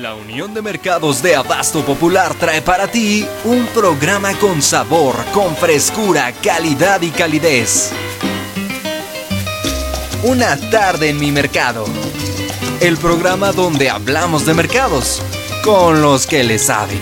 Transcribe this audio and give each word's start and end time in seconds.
La 0.00 0.14
Unión 0.14 0.54
de 0.54 0.62
Mercados 0.62 1.22
de 1.22 1.34
Abasto 1.34 1.84
Popular 1.84 2.32
trae 2.34 2.62
para 2.62 2.86
ti 2.86 3.26
un 3.44 3.66
programa 3.74 4.32
con 4.38 4.62
sabor, 4.62 5.16
con 5.32 5.56
frescura, 5.56 6.32
calidad 6.40 7.02
y 7.02 7.10
calidez. 7.10 7.90
Una 10.22 10.56
tarde 10.70 11.08
en 11.08 11.18
mi 11.18 11.32
mercado. 11.32 11.84
El 12.80 12.96
programa 12.96 13.50
donde 13.50 13.90
hablamos 13.90 14.46
de 14.46 14.54
mercados 14.54 15.20
con 15.64 16.00
los 16.00 16.28
que 16.28 16.44
le 16.44 16.60
saben. 16.60 17.00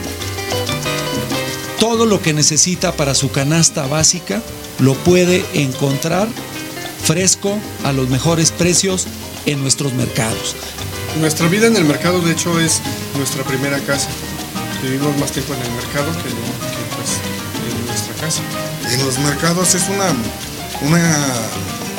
Todo 1.78 2.06
lo 2.06 2.22
que 2.22 2.33
necesita 2.33 2.92
para 2.92 3.14
su 3.14 3.30
canasta 3.30 3.86
básica 3.86 4.41
lo 4.78 4.94
puede 4.94 5.44
encontrar 5.52 6.28
fresco 7.05 7.58
a 7.84 7.92
los 7.92 8.08
mejores 8.08 8.52
precios 8.52 9.06
en 9.44 9.60
nuestros 9.60 9.92
mercados. 9.92 10.56
Nuestra 11.20 11.48
vida 11.48 11.66
en 11.66 11.77
el 11.77 11.84
mercado, 11.84 12.20
de 12.20 12.33
hecho, 12.33 12.61
es 12.61 12.80
nuestra 13.16 13.43
primera 13.43 13.79
casa. 13.80 14.09
Vivimos 14.83 15.16
más 15.19 15.33
tiempo 15.33 15.55
en 15.55 15.62
el 15.62 15.70
mercado 15.73 16.12
que, 16.12 16.29
que, 16.29 16.95
pues, 16.95 17.11
en 17.79 17.87
nuestra 17.87 18.15
casa. 18.15 18.42
En 18.92 19.05
los 19.05 19.19
mercados 19.20 19.75
es 19.75 19.89
una, 19.89 20.15
una, 20.83 21.16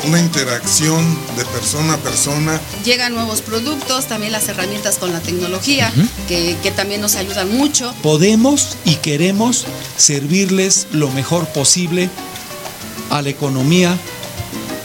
una 0.06 0.20
interacción 0.20 1.04
de 1.36 1.44
persona 1.46 1.94
a 1.94 1.96
persona. 1.98 2.60
Llegan 2.84 3.14
nuevos 3.14 3.42
productos, 3.42 4.06
también 4.06 4.30
las 4.32 4.48
herramientas 4.48 4.98
con 4.98 5.12
la 5.12 5.20
tecnología, 5.20 5.92
que, 6.28 6.56
que 6.62 6.70
también 6.70 7.00
nos 7.00 7.16
ayudan 7.16 7.54
mucho. 7.56 7.92
Podemos 8.02 8.76
y 8.84 8.94
queremos 8.96 9.66
servirles 9.96 10.86
lo 10.92 11.10
mejor 11.10 11.48
posible 11.48 12.08
a 13.10 13.20
la 13.20 13.30
economía 13.30 13.96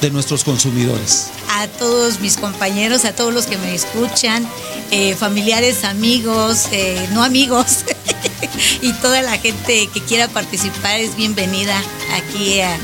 de 0.01 0.09
nuestros 0.09 0.43
consumidores. 0.43 1.27
A 1.63 1.67
todos 1.67 2.19
mis 2.19 2.35
compañeros, 2.35 3.05
a 3.05 3.15
todos 3.15 3.33
los 3.33 3.45
que 3.45 3.57
me 3.57 3.73
escuchan, 3.73 4.45
eh, 4.91 5.15
familiares, 5.15 5.85
amigos, 5.85 6.67
eh, 6.73 7.07
no 7.13 7.23
amigos, 7.23 7.85
y 8.81 8.91
toda 8.93 9.21
la 9.21 9.37
gente 9.37 9.87
que 9.93 10.01
quiera 10.01 10.27
participar 10.27 10.99
es 10.99 11.15
bienvenida 11.15 11.81
aquí 12.15 12.59
a, 12.61 12.77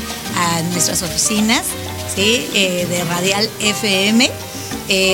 nuestras 0.72 1.02
oficinas. 1.02 1.64
Eh, 2.16 2.86
de 2.90 3.04
Radial 3.04 3.48
FM, 3.60 4.30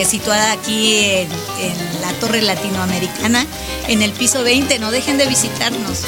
situada 0.08 0.52
aquí 0.52 0.96
en 1.04 2.00
la 2.00 2.12
Torre 2.18 2.42
Latinoamericana, 2.42 3.46
en 3.86 4.02
el 4.02 4.10
piso 4.12 4.42
20. 4.42 4.80
No 4.80 4.90
dejen 4.90 5.16
de 5.16 5.26
visitarnos. 5.26 6.00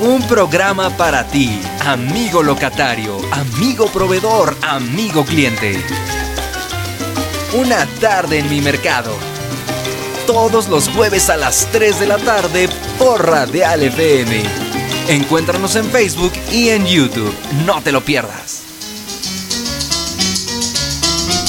Un 0.00 0.26
programa 0.26 0.96
para 0.96 1.26
ti, 1.28 1.60
amigo 1.84 2.42
locatario, 2.42 3.20
amigo 3.32 3.86
proveedor, 3.88 4.56
amigo 4.62 5.26
cliente. 5.26 5.78
Una 7.52 7.84
tarde 8.00 8.38
en 8.38 8.48
mi 8.48 8.62
mercado. 8.62 9.14
Todos 10.26 10.68
los 10.68 10.88
jueves 10.88 11.28
a 11.28 11.36
las 11.36 11.68
3 11.70 12.00
de 12.00 12.06
la 12.06 12.16
tarde 12.16 12.70
por 12.98 13.26
Radial 13.26 13.82
FM. 13.82 14.42
Encuéntranos 15.08 15.76
en 15.76 15.84
Facebook 15.90 16.32
y 16.50 16.70
en 16.70 16.86
YouTube. 16.86 17.34
No 17.66 17.82
te 17.82 17.92
lo 17.92 18.02
pierdas. 18.02 18.62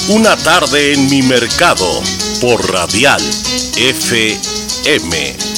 Una 0.09 0.35
tarde 0.35 0.91
en 0.91 1.09
mi 1.09 1.21
mercado 1.21 1.87
por 2.41 2.69
Radial 2.69 3.21
FM. 3.77 5.50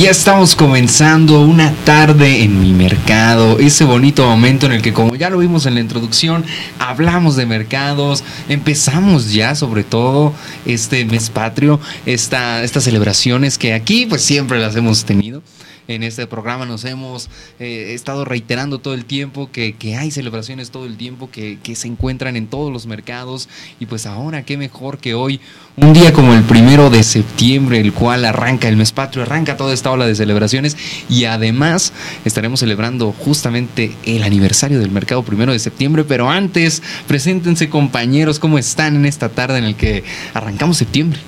Ya 0.00 0.10
estamos 0.10 0.56
comenzando 0.56 1.42
una 1.42 1.70
tarde 1.84 2.42
en 2.42 2.58
mi 2.62 2.72
mercado, 2.72 3.58
ese 3.58 3.84
bonito 3.84 4.26
momento 4.26 4.64
en 4.64 4.72
el 4.72 4.80
que 4.80 4.94
como 4.94 5.14
ya 5.16 5.28
lo 5.28 5.36
vimos 5.36 5.66
en 5.66 5.74
la 5.74 5.80
introducción, 5.80 6.46
hablamos 6.78 7.36
de 7.36 7.44
mercados, 7.44 8.24
empezamos 8.48 9.34
ya 9.34 9.54
sobre 9.54 9.84
todo 9.84 10.32
este 10.64 11.04
mes 11.04 11.28
patrio, 11.28 11.78
esta, 12.06 12.64
estas 12.64 12.84
celebraciones 12.84 13.58
que 13.58 13.74
aquí 13.74 14.06
pues 14.06 14.22
siempre 14.22 14.58
las 14.60 14.74
hemos 14.76 15.04
tenido. 15.04 15.42
En 15.94 16.02
este 16.02 16.26
programa 16.26 16.66
nos 16.66 16.84
hemos 16.84 17.28
eh, 17.60 17.92
estado 17.94 18.24
reiterando 18.24 18.78
todo 18.78 18.94
el 18.94 19.04
tiempo 19.04 19.50
que, 19.50 19.76
hay 19.98 20.10
celebraciones 20.10 20.70
todo 20.70 20.86
el 20.86 20.96
tiempo, 20.96 21.30
que, 21.30 21.58
que 21.62 21.74
se 21.74 21.88
encuentran 21.88 22.36
en 22.36 22.46
todos 22.46 22.72
los 22.72 22.86
mercados 22.86 23.48
y 23.78 23.86
pues 23.86 24.06
ahora 24.06 24.44
qué 24.44 24.56
mejor 24.56 24.98
que 24.98 25.14
hoy 25.14 25.40
un 25.74 25.94
día 25.94 26.12
como 26.12 26.34
el 26.34 26.42
primero 26.42 26.90
de 26.90 27.02
septiembre, 27.02 27.80
el 27.80 27.94
cual 27.94 28.26
arranca 28.26 28.68
el 28.68 28.76
mes 28.76 28.92
patrio, 28.92 29.22
arranca 29.22 29.56
toda 29.56 29.72
esta 29.72 29.90
ola 29.90 30.06
de 30.06 30.14
celebraciones 30.14 30.76
y 31.08 31.24
además 31.24 31.94
estaremos 32.26 32.60
celebrando 32.60 33.12
justamente 33.12 33.96
el 34.04 34.22
aniversario 34.22 34.80
del 34.80 34.90
mercado 34.90 35.22
primero 35.22 35.52
de 35.52 35.58
septiembre. 35.58 36.04
Pero 36.04 36.28
antes, 36.28 36.82
preséntense 37.06 37.70
compañeros, 37.70 38.38
¿cómo 38.38 38.58
están 38.58 38.96
en 38.96 39.06
esta 39.06 39.30
tarde 39.30 39.58
en 39.58 39.64
el 39.64 39.74
que 39.74 40.04
arrancamos 40.34 40.76
septiembre? 40.76 41.20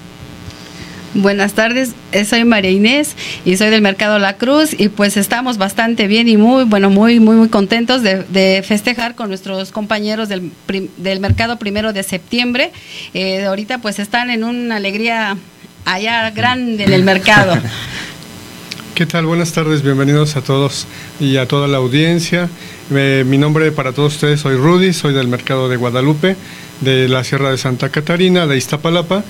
Buenas 1.15 1.53
tardes, 1.53 1.93
eh, 2.11 2.25
soy 2.25 2.45
María 2.45 2.73
Inés 2.73 3.15
y 3.45 3.57
soy 3.57 3.71
del 3.71 3.83
Mercado 3.83 4.19
La 4.19 4.37
Cruz 4.37 4.75
y 4.77 4.89
pues 4.89 5.17
estamos 5.17 5.59
bastante 5.59 6.09
bien 6.09 6.29
y 6.29 6.37
muy, 6.37 6.65
bueno, 6.65 6.91
muy, 6.91 7.21
muy, 7.21 7.37
muy 7.37 7.49
contentos 7.49 8.03
de, 8.03 8.65
festejar 8.67 9.15
con 9.15 9.29
nuestros 9.29 9.71
compañeros 9.71 10.29
del, 10.29 10.51
del 10.97 11.21
Mercado 11.21 11.57
Primero 11.57 11.93
de 11.93 12.03
Septiembre. 12.03 12.73
Eh, 13.15 13.45
ahorita 13.45 13.79
pues 13.79 14.01
están 14.01 14.29
en 14.29 14.43
una 14.43 14.77
alegría 14.77 15.37
allá 15.85 16.31
grande 16.31 16.83
en 16.83 16.93
el 16.93 17.05
mercado. 17.05 17.57
¿Qué 18.97 19.07
tal? 19.07 19.27
Buenas 19.27 19.53
tardes, 19.53 19.83
bienvenidos 19.83 20.35
a 20.35 20.41
todos 20.41 20.89
y 21.21 21.37
a 21.37 21.47
toda 21.47 21.69
la 21.69 21.77
audiencia. 21.77 22.49
Eh, 22.93 23.23
mi 23.25 23.39
nombre 23.39 23.71
para 23.71 23.93
todos 23.93 24.15
ustedes 24.15 24.41
soy 24.41 24.57
Rudy, 24.57 24.93
soy 24.93 25.15
del 25.15 25.29
mercado 25.29 25.69
de 25.69 25.77
Guadalupe, 25.77 26.35
de 26.81 27.09
la 27.09 27.23
Sierra 27.23 27.53
de 27.53 27.59
Santa 27.59 27.91
Catarina, 27.91 28.49
de 28.49 28.57
Iztapalapa 28.57 29.23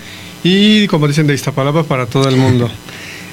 y 0.45 0.87
como 0.89 1.09
dicen 1.09 1.27
de 1.27 1.35
Iztapalapa 1.35 1.85
para 1.85 2.07
todo 2.07 2.29
el 2.29 2.37
mundo. 2.37 2.71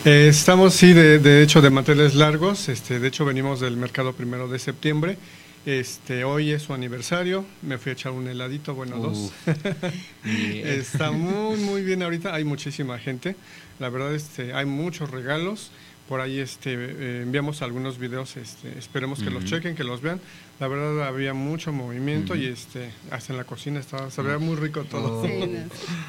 Eh, 0.05 0.27
estamos 0.29 0.73
sí 0.73 0.93
de, 0.93 1.19
de 1.19 1.43
hecho 1.43 1.61
de 1.61 1.69
manteles 1.69 2.15
largos, 2.15 2.69
este, 2.69 2.99
de 2.99 3.07
hecho 3.09 3.25
venimos 3.25 3.59
del 3.59 3.77
mercado 3.77 4.13
primero 4.13 4.47
de 4.47 4.57
septiembre. 4.57 5.17
Este, 5.65 6.23
hoy 6.23 6.51
es 6.51 6.63
su 6.63 6.73
aniversario, 6.73 7.45
me 7.61 7.77
fui 7.77 7.91
a 7.91 7.93
echar 7.93 8.13
un 8.13 8.27
heladito, 8.27 8.73
bueno, 8.73 8.97
dos. 8.97 9.31
Está 10.25 11.11
muy, 11.11 11.57
muy 11.57 11.83
bien 11.83 12.01
ahorita, 12.01 12.33
hay 12.33 12.45
muchísima 12.45 12.97
gente. 12.97 13.35
La 13.79 13.89
verdad, 13.89 14.15
este, 14.15 14.53
hay 14.53 14.65
muchos 14.65 15.11
regalos. 15.11 15.69
Por 16.09 16.19
ahí 16.19 16.39
este, 16.39 16.73
eh, 16.73 17.21
enviamos 17.21 17.61
algunos 17.61 17.99
videos, 17.99 18.37
este, 18.37 18.77
esperemos 18.77 19.21
que 19.21 19.29
los 19.29 19.45
chequen, 19.45 19.75
que 19.75 19.83
los 19.83 20.01
vean. 20.01 20.19
La 20.61 20.67
verdad, 20.67 21.07
había 21.07 21.33
mucho 21.33 21.73
movimiento 21.73 22.35
y 22.35 22.45
este, 22.45 22.91
hasta 23.09 23.33
en 23.33 23.37
la 23.37 23.45
cocina 23.45 23.79
estaba, 23.79 24.11
se 24.11 24.21
veía 24.21 24.37
muy 24.37 24.55
rico 24.55 24.83
todo. 24.83 25.23
Oh. 25.23 25.47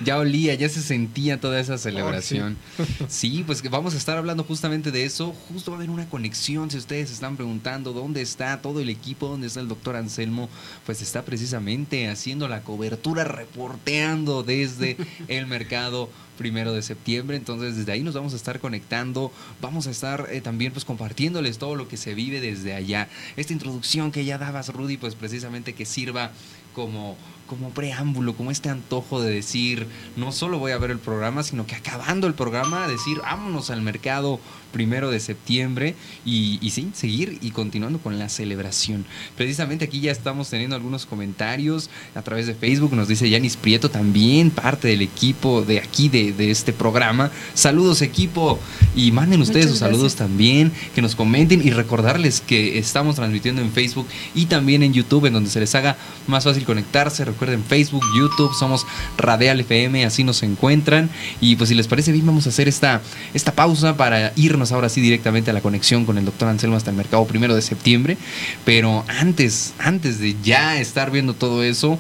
Ya 0.05 0.19
olía, 0.19 0.55
ya 0.55 0.69
se 0.69 0.83
sentía 0.83 1.41
toda 1.41 1.59
esa 1.59 1.79
celebración. 1.79 2.59
sí. 3.09 3.45
pues 3.47 3.63
que 3.63 3.71
vamos 3.71 3.95
a 3.95 3.97
estar 3.97 4.19
hablando 4.19 4.45
justamente 4.45 4.91
de 4.91 5.07
eso. 5.07 5.33
Justo 5.49 5.71
va 5.71 5.79
a 5.79 5.81
haber 5.81 5.89
una 5.89 6.07
conexión. 6.07 6.71
Si 6.71 6.77
ustedes 6.77 7.09
se 7.09 7.15
están 7.15 7.37
preguntando 7.37 7.95
dónde 7.95 8.21
está 8.21 8.61
todo 8.61 8.81
el 8.81 8.91
equipo, 8.91 9.27
dónde 9.27 9.47
está 9.47 9.61
el 9.61 9.69
doctor 9.69 9.97
Anselmo, 9.97 10.51
pues 10.85 11.01
está 11.01 11.23
precisamente 11.23 12.11
haciendo 12.11 12.47
la 12.47 12.61
cobertura, 12.61 13.25
reporteando 13.25 14.43
desde 14.43 14.99
el 15.29 15.47
mercado 15.47 16.11
primero 16.37 16.73
de 16.73 16.83
septiembre. 16.83 17.37
Entonces, 17.37 17.77
desde 17.77 17.93
ahí 17.93 18.03
nos 18.03 18.15
vamos 18.15 18.33
a 18.33 18.37
estar 18.37 18.59
conectando. 18.61 19.33
Vamos 19.61 19.87
a 19.87 19.91
estar 19.91 20.29
eh, 20.31 20.41
también 20.41 20.73
pues 20.73 20.85
compartiéndoles 20.85 21.59
todo 21.59 21.77
lo 21.77 21.89
que 21.89 21.97
se 21.97 22.15
vive 22.15 22.41
desde 22.41 22.75
allá. 22.75 23.09
Esta 23.37 23.53
introducción 23.53 24.11
que 24.13 24.25
ya 24.25 24.39
dabas, 24.43 24.69
Rudy, 24.69 24.97
pues 24.97 25.15
precisamente 25.15 25.75
que 25.75 25.87
sirva 25.87 26.33
como 26.75 27.17
como 27.53 27.71
preámbulo, 27.71 28.35
como 28.35 28.51
este 28.51 28.69
antojo 28.69 29.21
de 29.21 29.33
decir, 29.33 29.87
no 30.17 30.33
solo 30.33 30.59
voy 30.59 30.73
a 30.73 30.79
ver 30.79 30.91
el 30.91 30.99
programa, 30.99 31.43
sino 31.43 31.67
que 31.67 31.75
acabando 31.75 32.27
el 32.27 32.35
programa, 32.35 32.89
decir, 32.89 33.19
vámonos 33.21 33.71
al 33.71 33.83
mercado 33.83 34.41
primero 34.73 35.11
de 35.11 35.21
septiembre 35.21 35.95
y, 36.25 36.59
y 36.63 36.71
sí, 36.71 36.91
seguir 36.95 37.39
y 37.43 37.51
continuando 37.51 37.99
con 37.99 38.19
la 38.19 38.31
celebración. 38.31 39.05
Precisamente 39.37 39.85
aquí 39.85 40.01
ya 40.01 40.11
estamos 40.11 40.49
teniendo 40.49 40.75
algunos 40.75 41.05
comentarios 41.05 41.91
a 42.15 42.23
través 42.23 42.47
de 42.47 42.55
Facebook, 42.55 42.95
nos 42.95 43.07
dice 43.07 43.29
Yanis 43.29 43.59
Prieto 43.59 43.91
también, 43.91 44.51
parte 44.51 44.89
del 44.89 45.03
equipo 45.03 45.63
de 45.63 45.79
aquí, 45.79 46.09
de, 46.09 46.33
de 46.33 46.51
este 46.51 46.73
programa. 46.73 47.31
Saludos 47.53 48.01
equipo 48.01 48.59
y 48.97 49.13
manden 49.13 49.43
ustedes 49.43 49.67
Muchas 49.67 49.79
sus 49.79 49.79
saludos 49.81 50.17
también, 50.17 50.73
que 50.95 51.03
nos 51.03 51.15
comenten 51.15 51.67
y 51.67 51.71
recordarles 51.71 52.41
que 52.41 52.79
estamos 52.79 53.17
transmitiendo 53.17 53.61
en 53.61 53.71
Facebook 53.73 54.07
y 54.35 54.47
también 54.47 54.83
en 54.83 54.95
YouTube, 54.95 55.27
en 55.27 55.35
donde 55.35 55.51
se 55.51 55.61
les 55.61 55.75
haga 55.75 55.97
más 56.27 56.45
fácil 56.45 56.65
conectarse. 56.65 57.25
Recuerden 57.25 57.42
Facebook, 57.67 58.03
YouTube, 58.17 58.53
somos 58.55 58.87
Radial 59.17 59.61
FM, 59.61 60.05
así 60.05 60.25
nos 60.25 60.43
encuentran. 60.43 61.11
Y 61.41 61.57
pues 61.57 61.69
si 61.69 61.75
les 61.75 61.89
parece 61.89 62.13
bien, 62.13 62.27
vamos 62.27 62.47
a 62.47 62.51
hacer 62.51 62.69
esta, 62.69 63.01
esta 63.35 63.53
pausa 63.53 63.97
para 63.97 64.33
irnos 64.37 64.73
ahora 64.73 64.89
sí 64.89 65.01
directamente 65.01 65.51
a 65.51 65.55
la 65.55 65.61
conexión 65.61 66.05
con 66.05 66.19
el 66.19 66.25
doctor 66.25 66.49
Anselmo 66.49 66.77
hasta 66.77 66.91
el 66.91 66.97
mercado 66.97 67.25
primero 67.27 67.55
de 67.55 67.63
septiembre. 67.63 68.17
Pero 68.65 69.05
antes, 69.09 69.75
antes 69.79 70.19
de 70.19 70.37
ya 70.43 70.79
estar 70.79 71.11
viendo 71.11 71.35
todo 71.35 71.63
eso, 71.63 71.99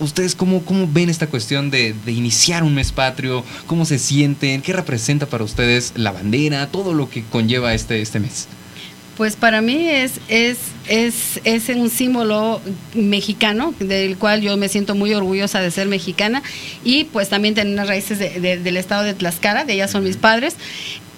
¿ustedes 0.00 0.34
cómo, 0.34 0.64
cómo 0.64 0.88
ven 0.90 1.10
esta 1.10 1.26
cuestión 1.26 1.70
de, 1.70 1.94
de 2.04 2.12
iniciar 2.12 2.62
un 2.62 2.74
mes 2.74 2.92
patrio? 2.92 3.44
¿Cómo 3.66 3.84
se 3.84 3.98
sienten? 3.98 4.62
¿Qué 4.62 4.72
representa 4.72 5.26
para 5.26 5.44
ustedes 5.44 5.92
la 5.96 6.12
bandera? 6.12 6.68
Todo 6.68 6.94
lo 6.94 7.10
que 7.10 7.24
conlleva 7.24 7.74
este, 7.74 8.00
este 8.00 8.20
mes. 8.20 8.48
Pues 9.18 9.34
para 9.36 9.60
mí 9.60 9.88
es, 9.90 10.20
es, 10.28 10.58
es, 10.88 11.40
es 11.42 11.68
un 11.70 11.90
símbolo 11.90 12.60
mexicano, 12.94 13.74
del 13.80 14.16
cual 14.16 14.40
yo 14.42 14.56
me 14.56 14.68
siento 14.68 14.94
muy 14.94 15.12
orgullosa 15.12 15.60
de 15.60 15.70
ser 15.72 15.88
mexicana, 15.88 16.40
y 16.84 17.02
pues 17.04 17.28
también 17.28 17.54
tener 17.56 17.74
las 17.74 17.88
raíces 17.88 18.20
de- 18.20 18.38
de- 18.40 18.58
del 18.58 18.76
estado 18.76 19.02
de 19.02 19.14
Tlaxcala, 19.14 19.64
de 19.64 19.72
ellas 19.74 19.90
son 19.90 20.04
mis 20.04 20.16
padres. 20.16 20.54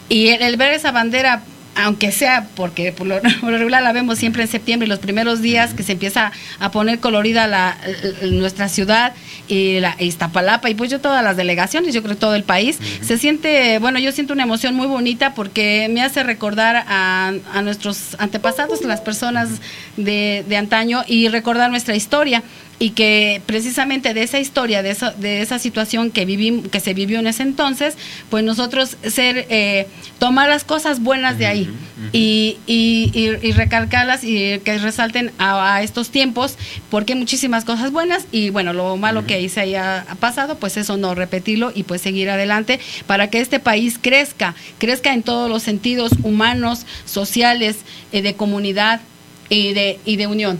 Y 0.08 0.28
el, 0.28 0.40
el 0.42 0.56
ver 0.56 0.72
esa 0.72 0.92
bandera, 0.92 1.42
aunque 1.74 2.12
sea 2.12 2.48
porque 2.56 2.92
por 2.92 3.06
lo, 3.06 3.20
por 3.40 3.50
lo 3.50 3.58
regular 3.58 3.82
la 3.82 3.92
vemos 3.92 4.18
siempre 4.18 4.42
en 4.42 4.48
septiembre, 4.48 4.88
los 4.88 4.98
primeros 4.98 5.40
días 5.42 5.74
que 5.74 5.82
se 5.82 5.92
empieza 5.92 6.32
a 6.58 6.70
poner 6.70 7.00
colorida 7.00 7.46
la, 7.46 7.76
nuestra 8.22 8.68
ciudad 8.68 9.12
y 9.48 9.80
la 9.80 9.96
Iztapalapa 9.98 10.70
y 10.70 10.74
pues 10.74 10.90
yo 10.90 11.00
todas 11.00 11.24
las 11.24 11.36
delegaciones, 11.36 11.94
yo 11.94 12.02
creo 12.02 12.16
todo 12.16 12.34
el 12.34 12.44
país, 12.44 12.78
se 13.00 13.18
siente, 13.18 13.78
bueno, 13.78 13.98
yo 13.98 14.12
siento 14.12 14.32
una 14.32 14.44
emoción 14.44 14.74
muy 14.74 14.86
bonita 14.86 15.34
porque 15.34 15.88
me 15.90 16.02
hace 16.02 16.22
recordar 16.22 16.84
a, 16.86 17.32
a 17.52 17.62
nuestros 17.62 18.16
antepasados, 18.18 18.82
las 18.84 19.00
personas 19.00 19.48
de, 19.96 20.44
de 20.48 20.56
antaño 20.56 21.02
y 21.06 21.28
recordar 21.28 21.70
nuestra 21.70 21.96
historia 21.96 22.42
y 22.82 22.90
que 22.90 23.42
precisamente 23.44 24.14
de 24.14 24.22
esa 24.22 24.40
historia, 24.40 24.82
de 24.82 24.90
esa, 24.90 25.10
de 25.12 25.42
esa 25.42 25.58
situación 25.58 26.10
que 26.10 26.24
vivim, 26.24 26.62
que 26.62 26.80
se 26.80 26.94
vivió 26.94 27.18
en 27.20 27.26
ese 27.26 27.42
entonces, 27.42 27.94
pues 28.30 28.42
nosotros 28.42 28.96
ser, 29.06 29.46
eh, 29.50 29.86
tomar 30.18 30.48
las 30.48 30.64
cosas 30.64 31.00
buenas 31.00 31.36
de 31.36 31.46
ahí 31.46 31.68
y, 32.12 32.56
y, 32.66 33.10
y- 33.12 33.46
y 33.48 33.52
recalcarlas 33.52 34.24
y 34.24 34.58
que 34.64 34.78
resalten 34.78 35.30
a, 35.36 35.74
a 35.76 35.82
estos 35.82 36.08
tiempos, 36.08 36.56
porque 36.90 37.14
muchísimas 37.14 37.66
cosas 37.66 37.92
buenas 37.92 38.24
y 38.32 38.48
bueno, 38.48 38.72
lo 38.72 38.96
malo 38.96 39.26
que 39.26 39.34
ahí 39.34 39.50
se 39.50 39.60
haya 39.60 40.06
pasado, 40.18 40.56
pues 40.58 40.78
eso 40.78 40.96
no 40.96 41.14
repetirlo 41.14 41.72
y 41.74 41.82
pues 41.82 42.00
seguir 42.00 42.30
adelante 42.30 42.80
para 43.06 43.28
que 43.28 43.40
este 43.40 43.60
país 43.60 43.98
crezca, 44.00 44.54
crezca 44.78 45.12
en 45.12 45.22
todos 45.22 45.50
los 45.50 45.62
sentidos 45.62 46.12
humanos, 46.22 46.86
sociales, 47.04 47.76
eh, 48.12 48.22
de 48.22 48.32
comunidad 48.36 49.02
y 49.50 49.74
de, 49.74 49.98
y 50.06 50.16
de 50.16 50.26
unión. 50.26 50.58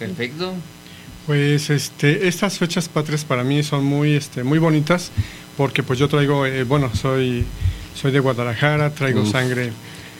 Perfecto. 0.00 0.54
Pues 1.26 1.70
este, 1.70 2.28
estas 2.28 2.58
fechas 2.58 2.88
patrias 2.88 3.24
para 3.24 3.42
mí 3.42 3.62
son 3.62 3.84
muy, 3.84 4.14
este, 4.14 4.44
muy 4.44 4.58
bonitas 4.58 5.10
porque 5.56 5.82
pues 5.82 5.98
yo 5.98 6.08
traigo, 6.08 6.46
eh, 6.46 6.62
bueno, 6.62 6.94
soy, 6.94 7.44
soy 7.94 8.12
de 8.12 8.20
Guadalajara, 8.20 8.90
traigo 8.90 9.22
Uf. 9.22 9.32
sangre 9.32 9.72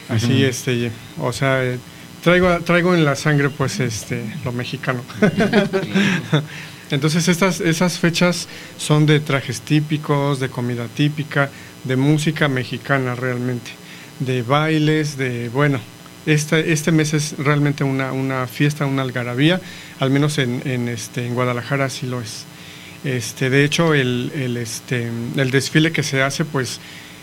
así, 0.08 0.42
este, 0.44 0.90
o 1.20 1.32
sea, 1.32 1.64
eh, 1.64 1.78
traigo, 2.24 2.58
traigo 2.60 2.94
en 2.94 3.04
la 3.04 3.14
sangre 3.14 3.50
pues 3.50 3.78
este, 3.78 4.24
lo 4.44 4.52
mexicano. 4.52 5.02
Entonces 6.90 7.28
estas, 7.28 7.60
esas 7.60 7.98
fechas 7.98 8.48
son 8.78 9.06
de 9.06 9.20
trajes 9.20 9.60
típicos, 9.60 10.40
de 10.40 10.48
comida 10.48 10.86
típica, 10.86 11.50
de 11.84 11.96
música 11.96 12.48
mexicana 12.48 13.14
realmente, 13.14 13.70
de 14.20 14.42
bailes, 14.42 15.16
de 15.16 15.48
bueno, 15.50 15.80
este, 16.26 16.92
mes 16.92 17.14
es 17.14 17.36
realmente 17.38 17.84
una, 17.84 18.46
fiesta, 18.46 18.86
una 18.86 19.02
algarabía, 19.02 19.60
al 20.00 20.10
menos 20.10 20.38
en, 20.38 20.88
este, 20.88 21.28
Guadalajara 21.30 21.86
así 21.86 22.06
lo 22.06 22.20
es. 22.20 22.44
Este, 23.04 23.50
de 23.50 23.64
hecho, 23.64 23.94
este, 23.94 25.10
el 25.36 25.50
desfile 25.50 25.92
que 25.92 26.02
se 26.02 26.22
hace, 26.22 26.44
pues, 26.44 26.80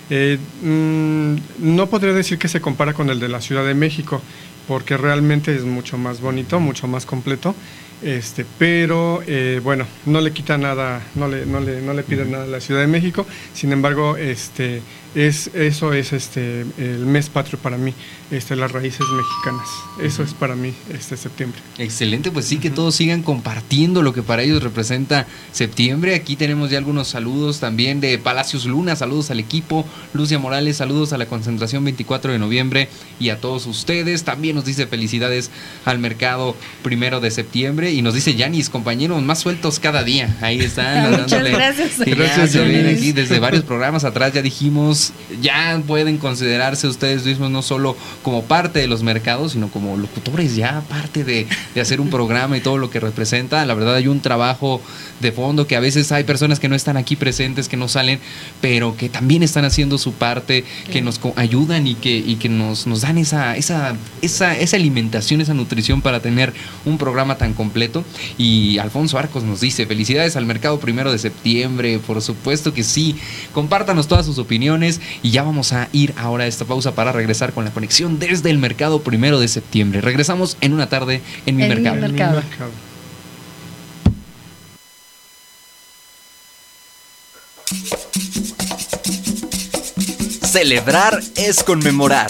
eh, 0.10 0.38
mm, 0.62 1.36
no 1.60 1.88
podría 1.88 2.14
decir 2.14 2.38
que 2.38 2.48
se 2.48 2.62
compara 2.62 2.94
con 2.94 3.10
el 3.10 3.20
de 3.20 3.28
la 3.28 3.42
Ciudad 3.42 3.66
de 3.66 3.74
México, 3.74 4.22
porque 4.68 4.98
realmente 4.98 5.56
es 5.56 5.64
mucho 5.64 5.98
más 5.98 6.22
bonito, 6.22 6.60
mucho 6.60 6.88
más 6.88 7.06
completo. 7.06 7.56
Este, 8.04 8.46
pero 8.60 9.22
eh, 9.28 9.62
bueno, 9.64 9.86
no 10.06 10.20
le 10.20 10.32
quita 10.34 10.58
nada, 10.58 11.02
no 11.16 11.28
le, 11.28 11.46
no 11.46 11.62
le, 11.62 11.82
no 11.82 11.94
le 11.94 12.04
pide 12.04 12.26
nada 12.26 12.44
a 12.44 12.48
la 12.48 12.60
Ciudad 12.60 12.82
de 12.82 12.88
México. 12.88 13.26
Sin 13.54 13.72
embargo, 13.72 14.18
este, 14.18 14.82
es, 15.16 15.52
eso 15.54 15.94
es 15.94 16.12
este, 16.12 16.62
el 16.78 17.06
mes 17.06 17.30
patrio 17.30 17.60
para 17.60 17.78
mí, 17.78 17.94
este, 18.32 18.56
las 18.56 18.72
raíces 18.72 19.06
mexicanas. 19.16 19.68
Eso 20.02 20.24
es 20.24 20.34
para 20.34 20.56
mí 20.56 20.74
este 20.92 21.18
septiembre. 21.18 21.62
Excelente, 21.78 22.32
pues 22.32 22.46
sí, 22.46 22.58
que 22.58 22.70
todos 22.70 22.96
sigan 22.96 23.22
compartiendo 23.22 24.02
lo 24.02 24.14
que 24.14 24.24
para 24.24 24.42
ellos 24.42 24.64
representa 24.64 25.28
septiembre. 25.52 26.16
Aquí 26.16 26.36
tenemos 26.36 26.72
ya 26.72 26.80
algunos 26.80 27.08
saludos 27.08 27.60
también 27.60 28.02
de 28.02 28.18
Palacios 28.18 28.66
Luna, 28.66 28.96
saludos 28.96 29.32
al 29.32 29.40
equipo, 29.40 29.86
Lucia 30.14 30.40
Morales, 30.40 30.78
saludos 30.78 31.14
a 31.14 31.18
la 31.18 31.28
concentración 31.28 31.84
24 31.84 32.32
de 32.32 32.40
noviembre 32.40 32.90
y 33.20 33.30
a 33.30 33.40
todos 33.40 33.66
ustedes. 33.68 34.24
También 34.24 34.56
nos 34.56 34.66
dice 34.66 34.88
felicidades 34.88 35.52
al 35.86 36.00
mercado 36.00 36.56
primero 36.82 37.20
de 37.20 37.32
septiembre 37.32 37.93
y 37.94 38.02
nos 38.02 38.14
dice 38.14 38.36
Yanis, 38.36 38.70
compañeros, 38.70 39.22
más 39.22 39.40
sueltos 39.40 39.80
cada 39.80 40.04
día. 40.04 40.36
Ahí 40.42 40.60
están. 40.60 41.12
Muchas 41.12 41.32
dándole- 41.32 41.52
gracias. 41.52 41.98
ya 41.98 42.16
Gracias, 42.16 42.54
Yanis. 42.54 42.98
aquí 42.98 43.12
desde 43.12 43.40
varios 43.40 43.64
programas 43.64 44.04
atrás 44.04 44.34
ya 44.34 44.42
dijimos, 44.42 45.14
ya 45.42 45.82
pueden 45.88 46.18
considerarse 46.18 46.88
ustedes 46.88 47.26
mismos 47.26 47.52
no 47.52 47.62
solo 47.62 47.96
como 48.24 48.44
parte 48.44 48.80
de 48.80 48.88
los 48.88 49.04
mercados, 49.04 49.54
sino 49.54 49.70
como 49.70 49.96
locutores, 49.98 50.56
ya 50.56 50.82
parte 50.90 51.24
de, 51.24 51.48
de 51.76 51.82
hacer 51.82 52.02
un 52.02 52.10
programa 52.10 52.58
y 52.58 52.62
todo 52.62 52.78
lo 52.78 52.90
que 52.90 53.00
representa. 53.00 53.66
La 53.66 53.74
verdad 53.74 53.96
hay 53.96 54.08
un 54.08 54.20
trabajo 54.22 54.82
de 55.20 55.32
fondo 55.32 55.68
que 55.68 55.76
a 55.76 55.80
veces 55.80 56.12
hay 56.12 56.24
personas 56.24 56.60
que 56.60 56.68
no 56.70 56.76
están 56.76 56.98
aquí 56.98 57.16
presentes, 57.16 57.70
que 57.70 57.78
no 57.78 57.88
salen, 57.88 58.20
pero 58.62 58.98
que 58.98 59.10
también 59.10 59.44
están 59.44 59.66
haciendo 59.66 59.98
su 59.98 60.14
parte, 60.14 60.64
que 60.92 61.02
nos 61.02 61.20
ayudan 61.36 61.88
y 61.88 61.96
que, 61.96 62.18
y 62.18 62.36
que 62.36 62.50
nos, 62.50 62.88
nos 62.88 63.02
dan 63.02 63.18
esa, 63.18 63.56
esa, 63.56 63.96
esa, 64.22 64.58
esa 64.58 64.76
alimentación, 64.78 65.40
esa 65.42 65.54
nutrición 65.54 66.02
para 66.02 66.20
tener 66.20 66.54
un 66.86 66.98
programa 66.98 67.38
tan 67.38 67.54
completo. 67.54 67.83
Y 68.38 68.78
Alfonso 68.78 69.18
Arcos 69.18 69.44
nos 69.44 69.60
dice, 69.62 69.86
felicidades 69.86 70.36
al 70.36 70.46
mercado 70.46 70.80
primero 70.80 71.12
de 71.12 71.18
septiembre, 71.20 72.00
por 72.00 72.22
supuesto 72.22 72.74
que 72.74 72.84
sí. 72.84 73.16
Compártanos 73.54 74.08
todas 74.08 74.26
sus 74.26 74.38
opiniones 74.38 75.02
y 75.22 75.32
ya 75.32 75.44
vamos 75.44 75.74
a 75.74 75.90
ir 75.94 76.14
ahora 76.18 76.44
a 76.44 76.48
esta 76.48 76.66
pausa 76.66 76.96
para 76.96 77.12
regresar 77.12 77.54
con 77.54 77.66
la 77.66 77.72
conexión 77.72 78.20
desde 78.20 78.50
el 78.50 78.58
mercado 78.58 79.02
primero 79.04 79.40
de 79.40 79.48
septiembre. 79.48 80.02
Regresamos 80.02 80.58
en 80.62 80.74
una 80.74 80.88
tarde 80.90 81.22
en 81.46 81.56
mi 81.56 81.64
En 81.64 81.70
mi 81.70 81.76
mercado. 81.76 82.02
mer- 82.02 82.12
Mercado. 82.12 82.42
mercado. 82.42 82.72
Celebrar 90.52 91.22
es 91.36 91.64
conmemorar. 91.64 92.30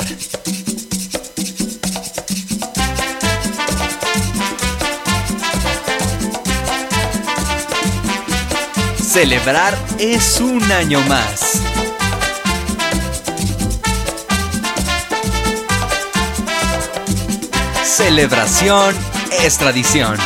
Celebrar 9.14 9.78
es 10.00 10.42
un 10.42 10.72
año 10.72 11.00
más. 11.02 11.62
Celebración 17.84 18.96
es 19.40 19.60
tradición. 19.60 20.18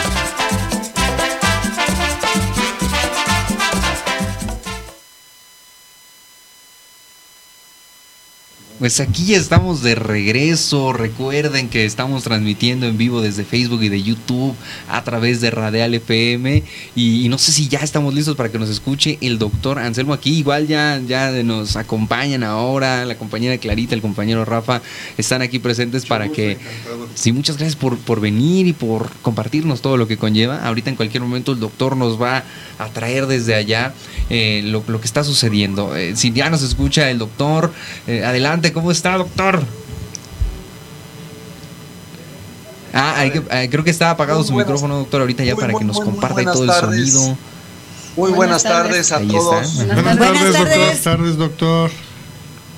Pues 8.79 8.99
aquí 8.99 9.25
ya 9.25 9.37
estamos 9.37 9.81
de 9.81 9.95
regreso. 9.95 10.93
Recuerden 10.93 11.67
que 11.67 11.85
estamos 11.85 12.23
transmitiendo 12.23 12.85
en 12.85 12.95
vivo 12.95 13.21
desde 13.21 13.43
Facebook 13.43 13.81
y 13.81 13.89
de 13.89 14.03
YouTube 14.03 14.53
a 14.87 15.03
través 15.03 15.41
de 15.41 15.49
Radial 15.49 15.95
FM. 15.95 16.61
Y, 16.95 17.25
y 17.25 17.29
no 17.29 17.39
sé 17.39 17.51
si 17.51 17.67
ya 17.67 17.79
estamos 17.79 18.13
listos 18.13 18.35
para 18.35 18.51
que 18.51 18.59
nos 18.59 18.69
escuche 18.69 19.17
el 19.21 19.39
doctor 19.39 19.79
Anselmo 19.79 20.13
aquí. 20.13 20.37
Igual 20.37 20.67
ya, 20.67 21.01
ya 21.07 21.31
nos 21.41 21.75
acompañan 21.75 22.43
ahora. 22.43 23.03
La 23.05 23.17
compañera 23.17 23.57
Clarita, 23.57 23.95
el 23.95 24.01
compañero 24.03 24.45
Rafa 24.45 24.83
están 25.17 25.41
aquí 25.41 25.57
presentes 25.57 26.05
para 26.05 26.29
que. 26.29 26.59
Sí, 27.15 27.31
muchas 27.31 27.57
gracias 27.57 27.75
por, 27.75 27.97
por 27.97 28.21
venir 28.21 28.67
y 28.67 28.73
por 28.73 29.09
compartirnos 29.23 29.81
todo 29.81 29.97
lo 29.97 30.07
que 30.07 30.17
conlleva. 30.17 30.63
Ahorita 30.63 30.91
en 30.91 30.97
cualquier 30.97 31.23
momento 31.23 31.53
el 31.53 31.59
doctor 31.59 31.97
nos 31.97 32.21
va 32.21 32.43
a 32.77 32.89
traer 32.89 33.25
desde 33.25 33.55
allá 33.55 33.95
eh, 34.29 34.61
lo, 34.65 34.83
lo 34.87 34.99
que 34.99 35.07
está 35.07 35.23
sucediendo. 35.23 35.95
Eh, 35.95 36.15
si 36.15 36.31
ya 36.31 36.49
nos 36.49 36.61
escucha 36.61 37.09
el 37.09 37.17
doctor, 37.17 37.73
eh, 38.05 38.23
adelante, 38.23 38.66
¿cómo 38.73 38.91
está, 38.91 39.17
doctor? 39.17 39.61
Ah, 42.93 43.15
hay 43.17 43.31
que- 43.31 43.43
eh, 43.51 43.67
creo 43.69 43.83
que 43.83 43.91
está 43.91 44.09
apagado 44.11 44.39
Muy 44.39 44.47
su 44.47 44.53
buenas- 44.53 44.67
micrófono, 44.67 44.97
doctor, 44.99 45.21
ahorita 45.21 45.43
ya 45.43 45.53
muy, 45.53 45.61
para 45.61 45.73
muy, 45.73 45.79
que 45.81 45.85
nos 45.85 45.99
comparta 45.99 46.33
buenas 46.35 46.53
todo 46.53 46.63
el 46.63 46.71
sonido. 46.71 47.21
Muy 48.15 48.31
Buenas 48.31 48.35
buenas, 48.35 48.63
tardes. 48.63 49.09
tardes, 49.09 49.11
a 49.11 49.17
Ahí 49.17 49.27
todos. 49.27 49.65
está. 49.71 49.83
Buenas 49.85 50.03
Buenas 50.03 50.17
tardes. 50.17 50.41
tardes, 50.41 50.53
doctor. 50.57 50.79
tardes. 50.87 51.03
tardes, 51.03 51.37
doctor. 51.37 51.91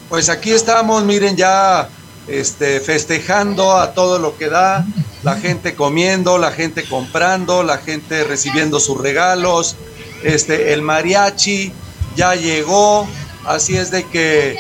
Pues 0.09 0.29
aquí 0.29 0.51
estamos, 0.51 1.03
miren, 1.05 1.37
ya 1.37 1.87
este, 2.27 2.79
festejando 2.81 3.77
a 3.77 3.93
todo 3.93 4.19
lo 4.19 4.37
que 4.37 4.49
da, 4.49 4.85
la 5.23 5.35
gente 5.35 5.75
comiendo, 5.75 6.37
la 6.37 6.51
gente 6.51 6.83
comprando, 6.83 7.63
la 7.63 7.77
gente 7.77 8.23
recibiendo 8.23 8.79
sus 8.79 8.99
regalos, 8.99 9.75
este, 10.23 10.73
el 10.73 10.81
mariachi 10.81 11.71
ya 12.15 12.35
llegó, 12.35 13.07
así 13.45 13.77
es 13.77 13.89
de 13.91 14.03
que 14.03 14.57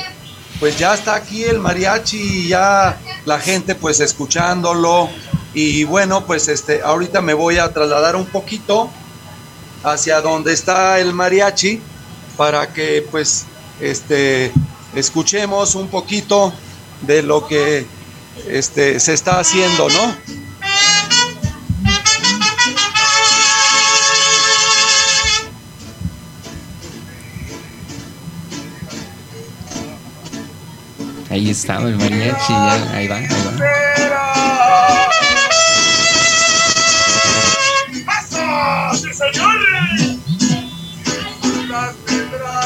pues 0.59 0.77
ya 0.77 0.93
está 0.93 1.15
aquí 1.15 1.43
el 1.43 1.59
mariachi 1.59 2.17
y 2.17 2.47
ya 2.49 2.99
la 3.25 3.39
gente 3.39 3.75
pues 3.75 3.99
escuchándolo. 3.99 5.09
Y 5.53 5.83
bueno, 5.83 6.25
pues 6.25 6.47
este, 6.47 6.81
ahorita 6.81 7.21
me 7.21 7.33
voy 7.33 7.57
a 7.57 7.73
trasladar 7.73 8.15
un 8.15 8.25
poquito 8.25 8.89
hacia 9.83 10.21
donde 10.21 10.53
está 10.53 10.99
el 10.99 11.13
mariachi 11.13 11.81
para 12.37 12.71
que 12.73 13.05
pues 13.09 13.45
este 13.79 14.51
escuchemos 14.95 15.75
un 15.75 15.87
poquito 15.87 16.53
de 17.01 17.21
lo 17.21 17.47
que 17.47 17.85
este 18.47 18.99
se 18.99 19.13
está 19.13 19.39
haciendo, 19.39 19.89
¿no? 19.89 20.15
Ahí 31.29 31.51
estaba 31.51 31.87
el 31.87 31.95
mariachi, 31.95 32.53
ahí 32.93 33.07
va, 33.07 33.17
ahí 33.17 33.27
va. 33.27 33.29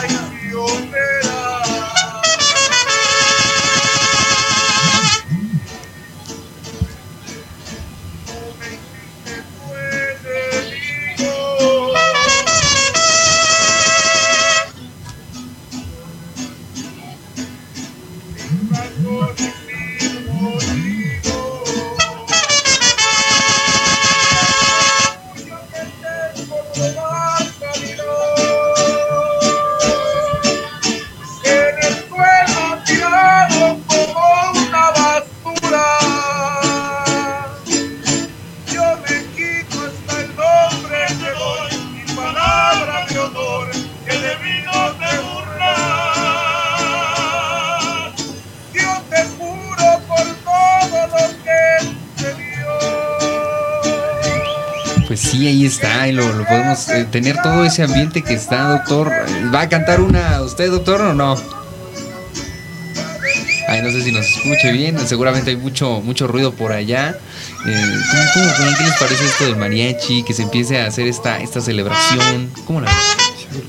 En 0.07 0.12
tener 57.13 57.37
todo 57.43 57.63
ese 57.63 57.83
ambiente 57.83 58.23
que 58.23 58.33
está, 58.33 58.67
doctor. 58.69 59.11
¿Va 59.53 59.61
a 59.61 59.69
cantar 59.69 60.01
una 60.01 60.41
usted, 60.41 60.69
doctor, 60.71 60.99
o 60.99 61.13
no? 61.13 61.35
Ay, 63.69 63.81
no 63.81 63.89
sé 63.91 64.01
si 64.03 64.11
nos 64.11 64.25
escuche 64.25 64.71
bien, 64.73 64.97
seguramente 65.07 65.51
hay 65.51 65.55
mucho, 65.57 66.01
mucho 66.01 66.27
ruido 66.27 66.53
por 66.53 66.73
allá. 66.73 67.15
Eh, 67.65 67.95
¿cómo? 68.33 68.45
¿Qué 68.77 68.83
les 68.83 68.97
parece 68.97 69.25
esto 69.25 69.45
del 69.45 69.55
mariachi? 69.55 70.23
Que 70.23 70.33
se 70.33 70.41
empiece 70.43 70.81
a 70.81 70.87
hacer 70.87 71.07
esta, 71.07 71.39
esta 71.39 71.61
celebración. 71.61 72.51
¿Cómo 72.65 72.81
la 72.81 72.87
ven? 72.91 73.53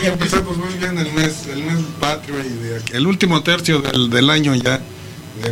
Que 0.00 0.08
empezamos 0.08 0.56
muy 0.58 0.74
bien 0.74 0.98
el 0.98 1.10
mes, 1.14 1.46
el 1.50 1.62
mes 1.64 1.78
patrio 1.98 2.36
y 2.44 2.48
de 2.68 2.76
aquí- 2.76 2.92
el 2.92 3.06
último 3.06 3.42
tercio 3.42 3.80
del, 3.80 4.10
del 4.10 4.28
año 4.30 4.54
ya. 4.54 4.78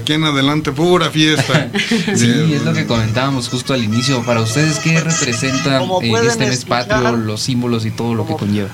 Aquí 0.04 0.12
en 0.12 0.25
adelante, 0.25 0.70
pura 0.70 1.11
fiesta. 1.11 1.70
Sí, 2.14 2.52
es 2.52 2.61
lo 2.62 2.75
que 2.75 2.84
comentábamos 2.87 3.49
justo 3.49 3.73
al 3.73 3.82
inicio. 3.82 4.23
Para 4.23 4.42
ustedes, 4.42 4.78
¿qué 4.78 5.00
representa 5.00 5.82
eh, 5.82 6.12
este 6.26 6.44
mes 6.44 6.58
escuchar- 6.61 6.87
patrio, 6.88 7.16
los 7.16 7.40
símbolos 7.40 7.87
y 7.87 7.90
todo 7.90 8.14
lo 8.14 8.26
que 8.26 8.34
conlleva? 8.37 8.68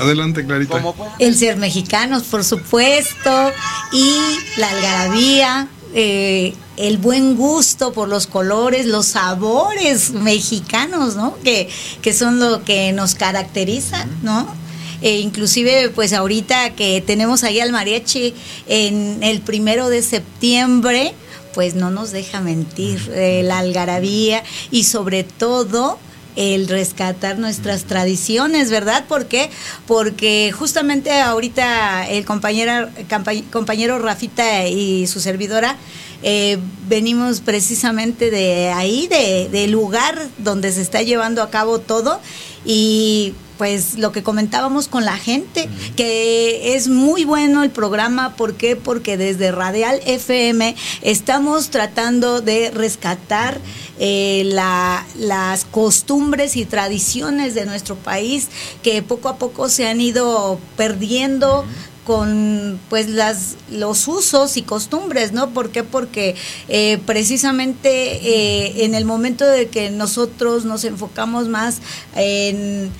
Adelante, 0.00 0.46
Clarita. 0.46 0.82
El 1.18 1.34
ser 1.36 1.58
mexicanos, 1.58 2.22
por 2.22 2.42
supuesto, 2.42 3.52
y 3.92 4.14
la 4.56 4.70
algarabía, 4.70 5.68
eh, 5.94 6.54
el 6.78 6.96
buen 6.96 7.36
gusto 7.36 7.92
por 7.92 8.08
los 8.08 8.26
colores, 8.26 8.86
los 8.86 9.04
sabores 9.04 10.12
mexicanos, 10.12 11.16
¿no? 11.16 11.36
Que, 11.44 11.68
que 12.00 12.14
son 12.14 12.40
lo 12.40 12.64
que 12.64 12.92
nos 12.94 13.14
caracteriza, 13.14 14.06
¿no? 14.22 14.48
E 15.04 15.18
inclusive, 15.18 15.90
pues 15.90 16.14
ahorita 16.14 16.70
que 16.70 17.02
tenemos 17.02 17.44
ahí 17.44 17.60
al 17.60 17.72
mariachi 17.72 18.32
en 18.66 19.22
el 19.22 19.42
primero 19.42 19.90
de 19.90 20.00
septiembre, 20.00 21.12
pues 21.52 21.74
no 21.74 21.90
nos 21.90 22.10
deja 22.10 22.40
mentir 22.40 23.12
eh, 23.14 23.42
la 23.44 23.58
algarabía 23.58 24.42
y 24.70 24.84
sobre 24.84 25.22
todo 25.22 25.98
el 26.36 26.68
rescatar 26.68 27.38
nuestras 27.38 27.84
tradiciones, 27.84 28.70
¿verdad? 28.70 29.04
¿Por 29.06 29.26
qué? 29.26 29.50
Porque 29.86 30.52
justamente 30.52 31.12
ahorita 31.12 32.08
el 32.08 32.24
compañero, 32.24 32.88
compañero 33.52 33.98
Rafita 33.98 34.66
y 34.66 35.06
su 35.06 35.20
servidora 35.20 35.76
eh, 36.22 36.56
venimos 36.88 37.42
precisamente 37.42 38.30
de 38.30 38.70
ahí, 38.70 39.06
de, 39.08 39.50
del 39.52 39.70
lugar 39.70 40.28
donde 40.38 40.72
se 40.72 40.80
está 40.80 41.02
llevando 41.02 41.42
a 41.42 41.50
cabo 41.50 41.78
todo 41.78 42.22
y 42.64 43.34
pues 43.58 43.94
lo 43.98 44.10
que 44.12 44.22
comentábamos 44.22 44.88
con 44.88 45.04
la 45.04 45.16
gente, 45.16 45.68
que 45.96 46.74
es 46.74 46.88
muy 46.88 47.24
bueno 47.24 47.62
el 47.62 47.70
programa, 47.70 48.34
¿por 48.36 48.54
qué? 48.54 48.74
Porque 48.76 49.16
desde 49.16 49.52
Radial 49.52 50.00
FM 50.06 50.74
estamos 51.02 51.70
tratando 51.70 52.40
de 52.40 52.70
rescatar 52.70 53.60
eh, 54.00 54.42
la- 54.46 55.06
las 55.18 55.64
costumbres 55.66 56.56
y 56.56 56.64
tradiciones 56.64 57.54
de 57.54 57.64
nuestro 57.64 57.94
país 57.94 58.48
que 58.82 59.02
poco 59.02 59.28
a 59.28 59.36
poco 59.36 59.68
se 59.68 59.86
han 59.86 60.00
ido 60.00 60.58
perdiendo 60.76 61.64
con 62.04 62.78
pues 62.90 63.08
las 63.08 63.54
los 63.70 64.08
usos 64.08 64.56
y 64.58 64.62
costumbres, 64.62 65.32
¿no? 65.32 65.50
¿Por 65.50 65.70
qué? 65.70 65.84
Porque 65.84 66.34
eh, 66.68 66.98
precisamente 67.06 67.88
eh, 67.88 68.84
en 68.84 68.94
el 68.94 69.04
momento 69.04 69.46
de 69.46 69.68
que 69.68 69.90
nosotros 69.90 70.64
nos 70.64 70.84
enfocamos 70.84 71.48
más 71.48 71.78
en 72.14 72.90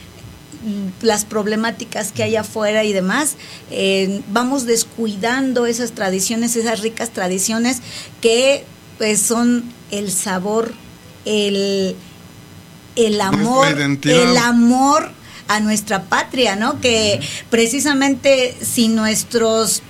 las 1.03 1.25
problemáticas 1.25 2.13
que 2.13 2.23
hay 2.23 2.37
afuera 2.37 2.85
y 2.85 2.93
demás, 2.93 3.37
eh, 3.71 4.23
vamos 4.29 4.67
descuidando 4.67 5.67
esas 5.67 5.93
tradiciones, 5.93 6.57
esas 6.57 6.81
ricas 6.81 7.11
tradiciones 7.11 7.81
que 8.21 8.65
pues 8.99 9.21
son 9.21 9.65
el 9.91 10.11
sabor, 10.13 10.73
el, 11.25 11.97
el 12.97 13.21
amor, 13.21 13.67
el 13.77 14.37
amor 14.37 15.11
a 15.49 15.61
nuestra 15.61 16.05
patria, 16.05 16.57
¿no? 16.57 16.81
Que 16.81 17.21
precisamente 17.51 18.57
si 18.63 18.89
nuestros 18.89 19.83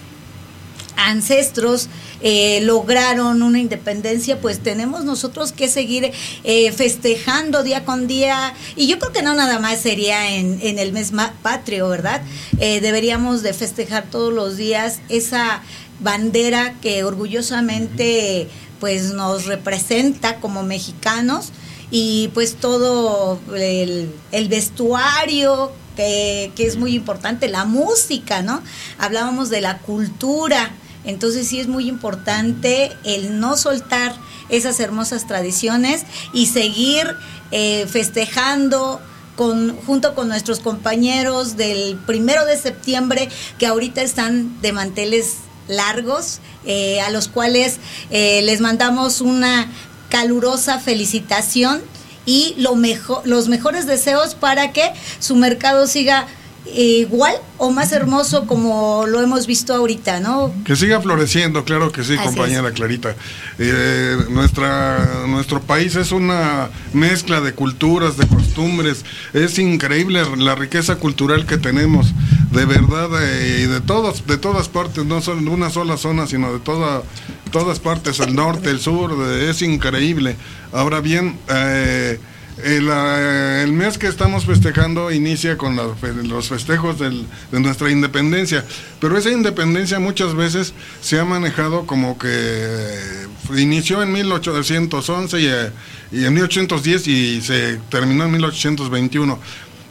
ancestros 0.97 1.88
eh, 2.21 2.61
lograron 2.62 3.42
una 3.42 3.59
independencia, 3.59 4.40
pues 4.40 4.61
tenemos 4.61 5.04
nosotros 5.04 5.52
que 5.52 5.68
seguir 5.68 6.12
eh, 6.44 6.73
festejando 6.73 7.62
día 7.62 7.85
con 7.85 8.06
día. 8.06 8.54
Y 8.76 8.87
yo 8.87 8.99
creo 8.99 9.12
que 9.12 9.23
no 9.23 9.35
nada 9.35 9.59
más 9.59 9.80
sería 9.80 10.35
en, 10.35 10.78
el 10.78 10.92
mes 10.92 11.12
patrio, 11.42 11.88
¿verdad? 11.88 12.23
Eh, 12.61 12.80
deberíamos 12.80 13.42
de 13.42 13.52
festejar 13.52 14.04
todos 14.11 14.33
los 14.33 14.56
días 14.56 15.00
esa 15.09 15.62
bandera 16.00 16.75
que 16.80 17.04
orgullosamente 17.04 18.49
pues 18.80 19.12
nos 19.12 19.47
representa 19.47 20.40
como 20.40 20.62
mexicanos 20.62 21.52
y 21.90 22.28
pues 22.35 22.56
todo 22.56 23.38
el, 23.54 24.12
vestuario 24.49 25.73
que 25.97 26.52
es 26.56 26.76
muy 26.76 26.94
importante, 26.94 27.49
la 27.49 27.64
música, 27.64 28.42
¿no? 28.42 28.62
Hablábamos 28.99 29.49
de 29.49 29.61
la 29.61 29.78
cultura, 29.78 30.73
entonces 31.04 31.49
sí 31.49 31.61
es 31.61 31.68
muy 31.68 31.88
importante 31.88 32.92
el 33.04 33.40
no 33.40 33.56
soltar 33.56 34.14
esas 34.49 34.80
hermosas 34.80 35.26
tradiciones 35.26 36.02
y 36.32 36.46
seguir 36.46 37.16
eh, 37.50 37.87
festejando 37.88 39.00
con, 39.37 39.76
junto 39.82 40.14
con 40.14 40.28
nuestros 40.28 40.61
compañeros 40.61 41.56
del 41.56 41.96
primero 42.06 42.44
de 42.46 42.56
septiembre 42.56 43.28
que 43.58 43.66
ahorita 43.66 44.02
están 44.02 44.61
de 44.61 44.73
manteles 44.73 45.37
largos, 45.68 46.40
eh, 46.66 47.00
a 47.00 47.11
los 47.11 47.28
cuales 47.28 47.78
eh, 48.11 48.42
les 48.42 48.61
mandamos 48.61 49.20
una 49.20 49.70
calurosa 50.08 50.78
felicitación 50.78 51.82
y 52.26 52.54
lo 52.58 52.76
mejor, 52.76 53.26
los 53.26 53.49
mejores 53.49 53.87
deseos 53.87 54.34
para 54.34 54.73
que 54.73 54.92
su 55.18 55.37
mercado 55.37 55.87
siga 55.87 56.26
igual 56.66 57.35
o 57.59 57.71
más 57.71 57.92
hermoso 57.92 58.47
como 58.47 59.04
lo 59.06 59.21
hemos 59.23 59.47
visto 59.47 59.75
ahorita, 59.75 60.21
¿no? 60.21 60.52
Que 60.64 60.76
siga 60.76 61.00
floreciendo, 61.00 61.64
claro 61.64 61.92
que 61.92 62.02
sí, 62.04 62.14
Así 62.14 62.25
compañera 62.25 62.73
Clarita. 62.73 63.14
Eh, 63.59 64.16
nuestra, 64.30 65.25
nuestro 65.28 65.61
país 65.61 65.94
es 65.97 66.11
una 66.12 66.68
mezcla 66.92 67.40
de 67.40 67.52
culturas, 67.52 68.16
de 68.16 68.26
costumbres. 68.26 69.04
Es 69.33 69.59
increíble 69.59 70.23
la 70.38 70.54
riqueza 70.54 70.97
cultural 70.97 71.47
que 71.47 71.59
tenemos, 71.59 72.12
de 72.50 72.64
verdad, 72.64 73.09
eh, 73.23 73.62
y 73.64 73.66
de 73.66 73.80
todos, 73.80 74.26
de 74.26 74.38
todas 74.38 74.68
partes, 74.68 75.04
no 75.04 75.21
solo 75.23 75.42
de 75.42 75.49
una 75.50 75.71
sola 75.71 75.97
zona, 75.97 76.26
sino 76.26 76.52
de 76.52 76.61
toda, 76.61 77.02
todas 77.50 77.78
partes, 77.78 78.21
el 78.21 78.35
norte, 78.35 78.71
el 78.71 78.80
sur, 78.80 79.16
de- 79.18 79.50
es 79.50 79.62
increíble. 79.62 80.37
Ahora 80.73 81.00
bien, 81.00 81.38
eh, 81.49 82.18
el, 82.64 82.88
eh, 82.90 83.61
el 83.64 83.73
mes 83.73 83.99
que 83.99 84.06
estamos 84.06 84.47
festejando 84.47 85.11
inicia 85.12 85.56
con 85.59 85.76
los 85.76 86.49
festejos 86.49 86.99
del- 86.99 87.26
de 87.52 87.61
nuestra 87.61 87.90
independencia, 87.90 88.64
pero 89.00 89.16
esa 89.18 89.30
independencia 89.30 89.99
muchas 90.00 90.35
veces 90.35 90.73
se 91.00 91.21
ha 91.21 91.25
manejado 91.25 91.87
como 91.87 92.18
que 92.18 92.28
eh, 92.30 93.26
inició 93.56 94.02
en 94.02 94.12
1811 94.12 95.40
y, 95.40 95.47
eh, 95.47 95.71
y 96.12 96.25
en 96.25 96.35
1810 96.35 97.06
y 97.09 97.40
se 97.42 97.78
terminó 97.90 98.25
en 98.25 98.33
1821. 98.33 99.38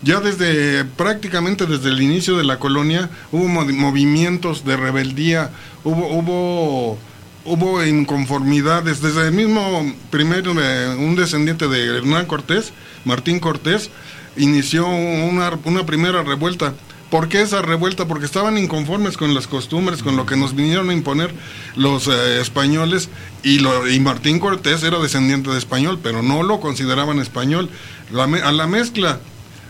Ya 0.01 0.19
desde 0.19 0.83
prácticamente 0.83 1.65
desde 1.65 1.89
el 1.89 2.01
inicio 2.01 2.35
de 2.37 2.43
la 2.43 2.59
colonia 2.59 3.09
hubo 3.31 3.47
mo- 3.47 3.63
movimientos 3.65 4.65
de 4.65 4.75
rebeldía, 4.75 5.51
hubo 5.85 6.97
hubo 7.45 7.83
inconformidades. 7.83 9.01
Desde 9.01 9.27
el 9.27 9.33
mismo 9.33 9.93
primero, 10.09 10.51
un 10.51 11.15
descendiente 11.15 11.67
de 11.67 11.97
Hernán 11.97 12.25
Cortés, 12.25 12.73
Martín 13.05 13.39
Cortés, 13.39 13.89
inició 14.37 14.87
una, 14.87 15.51
una 15.65 15.85
primera 15.85 16.23
revuelta. 16.23 16.73
¿Por 17.09 17.29
qué 17.29 17.41
esa 17.41 17.61
revuelta? 17.61 18.07
Porque 18.07 18.25
estaban 18.25 18.57
inconformes 18.57 19.17
con 19.17 19.35
las 19.35 19.45
costumbres, 19.45 20.01
con 20.01 20.15
lo 20.15 20.25
que 20.25 20.35
nos 20.35 20.55
vinieron 20.55 20.89
a 20.89 20.93
imponer 20.93 21.31
los 21.75 22.07
eh, 22.07 22.41
españoles 22.41 23.09
y, 23.43 23.59
lo, 23.59 23.87
y 23.87 23.99
Martín 23.99 24.39
Cortés 24.39 24.81
era 24.81 24.97
descendiente 24.97 25.51
de 25.51 25.59
español, 25.59 25.99
pero 26.01 26.23
no 26.23 26.41
lo 26.41 26.59
consideraban 26.59 27.19
español. 27.19 27.69
A 28.15 28.51
la 28.51 28.65
mezcla 28.65 29.19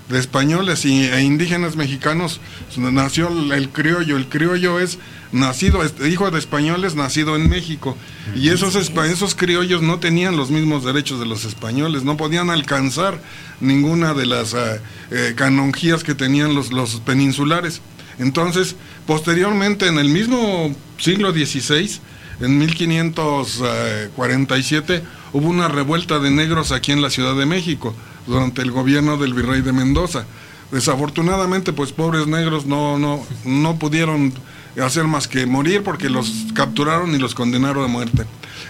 de 0.09 0.19
españoles 0.19 0.85
y, 0.85 1.05
e 1.05 1.21
indígenas 1.21 1.75
mexicanos 1.75 2.39
nació 2.77 3.29
el, 3.53 3.69
criollo. 3.69 4.17
El 4.17 4.27
criollo 4.27 4.79
es 4.79 4.99
nacido, 5.31 5.83
es 5.83 5.93
hijo 6.09 6.29
de 6.29 6.39
españoles 6.39 6.95
nacido 6.95 7.35
en 7.35 7.49
México. 7.49 7.97
Y 8.35 8.49
esos, 8.49 8.75
esos 8.75 9.35
criollos 9.35 9.81
no 9.81 9.99
tenían 9.99 10.37
los 10.37 10.51
mismos 10.51 10.83
derechos 10.83 11.19
de 11.19 11.25
los 11.25 11.45
españoles, 11.45 12.03
no 12.03 12.17
podían 12.17 12.49
alcanzar 12.49 13.21
ninguna 13.59 14.13
de 14.13 14.25
las 14.25 14.53
eh, 14.53 14.81
eh, 15.11 15.33
canonjías 15.35 16.03
que 16.03 16.15
tenían 16.15 16.53
los, 16.53 16.71
los 16.71 16.99
peninsulares. 17.01 17.81
Entonces, 18.19 18.75
posteriormente, 19.07 19.87
en 19.87 19.97
el 19.97 20.09
mismo 20.09 20.75
siglo 20.97 21.31
XVI, 21.31 21.99
en 22.39 22.59
1547, 22.59 25.03
hubo 25.33 25.49
una 25.49 25.67
revuelta 25.67 26.19
de 26.19 26.31
negros 26.31 26.71
aquí 26.71 26.91
en 26.91 27.01
la 27.01 27.09
Ciudad 27.09 27.35
de 27.35 27.45
México, 27.45 27.93
durante 28.27 28.61
el 28.61 28.71
gobierno 28.71 29.17
del 29.17 29.33
virrey 29.33 29.61
de 29.61 29.73
Mendoza. 29.73 30.25
Desafortunadamente, 30.71 31.73
pues 31.73 31.91
pobres 31.91 32.27
negros 32.27 32.65
no, 32.65 32.97
no, 32.97 33.23
no 33.45 33.77
pudieron 33.77 34.33
hacer 34.81 35.05
más 35.05 35.27
que 35.27 35.45
morir 35.45 35.83
porque 35.83 36.09
los 36.09 36.31
capturaron 36.53 37.13
y 37.13 37.19
los 37.19 37.35
condenaron 37.35 37.83
a 37.83 37.87
muerte. 37.87 38.25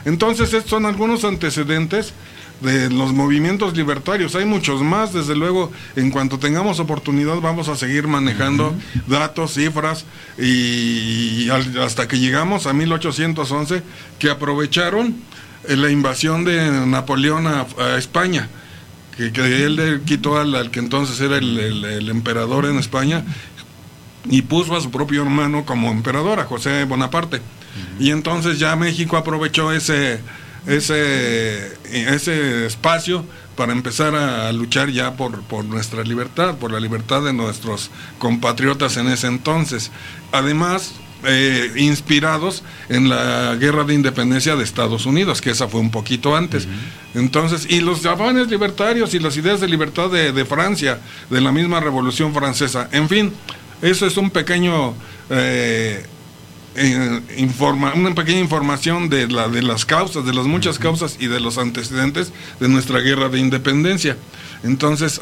Entonces, 0.05 0.53
estos 0.53 0.71
son 0.71 0.85
algunos 0.85 1.23
antecedentes 1.23 2.13
de 2.61 2.89
los 2.89 3.13
movimientos 3.13 3.75
libertarios. 3.75 4.35
Hay 4.35 4.45
muchos 4.45 4.81
más, 4.81 5.13
desde 5.13 5.35
luego, 5.35 5.71
en 5.95 6.11
cuanto 6.11 6.39
tengamos 6.39 6.79
oportunidad 6.79 7.39
vamos 7.41 7.67
a 7.67 7.75
seguir 7.75 8.07
manejando 8.07 8.73
datos, 9.07 9.53
cifras, 9.53 10.05
y, 10.37 11.49
hasta 11.49 12.07
que 12.07 12.19
llegamos 12.19 12.65
a 12.65 12.73
1811, 12.73 13.83
que 14.17 14.29
aprovecharon 14.29 15.15
la 15.67 15.89
invasión 15.89 16.43
de 16.43 16.69
Napoleón 16.87 17.47
a, 17.47 17.65
a 17.79 17.97
España, 17.97 18.49
que, 19.17 19.31
que 19.31 19.63
él 19.65 19.75
le 19.75 20.01
quitó 20.01 20.39
al, 20.39 20.55
al 20.55 20.71
que 20.71 20.79
entonces 20.79 21.19
era 21.21 21.37
el, 21.37 21.57
el- 21.59 21.85
el 21.85 22.09
emperador 22.09 22.65
en 22.65 22.77
España 22.79 23.23
y 24.29 24.41
puso 24.43 24.75
a 24.75 24.81
su 24.81 24.89
propio 24.91 25.21
hermano 25.23 25.65
como 25.65 25.91
emperador, 25.91 26.39
a 26.39 26.45
José 26.45 26.83
Bonaparte. 26.85 27.41
Y 27.99 28.11
entonces 28.11 28.59
ya 28.59 28.75
México 28.75 29.17
aprovechó 29.17 29.71
ese, 29.71 30.19
ese, 30.67 31.73
ese 31.91 32.65
espacio 32.67 33.25
para 33.55 33.71
empezar 33.71 34.15
a 34.15 34.51
luchar 34.51 34.89
ya 34.89 35.15
por, 35.15 35.41
por 35.43 35.65
nuestra 35.65 36.03
libertad, 36.03 36.55
por 36.55 36.71
la 36.71 36.79
libertad 36.79 37.21
de 37.23 37.33
nuestros 37.33 37.89
compatriotas 38.19 38.97
en 38.97 39.07
ese 39.07 39.27
entonces. 39.27 39.91
Además, 40.31 40.93
eh, 41.25 41.71
inspirados 41.75 42.63
en 42.89 43.09
la 43.09 43.55
guerra 43.55 43.83
de 43.83 43.93
independencia 43.93 44.55
de 44.55 44.63
Estados 44.63 45.05
Unidos, 45.05 45.41
que 45.41 45.51
esa 45.51 45.67
fue 45.67 45.79
un 45.79 45.91
poquito 45.91 46.35
antes. 46.35 46.67
Entonces, 47.13 47.67
y 47.69 47.81
los 47.81 48.05
afanes 48.05 48.49
libertarios 48.49 49.13
y 49.13 49.19
las 49.19 49.37
ideas 49.37 49.61
de 49.61 49.67
libertad 49.67 50.09
de, 50.09 50.31
de 50.31 50.45
Francia, 50.45 50.99
de 51.29 51.41
la 51.41 51.51
misma 51.51 51.79
revolución 51.79 52.33
francesa, 52.33 52.89
en 52.91 53.07
fin, 53.09 53.33
eso 53.81 54.05
es 54.05 54.15
un 54.17 54.29
pequeño 54.29 54.95
eh, 55.29 56.05
eh, 56.75 57.21
informa, 57.37 57.93
una 57.93 58.15
pequeña 58.15 58.39
información 58.39 59.09
de, 59.09 59.27
la, 59.27 59.47
de 59.47 59.61
las 59.61 59.85
causas, 59.85 60.25
de 60.25 60.33
las 60.33 60.45
muchas 60.45 60.79
causas 60.79 61.17
y 61.19 61.27
de 61.27 61.39
los 61.39 61.57
antecedentes 61.57 62.31
de 62.59 62.67
nuestra 62.67 62.99
guerra 62.99 63.29
de 63.29 63.39
independencia. 63.39 64.17
Entonces, 64.63 65.21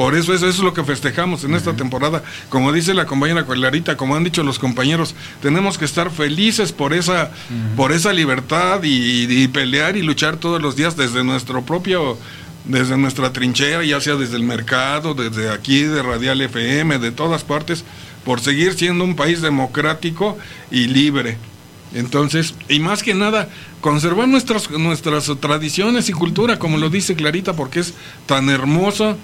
por 0.00 0.14
eso, 0.14 0.32
eso, 0.32 0.48
eso 0.48 0.60
es 0.60 0.64
lo 0.64 0.72
que 0.72 0.82
festejamos 0.82 1.44
en 1.44 1.54
esta 1.54 1.76
temporada. 1.76 2.22
Como 2.48 2.72
dice 2.72 2.94
la 2.94 3.04
compañera 3.04 3.44
Clarita, 3.44 3.98
como 3.98 4.16
han 4.16 4.24
dicho 4.24 4.42
los 4.42 4.58
compañeros, 4.58 5.14
tenemos 5.42 5.76
que 5.76 5.84
estar 5.84 6.10
felices 6.10 6.72
por 6.72 6.94
esa, 6.94 7.32
por 7.76 7.92
esa 7.92 8.10
libertad 8.14 8.82
y, 8.82 9.26
y 9.28 9.48
pelear 9.48 9.98
y 9.98 10.02
luchar 10.02 10.38
todos 10.38 10.62
los 10.62 10.74
días 10.74 10.96
desde 10.96 11.22
nuestro 11.22 11.60
propio 11.66 12.16
desde 12.64 12.96
nuestra 12.96 13.30
trinchera, 13.34 13.84
ya 13.84 14.00
sea 14.00 14.14
desde 14.14 14.36
el 14.36 14.42
mercado, 14.42 15.12
desde 15.12 15.50
aquí 15.50 15.82
de 15.82 16.02
Radial 16.02 16.40
FM, 16.40 16.98
de 16.98 17.12
todas 17.12 17.44
partes, 17.44 17.84
por 18.24 18.40
seguir 18.40 18.72
siendo 18.72 19.04
un 19.04 19.16
país 19.16 19.42
democrático 19.42 20.38
y 20.70 20.86
libre. 20.86 21.36
Entonces, 21.92 22.54
y 22.70 22.80
más 22.80 23.02
que 23.02 23.12
nada, 23.12 23.50
conservar 23.82 24.28
nuestras, 24.28 24.70
nuestras 24.70 25.30
tradiciones 25.40 26.08
y 26.08 26.12
cultura, 26.12 26.58
como 26.58 26.78
lo 26.78 26.88
dice 26.88 27.14
Clarita, 27.16 27.52
porque 27.52 27.80
es 27.80 27.92
tan 28.24 28.48
hermoso. 28.48 29.18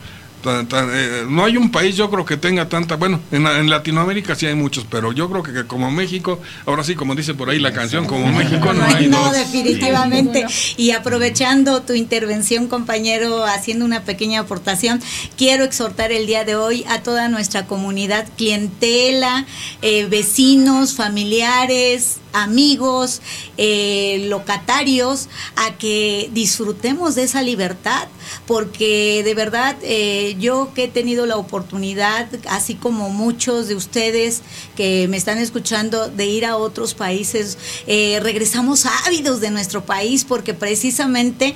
Tan- 0.46 0.68
tan, 0.68 0.88
eh, 0.92 1.24
no 1.28 1.44
hay 1.44 1.56
un 1.56 1.70
país, 1.70 1.96
yo 1.96 2.08
creo 2.10 2.24
que 2.24 2.36
tenga 2.36 2.68
tanta. 2.68 2.96
Bueno, 2.96 3.20
en, 3.32 3.46
en 3.46 3.68
Latinoamérica 3.68 4.34
sí 4.34 4.46
hay 4.46 4.54
muchos, 4.54 4.86
pero 4.90 5.12
yo 5.12 5.28
creo 5.28 5.42
que, 5.42 5.52
que 5.52 5.64
como 5.66 5.90
México, 5.90 6.40
ahora 6.64 6.84
sí, 6.84 6.94
como 6.94 7.14
dice 7.14 7.34
por 7.34 7.50
ahí 7.50 7.58
la 7.58 7.72
canción, 7.72 8.06
como 8.06 8.26
México 8.32 8.72
no 8.72 8.84
hay 8.84 9.08
No, 9.08 9.24
dos. 9.24 9.32
definitivamente. 9.32 10.46
Y 10.76 10.92
aprovechando 10.92 11.82
tu 11.82 11.92
intervención, 11.94 12.68
compañero, 12.68 13.44
haciendo 13.44 13.84
una 13.84 14.04
pequeña 14.04 14.40
aportación, 14.40 15.00
quiero 15.36 15.64
exhortar 15.64 16.12
el 16.12 16.26
día 16.26 16.44
de 16.44 16.54
hoy 16.56 16.84
a 16.88 17.02
toda 17.02 17.28
nuestra 17.28 17.66
comunidad, 17.66 18.26
clientela, 18.36 19.44
eh, 19.82 20.06
vecinos, 20.06 20.94
familiares, 20.94 22.18
amigos, 22.36 23.22
eh, 23.56 24.26
locatarios, 24.28 25.28
a 25.56 25.78
que 25.78 26.28
disfrutemos 26.32 27.14
de 27.14 27.22
esa 27.22 27.42
libertad, 27.42 28.08
porque 28.46 29.22
de 29.24 29.34
verdad 29.34 29.76
eh, 29.82 30.36
yo 30.38 30.72
que 30.74 30.84
he 30.84 30.88
tenido 30.88 31.24
la 31.24 31.38
oportunidad, 31.38 32.28
así 32.48 32.74
como 32.74 33.08
muchos 33.08 33.68
de 33.68 33.74
ustedes 33.74 34.42
que 34.76 35.08
me 35.08 35.16
están 35.16 35.38
escuchando, 35.38 36.08
de 36.08 36.26
ir 36.26 36.44
a 36.44 36.58
otros 36.58 36.92
países, 36.92 37.56
eh, 37.86 38.20
regresamos 38.22 38.84
ávidos 39.06 39.40
de 39.40 39.50
nuestro 39.50 39.84
país, 39.84 40.24
porque 40.24 40.52
precisamente 40.52 41.54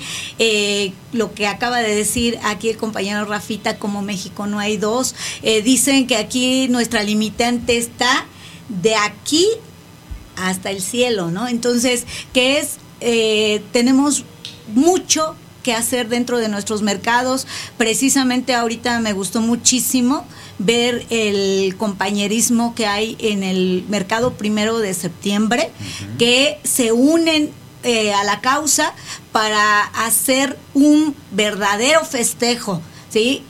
lo 1.11 1.33
que 1.33 1.45
acaba 1.45 1.79
de 1.79 1.93
decir 1.93 2.39
aquí 2.43 2.69
el 2.69 2.77
compañero 2.77 3.25
Rafita, 3.25 3.77
como 3.77 4.01
México 4.01 4.47
no 4.47 4.59
hay 4.59 4.77
dos, 4.77 5.13
dicen 5.63 6.07
que 6.07 6.15
aquí 6.15 6.67
nuestra 6.69 7.03
limitante 7.03 7.77
está 7.77 8.25
de 8.69 8.95
aquí 8.95 9.47
hasta 10.35 10.71
el 10.71 10.81
cielo, 10.81 11.31
¿no? 11.31 11.47
Entonces, 11.47 12.05
que 12.33 12.59
es, 12.59 12.77
eh, 12.99 13.61
tenemos 13.71 14.25
mucho 14.73 15.35
que 15.63 15.73
hacer 15.73 16.09
dentro 16.09 16.37
de 16.37 16.49
nuestros 16.49 16.81
mercados. 16.81 17.47
Precisamente 17.77 18.53
ahorita 18.53 18.99
me 18.99 19.13
gustó 19.13 19.41
muchísimo 19.41 20.25
ver 20.57 21.05
el 21.09 21.75
compañerismo 21.77 22.75
que 22.75 22.87
hay 22.87 23.15
en 23.19 23.43
el 23.43 23.85
mercado 23.89 24.33
primero 24.33 24.79
de 24.79 24.93
septiembre, 24.93 25.71
que 26.17 26.59
se 26.63 26.91
unen 26.91 27.51
eh, 27.83 28.13
a 28.13 28.23
la 28.23 28.41
causa 28.41 28.93
para 29.31 29.81
hacer 29.81 30.57
un 30.73 31.15
verdadero 31.31 32.05
festejo, 32.05 32.81
¿sí? 33.09 33.43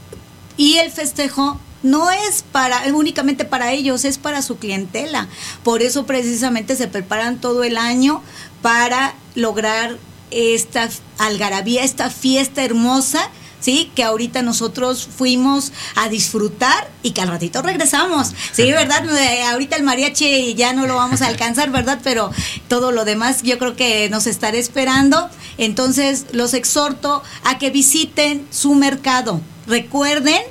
Y 0.57 0.77
el 0.77 0.91
festejo 0.91 1.59
no 1.83 2.11
es 2.11 2.43
para 2.51 2.83
únicamente 2.93 3.45
para 3.45 3.71
ellos, 3.71 4.05
es 4.05 4.17
para 4.17 4.41
su 4.41 4.57
clientela. 4.57 5.27
Por 5.63 5.81
eso 5.81 6.05
precisamente 6.05 6.75
se 6.75 6.87
preparan 6.87 7.39
todo 7.39 7.63
el 7.63 7.77
año 7.77 8.21
para 8.61 9.15
lograr 9.35 9.97
esta 10.31 10.89
algarabía, 11.17 11.83
esta 11.83 12.09
fiesta 12.09 12.63
hermosa 12.63 13.29
¿sí? 13.61 13.91
Que 13.95 14.03
ahorita 14.03 14.41
nosotros 14.41 15.07
fuimos 15.15 15.71
a 15.95 16.09
disfrutar 16.09 16.89
y 17.03 17.11
que 17.11 17.21
al 17.21 17.29
ratito 17.29 17.61
regresamos. 17.61 18.33
Sí, 18.51 18.69
¿verdad? 18.71 19.07
Eh, 19.17 19.43
ahorita 19.43 19.77
el 19.77 19.83
mariachi 19.83 20.53
ya 20.55 20.73
no 20.73 20.87
lo 20.87 20.95
vamos 20.95 21.21
a 21.21 21.27
alcanzar, 21.27 21.71
¿verdad? 21.71 21.99
Pero 22.03 22.31
todo 22.67 22.91
lo 22.91 23.05
demás 23.05 23.43
yo 23.43 23.57
creo 23.57 23.75
que 23.75 24.09
nos 24.09 24.27
estará 24.27 24.57
esperando. 24.57 25.29
Entonces 25.57 26.25
los 26.33 26.53
exhorto 26.53 27.23
a 27.45 27.57
que 27.57 27.69
visiten 27.69 28.45
su 28.51 28.73
mercado. 28.73 29.39
Recuerden 29.67 30.41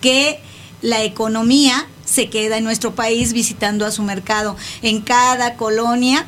que 0.00 0.40
la 0.82 1.02
economía 1.02 1.86
se 2.04 2.28
queda 2.28 2.58
en 2.58 2.64
nuestro 2.64 2.94
país 2.94 3.32
visitando 3.32 3.86
a 3.86 3.90
su 3.90 4.02
mercado. 4.02 4.56
En 4.82 5.00
cada 5.00 5.54
colonia 5.54 6.26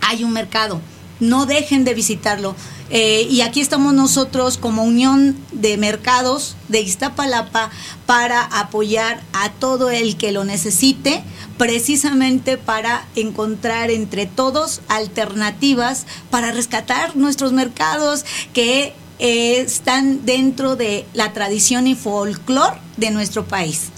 hay 0.00 0.24
un 0.24 0.32
mercado. 0.32 0.80
No 1.20 1.46
dejen 1.46 1.84
de 1.84 1.94
visitarlo. 1.94 2.54
Eh, 2.90 3.26
y 3.30 3.42
aquí 3.42 3.60
estamos 3.60 3.92
nosotros 3.92 4.56
como 4.56 4.84
Unión 4.84 5.36
de 5.52 5.76
Mercados 5.76 6.56
de 6.68 6.80
Iztapalapa 6.80 7.70
para 8.06 8.42
apoyar 8.42 9.20
a 9.34 9.50
todo 9.50 9.90
el 9.90 10.16
que 10.16 10.32
lo 10.32 10.44
necesite, 10.44 11.22
precisamente 11.58 12.56
para 12.56 13.06
encontrar 13.14 13.90
entre 13.90 14.24
todos 14.24 14.80
alternativas 14.88 16.06
para 16.30 16.50
rescatar 16.50 17.14
nuestros 17.14 17.52
mercados 17.52 18.24
que 18.54 18.94
eh, 19.18 19.60
están 19.60 20.24
dentro 20.24 20.76
de 20.76 21.06
la 21.14 21.32
tradición 21.32 21.86
y 21.86 21.94
folclore 21.94 22.78
de 22.96 23.10
nuestro 23.10 23.44
país. 23.44 23.90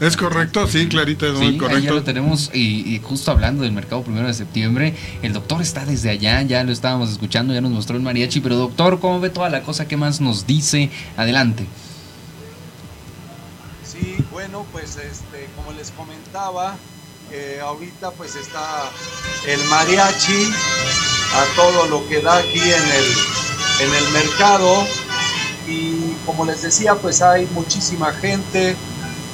Es 0.00 0.16
correcto, 0.16 0.66
sí, 0.66 0.88
Clarita, 0.88 1.26
es 1.26 1.34
muy 1.34 1.58
correcto. 1.58 1.84
Ya 1.84 1.92
lo 1.92 2.02
tenemos 2.02 2.50
y, 2.54 2.98
justo 3.04 3.30
hablando 3.30 3.64
del 3.64 3.72
mercado 3.72 4.02
primero 4.02 4.26
de 4.26 4.32
septiembre, 4.32 4.94
el 5.20 5.34
doctor 5.34 5.60
está 5.60 5.84
desde 5.84 6.08
allá, 6.08 6.40
ya 6.40 6.64
lo 6.64 6.72
estábamos 6.72 7.10
escuchando, 7.10 7.52
ya 7.52 7.60
nos 7.60 7.70
mostró 7.70 7.96
el 7.96 8.02
mariachi, 8.02 8.40
pero 8.40 8.56
doctor, 8.56 8.98
¿cómo 8.98 9.20
ve 9.20 9.28
toda 9.28 9.50
la 9.50 9.60
cosa? 9.60 9.86
¿Qué 9.86 9.98
más 9.98 10.22
nos 10.22 10.46
dice? 10.46 10.88
Adelante. 11.18 11.66
Sí, 13.84 14.16
bueno, 14.32 14.64
pues 14.72 14.96
este, 14.96 15.50
como 15.54 15.72
les 15.72 15.90
comentaba, 15.90 16.76
eh, 17.30 17.60
ahorita 17.62 18.10
pues 18.12 18.36
está 18.36 18.90
el 19.46 19.62
mariachi 19.68 20.50
a 21.34 21.56
todo 21.56 21.88
lo 21.88 22.08
que 22.08 22.22
da 22.22 22.38
aquí 22.38 22.58
en 22.58 22.72
el, 22.72 23.04
en 23.80 23.94
el 23.94 24.08
mercado. 24.12 24.84
Y 25.68 26.14
como 26.26 26.44
les 26.44 26.62
decía, 26.62 26.94
pues 26.94 27.22
hay 27.22 27.46
muchísima 27.54 28.12
gente 28.12 28.76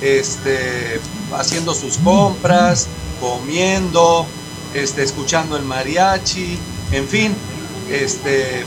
este, 0.00 1.00
haciendo 1.34 1.74
sus 1.74 1.96
compras, 1.98 2.88
comiendo, 3.20 4.26
este, 4.74 5.02
escuchando 5.02 5.56
el 5.56 5.64
mariachi, 5.64 6.58
en 6.92 7.08
fin, 7.08 7.34
este, 7.90 8.64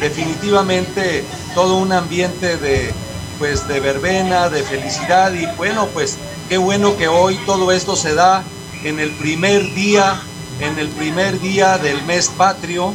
definitivamente 0.00 1.24
todo 1.54 1.76
un 1.76 1.92
ambiente 1.92 2.56
de, 2.56 2.92
pues, 3.38 3.66
de 3.68 3.80
verbena, 3.80 4.48
de 4.48 4.62
felicidad. 4.62 5.32
Y 5.32 5.46
bueno, 5.56 5.86
pues 5.88 6.18
qué 6.48 6.58
bueno 6.58 6.96
que 6.96 7.08
hoy 7.08 7.38
todo 7.46 7.72
esto 7.72 7.96
se 7.96 8.14
da 8.14 8.44
en 8.84 9.00
el 9.00 9.10
primer 9.12 9.74
día, 9.74 10.20
en 10.60 10.78
el 10.78 10.88
primer 10.88 11.40
día 11.40 11.78
del 11.78 12.02
mes 12.04 12.28
patrio, 12.28 12.94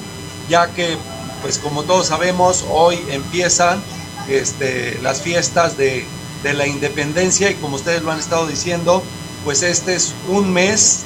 ya 0.50 0.68
que, 0.68 0.98
pues 1.44 1.60
como 1.60 1.84
todos 1.84 2.08
sabemos, 2.08 2.66
hoy 2.72 2.98
empiezan 3.12 3.84
este, 4.28 4.98
las 5.04 5.22
fiestas 5.22 5.78
de 5.78 6.08
de 6.44 6.54
la 6.54 6.68
independencia 6.68 7.50
y 7.50 7.56
como 7.56 7.78
ustedes 7.78 8.04
lo 8.04 8.12
han 8.12 8.20
estado 8.20 8.46
diciendo, 8.46 9.02
pues 9.46 9.64
este 9.64 9.96
es 9.96 10.14
un 10.28 10.52
mes 10.52 11.04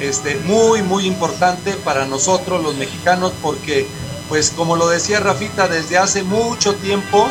este, 0.00 0.36
muy, 0.44 0.82
muy 0.82 1.06
importante 1.06 1.72
para 1.72 2.04
nosotros 2.06 2.62
los 2.62 2.74
mexicanos 2.74 3.32
porque, 3.40 3.86
pues 4.28 4.50
como 4.50 4.76
lo 4.76 4.88
decía 4.88 5.20
Rafita, 5.20 5.68
desde 5.68 5.96
hace 5.96 6.22
mucho 6.24 6.74
tiempo, 6.74 7.28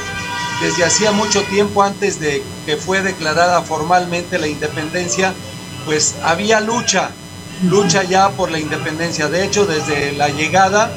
desde 0.61 0.85
hacía 0.85 1.11
mucho 1.11 1.41
tiempo 1.43 1.83
antes 1.83 2.19
de 2.19 2.41
que 2.65 2.77
fue 2.77 3.01
declarada 3.01 3.61
formalmente 3.61 4.39
la 4.39 4.47
independencia, 4.47 5.33
pues 5.85 6.15
había 6.23 6.61
lucha, 6.61 7.11
lucha 7.63 8.03
ya 8.03 8.29
por 8.29 8.51
la 8.51 8.59
independencia. 8.59 9.27
De 9.27 9.43
hecho, 9.43 9.65
desde 9.65 10.13
la 10.13 10.29
llegada, 10.29 10.91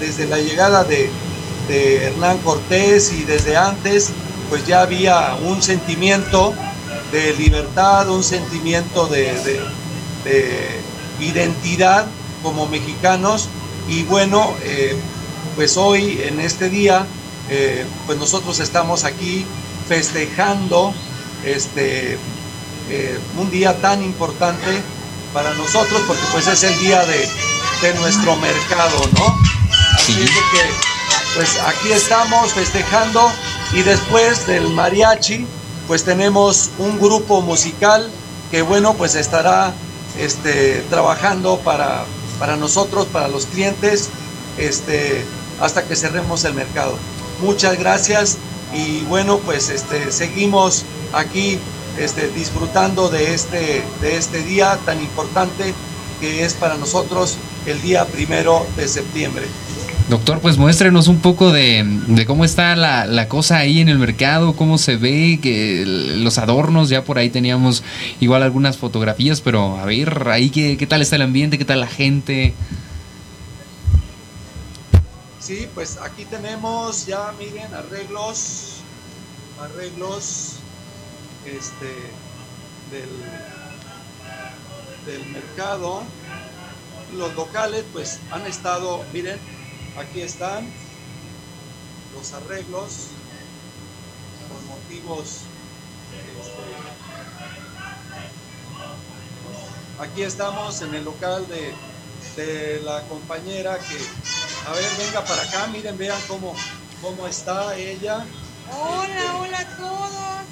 desde 0.00 0.26
la 0.26 0.38
llegada 0.38 0.84
de, 0.84 1.10
de 1.68 2.04
Hernán 2.04 2.38
Cortés 2.38 3.12
y 3.12 3.24
desde 3.24 3.56
antes, 3.56 4.10
pues 4.50 4.66
ya 4.66 4.82
había 4.82 5.34
un 5.42 5.62
sentimiento 5.62 6.54
de 7.12 7.32
libertad, 7.34 8.08
un 8.08 8.24
sentimiento 8.24 9.06
de, 9.06 9.60
identidad 11.20 12.06
como 12.42 12.66
mexicanos 12.66 13.48
y 13.88 14.02
bueno, 14.04 14.52
eh, 14.62 14.96
pues 15.54 15.76
hoy 15.76 16.20
en 16.24 16.40
este 16.40 16.68
día, 16.68 17.06
eh, 17.50 17.84
pues 18.06 18.18
nosotros 18.18 18.58
estamos 18.58 19.04
aquí 19.04 19.46
festejando 19.86 20.92
este, 21.44 22.18
eh, 22.90 23.18
un 23.38 23.50
día 23.50 23.80
tan 23.80 24.02
importante 24.02 24.82
para 25.32 25.54
nosotros 25.54 26.02
porque 26.06 26.22
pues 26.32 26.46
es 26.48 26.64
el 26.64 26.78
día 26.80 27.04
de, 27.04 27.28
nuestro 28.00 28.34
mercado, 28.36 28.96
¿no? 29.18 29.38
Así 29.94 30.14
que 30.14 30.94
pues 31.34 31.58
aquí 31.66 31.92
estamos 31.92 32.52
festejando 32.52 33.30
y 33.72 33.82
después 33.82 34.46
del 34.46 34.68
mariachi, 34.68 35.46
pues 35.88 36.04
tenemos 36.04 36.70
un 36.78 36.98
grupo 37.00 37.40
musical 37.42 38.10
que 38.50 38.62
bueno, 38.62 38.94
pues 38.94 39.14
estará 39.16 39.72
este, 40.18 40.84
trabajando 40.90 41.58
para, 41.58 42.04
para 42.38 42.56
nosotros, 42.56 43.06
para 43.06 43.28
los 43.28 43.46
clientes, 43.46 44.10
este, 44.58 45.24
hasta 45.60 45.82
que 45.84 45.96
cerremos 45.96 46.44
el 46.44 46.54
mercado. 46.54 46.96
Muchas 47.42 47.78
gracias 47.78 48.38
y 48.72 49.00
bueno, 49.02 49.38
pues 49.38 49.70
este, 49.70 50.12
seguimos 50.12 50.84
aquí 51.12 51.58
este, 51.98 52.28
disfrutando 52.28 53.08
de 53.08 53.34
este, 53.34 53.84
de 54.00 54.16
este 54.16 54.42
día 54.42 54.78
tan 54.84 55.00
importante 55.00 55.74
que 56.20 56.44
es 56.44 56.54
para 56.54 56.76
nosotros 56.76 57.36
el 57.66 57.80
día 57.82 58.04
primero 58.06 58.66
de 58.76 58.88
septiembre. 58.88 59.46
Doctor, 60.08 60.40
pues 60.40 60.58
muéstrenos 60.58 61.08
un 61.08 61.20
poco 61.20 61.50
de, 61.50 62.24
cómo 62.26 62.44
está 62.44 62.76
la, 62.76 63.28
cosa 63.28 63.56
ahí 63.56 63.80
en 63.80 63.88
el 63.88 63.98
mercado, 63.98 64.54
cómo 64.54 64.76
se 64.76 64.96
ve, 64.96 65.38
que 65.42 65.84
los 65.86 66.36
adornos, 66.36 66.90
ya 66.90 67.04
por 67.04 67.16
ahí 67.16 67.30
teníamos 67.30 67.82
igual 68.20 68.42
algunas 68.42 68.76
fotografías, 68.76 69.40
pero 69.40 69.78
a 69.78 69.86
ver, 69.86 70.28
ahí 70.28 70.50
qué, 70.50 70.76
qué 70.76 70.86
tal 70.86 71.00
está 71.00 71.16
el 71.16 71.22
ambiente, 71.22 71.56
qué 71.56 71.64
tal 71.64 71.80
la 71.80 71.86
gente. 71.86 72.52
Sí, 75.40 75.68
pues 75.74 75.98
aquí 76.02 76.26
tenemos 76.26 77.06
ya, 77.06 77.32
miren, 77.38 77.72
arreglos, 77.72 78.80
arreglos, 79.58 80.56
este, 81.46 81.86
del, 82.90 83.08
del 85.06 85.32
mercado. 85.32 86.02
Los 87.16 87.34
locales, 87.34 87.84
pues 87.92 88.20
han 88.30 88.46
estado, 88.46 89.02
miren, 89.14 89.38
Aquí 89.96 90.22
están 90.22 90.68
los 92.16 92.32
arreglos 92.32 93.10
con 94.48 94.66
motivos. 94.66 95.42
Este, 96.40 96.64
aquí 100.02 100.22
estamos 100.22 100.82
en 100.82 100.94
el 100.96 101.04
local 101.04 101.46
de, 101.46 102.80
la 102.82 103.02
compañera 103.02 103.78
que, 103.78 103.96
a 104.68 104.72
ver, 104.72 104.90
venga 104.98 105.24
para 105.24 105.42
acá, 105.42 105.68
miren, 105.68 105.96
vean 105.96 106.20
cómo, 106.26 106.56
cómo 107.00 107.28
está 107.28 107.76
ella. 107.76 108.26
Hola, 108.72 109.36
hola 109.36 109.60
a 109.60 109.76
todos. 109.76 110.42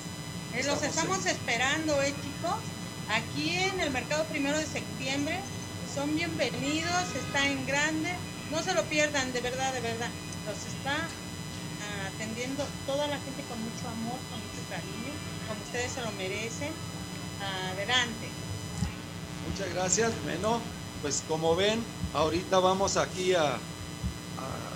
Eh, 0.55 0.63
los 0.65 0.81
estamos 0.85 1.27
esperando, 1.27 2.01
¿eh, 2.01 2.15
chicos? 2.23 2.61
Aquí 3.11 3.57
en 3.57 3.81
el 3.81 3.91
mercado 3.91 4.23
primero 4.27 4.57
de 4.57 4.67
septiembre. 4.67 5.41
Son 5.93 6.15
bienvenidos, 6.15 7.17
está 7.17 7.49
en 7.49 7.67
grande 7.67 8.15
no 8.53 8.63
se 8.63 8.75
lo 8.75 8.85
pierdan, 8.85 9.33
de 9.33 9.41
verdad, 9.41 9.73
de 9.73 9.81
verdad. 9.81 10.11
Los 10.47 10.59
está 10.59 10.93
ah, 10.93 12.11
atendiendo 12.15 12.65
toda 12.87 13.07
la 13.09 13.17
gente 13.17 13.43
con 13.49 13.59
mucho 13.63 13.89
amor, 13.89 14.19
con 14.31 14.39
mucho 14.39 14.63
cariño, 14.69 15.13
como 15.49 15.61
ustedes 15.65 15.93
se 15.93 16.03
lo 16.03 16.13
merecen. 16.13 16.71
Adelante. 17.73 18.29
Muchas 19.49 19.75
gracias. 19.75 20.13
Bueno, 20.23 20.61
pues 21.01 21.25
como 21.27 21.57
ven, 21.57 21.83
ahorita 22.15 22.61
vamos 22.61 22.97
aquí 22.97 23.35
a, 23.35 23.59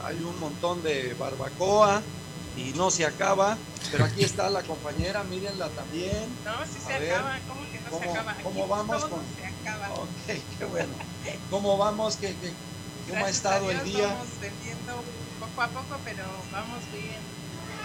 hay 0.04 0.16
un 0.16 0.38
montón 0.40 0.82
de 0.82 1.14
barbacoa 1.14 2.02
y 2.56 2.72
no 2.72 2.90
se 2.90 3.04
acaba, 3.04 3.58
pero 3.92 4.04
aquí 4.04 4.24
está 4.24 4.48
la 4.50 4.62
compañera, 4.62 5.22
mírenla 5.24 5.68
también. 5.68 6.24
No, 6.44 6.52
si 6.64 6.80
se 6.80 6.94
acaba, 6.94 7.38
¿cómo 7.46 7.60
que 7.70 7.80
no 7.80 7.98
se 7.98 8.10
acaba? 8.10 8.36
¿Cómo 8.42 8.66
vamos 8.66 9.04
con? 9.04 9.20
Se 9.36 9.46
acaba. 9.46 9.94
Ok, 9.94 10.58
qué 10.58 10.64
bueno. 10.64 10.92
¿Cómo 11.50 11.76
vamos? 11.76 12.16
¿Qué, 12.16 12.34
qué, 12.40 12.52
¿Cómo 13.08 13.24
ha 13.24 13.28
estado 13.28 13.70
el 13.70 13.84
día? 13.84 14.06
Vamos 14.08 14.28
vendiendo 14.40 14.92
poco 15.38 15.62
a 15.62 15.68
poco, 15.68 16.00
pero 16.04 16.24
vamos 16.52 16.80
bien. 16.92 17.22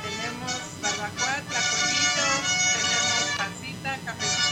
Tenemos 0.01 0.53
barbacoa, 0.81 1.35
tlacoyitos, 1.47 2.41
tenemos 2.73 3.23
pasita, 3.37 3.99
cafecito 4.05 4.50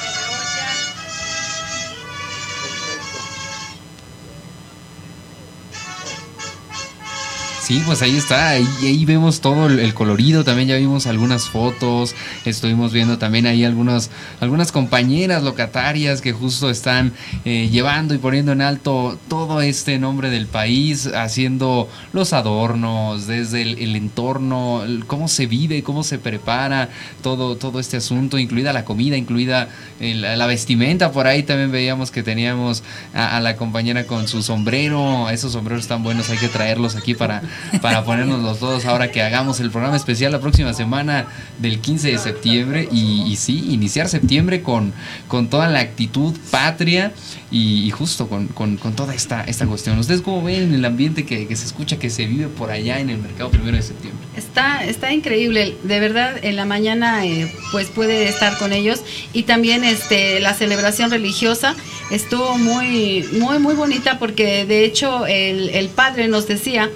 Sí, 7.69 7.83
pues 7.85 8.01
ahí 8.01 8.17
está, 8.17 8.49
ahí, 8.49 8.67
ahí 8.81 9.05
vemos 9.05 9.41
todo 9.41 9.67
el, 9.67 9.93
colorido, 9.93 10.43
también 10.43 10.69
ya 10.69 10.75
vimos 10.77 11.05
algunas 11.05 11.49
fotos, 11.49 12.15
estuvimos 12.43 12.91
viendo 12.91 13.19
también 13.19 13.45
ahí 13.45 13.63
algunas, 13.63 14.09
algunas 14.39 14.71
compañeras 14.71 15.43
locatarias 15.43 16.19
que 16.21 16.33
justo 16.33 16.71
están 16.71 17.13
eh, 17.45 17.69
llevando 17.71 18.15
y 18.15 18.17
poniendo 18.17 18.53
en 18.53 18.63
alto 18.63 19.19
todo 19.27 19.61
este 19.61 19.99
nombre 19.99 20.31
del 20.31 20.47
país, 20.47 21.11
haciendo 21.13 21.87
los 22.11 22.33
adornos, 22.33 23.27
desde 23.27 23.61
el, 23.61 23.95
entorno, 23.95 24.81
cómo 25.05 25.27
se 25.27 25.45
vive, 25.45 25.83
cómo 25.83 26.01
se 26.01 26.17
prepara 26.17 26.89
todo, 27.21 27.55
todo 27.55 27.79
este 27.79 27.97
asunto, 27.97 28.39
incluida 28.39 28.73
la 28.73 28.83
comida, 28.83 29.15
incluida 29.15 29.69
la, 29.99 30.35
la 30.35 30.47
vestimenta, 30.47 31.11
por 31.11 31.27
ahí 31.27 31.43
también 31.43 31.71
veíamos 31.71 32.09
que 32.09 32.23
teníamos 32.23 32.81
a, 33.13 33.37
a 33.37 33.39
la 33.41 33.57
compañera 33.57 34.07
con 34.07 34.27
su 34.27 34.41
sombrero, 34.41 35.29
esos 35.29 35.51
sombreros 35.51 35.85
tan 35.85 36.01
buenos, 36.01 36.31
hay 36.31 36.39
que 36.39 36.47
traerlos 36.47 36.95
aquí 36.95 37.13
para, 37.13 37.43
para 37.81 38.03
ponernos 38.03 38.41
los 38.41 38.59
dos 38.59 38.85
ahora 38.85 39.11
que 39.11 39.21
hagamos 39.21 39.59
el 39.59 39.71
programa 39.71 39.95
especial 39.97 40.31
la 40.31 40.39
próxima 40.39 40.73
semana 40.73 41.27
del 41.59 41.79
15 41.79 42.11
de 42.11 42.17
septiembre 42.17 42.87
y, 42.91 43.35
sí, 43.37 43.65
iniciar 43.71 44.09
septiembre 44.09 44.61
con, 44.61 44.93
con 45.27 45.49
toda 45.49 45.67
la 45.67 45.79
actitud 45.79 46.35
patria 46.51 47.11
y, 47.51 47.89
justo 47.91 48.27
con, 48.27 48.47
con- 48.47 48.77
con 48.77 48.93
toda 48.95 49.13
esta, 49.15 49.43
esta 49.43 49.65
cuestión. 49.65 49.97
¿Ustedes 49.99 50.21
cómo 50.21 50.43
ven 50.43 50.73
el 50.73 50.85
ambiente 50.85 51.25
que, 51.25 51.47
que 51.47 51.55
se 51.55 51.65
escucha, 51.65 51.97
que 51.97 52.09
se 52.09 52.25
vive 52.25 52.47
por 52.47 52.69
allá 52.71 52.99
en 52.99 53.09
el 53.09 53.17
mercado 53.17 53.49
primero 53.49 53.75
de 53.77 53.83
septiembre? 53.83 54.19
Está, 54.37 54.83
está 54.85 55.11
increíble, 55.11 55.75
de 55.83 55.99
verdad, 55.99 56.35
en 56.43 56.55
la 56.55 56.65
mañana 56.65 57.25
eh, 57.25 57.51
pues 57.71 57.87
puede 57.87 58.27
estar 58.29 58.57
con 58.57 58.71
ellos 58.73 59.01
y 59.33 59.43
también 59.43 59.83
este 59.83 60.39
la 60.39 60.53
celebración 60.53 61.11
religiosa 61.11 61.75
estuvo 62.11 62.57
muy, 62.57 63.25
muy, 63.39 63.59
muy 63.59 63.75
bonita 63.75 64.19
porque 64.19 64.65
de 64.65 64.85
hecho 64.85 65.25
el, 65.25 65.69
el 65.69 65.89
padre 65.89 66.27
nos 66.27 66.47
decía 66.47 66.89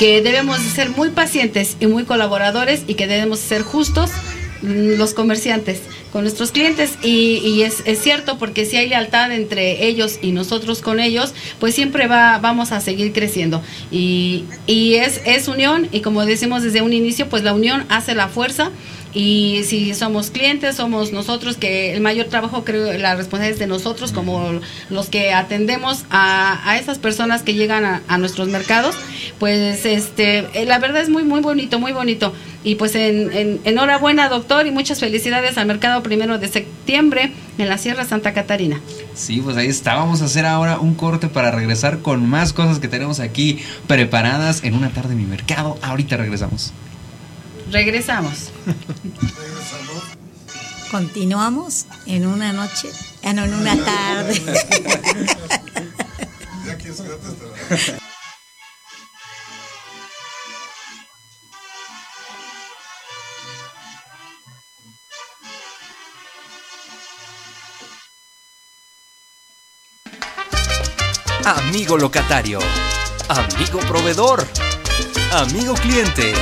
que 0.00 0.22
debemos 0.22 0.64
de 0.64 0.70
ser 0.70 0.88
muy 0.88 1.10
pacientes 1.10 1.76
y 1.78 1.86
muy 1.86 2.04
colaboradores 2.04 2.84
y 2.86 2.94
que 2.94 3.06
debemos 3.06 3.38
ser 3.38 3.60
justos 3.60 4.10
mm, 4.62 4.96
los 4.96 5.12
comerciantes 5.12 5.82
con 6.10 6.22
nuestros 6.22 6.52
clientes. 6.52 6.92
Y, 7.02 7.42
y 7.44 7.64
es, 7.64 7.82
es 7.84 8.00
cierto 8.00 8.38
porque 8.38 8.64
si 8.64 8.78
hay 8.78 8.88
lealtad 8.88 9.30
entre 9.30 9.86
ellos 9.86 10.18
y 10.22 10.32
nosotros 10.32 10.80
con 10.80 11.00
ellos 11.00 11.34
pues 11.58 11.74
siempre 11.74 12.06
va 12.06 12.38
vamos 12.38 12.72
a 12.72 12.80
seguir 12.80 13.12
creciendo. 13.12 13.62
Y, 13.90 14.46
y 14.66 14.94
es, 14.94 15.20
es 15.26 15.48
unión 15.48 15.86
y 15.92 16.00
como 16.00 16.24
decimos 16.24 16.62
desde 16.62 16.80
un 16.80 16.94
inicio 16.94 17.28
pues 17.28 17.42
la 17.42 17.52
unión 17.52 17.84
hace 17.90 18.14
la 18.14 18.28
fuerza 18.28 18.70
y 19.12 19.62
si 19.64 19.92
somos 19.94 20.30
clientes, 20.30 20.76
somos 20.76 21.12
nosotros 21.12 21.56
que 21.56 21.92
el 21.94 22.00
mayor 22.00 22.26
trabajo 22.26 22.64
creo 22.64 22.92
la 22.98 23.16
responsabilidad 23.16 23.54
es 23.54 23.58
de 23.58 23.66
nosotros 23.66 24.12
como 24.12 24.60
los 24.88 25.08
que 25.08 25.32
atendemos 25.32 26.04
a, 26.10 26.60
a 26.70 26.78
esas 26.78 26.98
personas 26.98 27.42
que 27.42 27.54
llegan 27.54 28.02
a, 28.06 28.18
nuestros 28.18 28.48
mercados, 28.48 28.94
pues 29.38 29.84
este 29.84 30.46
eh, 30.54 30.64
la 30.66 30.78
verdad 30.78 31.02
es 31.02 31.08
muy 31.08 31.24
muy 31.24 31.40
bonito, 31.40 31.78
muy 31.78 31.92
bonito. 31.92 32.32
Y 32.62 32.74
pues 32.74 32.94
en, 32.94 33.32
en- 33.32 33.60
enhorabuena 33.64 34.28
doctor 34.28 34.66
y 34.66 34.70
muchas 34.70 35.00
felicidades 35.00 35.56
al 35.56 35.64
mercado 35.66 36.02
primero 36.02 36.38
de 36.38 36.46
septiembre 36.48 37.32
en 37.56 37.68
la 37.70 37.78
Sierra 37.78 38.04
Santa 38.04 38.34
Catarina. 38.34 38.80
Sí, 39.14 39.40
pues 39.42 39.56
ahí 39.56 39.68
está. 39.68 39.94
Vamos 39.94 40.20
a 40.20 40.26
hacer 40.26 40.44
ahora 40.44 40.78
un 40.78 40.94
corte 40.94 41.28
para 41.28 41.50
regresar 41.50 42.00
con 42.00 42.28
más 42.28 42.52
cosas 42.52 42.78
que 42.78 42.86
tenemos 42.88 43.18
aquí 43.18 43.58
preparadas 43.86 44.62
en 44.62 44.74
una 44.74 44.90
tarde 44.90 45.12
en 45.14 45.18
mi 45.20 45.24
mercado. 45.24 45.78
Ahorita 45.82 46.18
regresamos. 46.18 46.72
Regresamos. 47.70 48.50
Continuamos 50.90 51.86
en 52.06 52.26
una 52.26 52.52
noche, 52.52 52.88
ah, 53.22 53.32
no, 53.32 53.44
en 53.44 53.54
una 53.54 53.76
tarde. 53.76 54.42
Amigo 71.44 71.96
locatario, 71.96 72.58
amigo 73.28 73.78
proveedor, 73.80 74.44
amigo 75.32 75.74
cliente. 75.74 76.34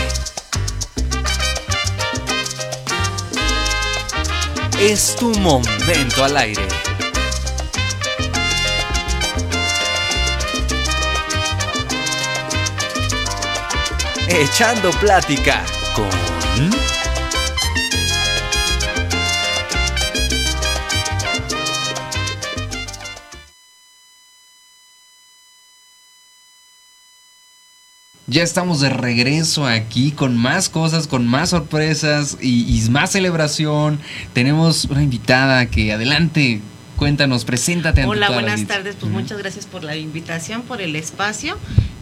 Es 4.81 5.17
tu 5.17 5.33
momento 5.41 6.23
al 6.23 6.37
aire. 6.37 6.63
Echando 14.29 14.91
plática 14.93 15.65
con... 15.97 16.88
Ya 28.31 28.43
estamos 28.43 28.81
de 28.81 28.91
regreso 28.91 29.67
aquí 29.67 30.11
con 30.13 30.37
más 30.37 30.69
cosas, 30.69 31.07
con 31.07 31.27
más 31.27 31.51
sorpresas 31.51 32.37
y, 32.43 32.65
y 32.79 32.91
más 32.91 33.13
celebración. 33.13 33.99
Tenemos 34.35 34.85
una 34.85 35.03
invitada 35.03 35.65
que 35.67 35.93
adelante, 35.95 36.61
cuéntanos, 36.97 37.47
preséntate 37.47 38.03
ante 38.03 38.11
Hola, 38.11 38.29
buenas 38.31 38.67
tardes. 38.67 38.97
Pues 39.01 39.11
muchas 39.11 39.39
gracias 39.39 39.65
por 39.65 39.83
la 39.83 39.97
invitación, 39.97 40.61
por 40.63 40.83
el 40.83 40.95
espacio. 40.95 41.57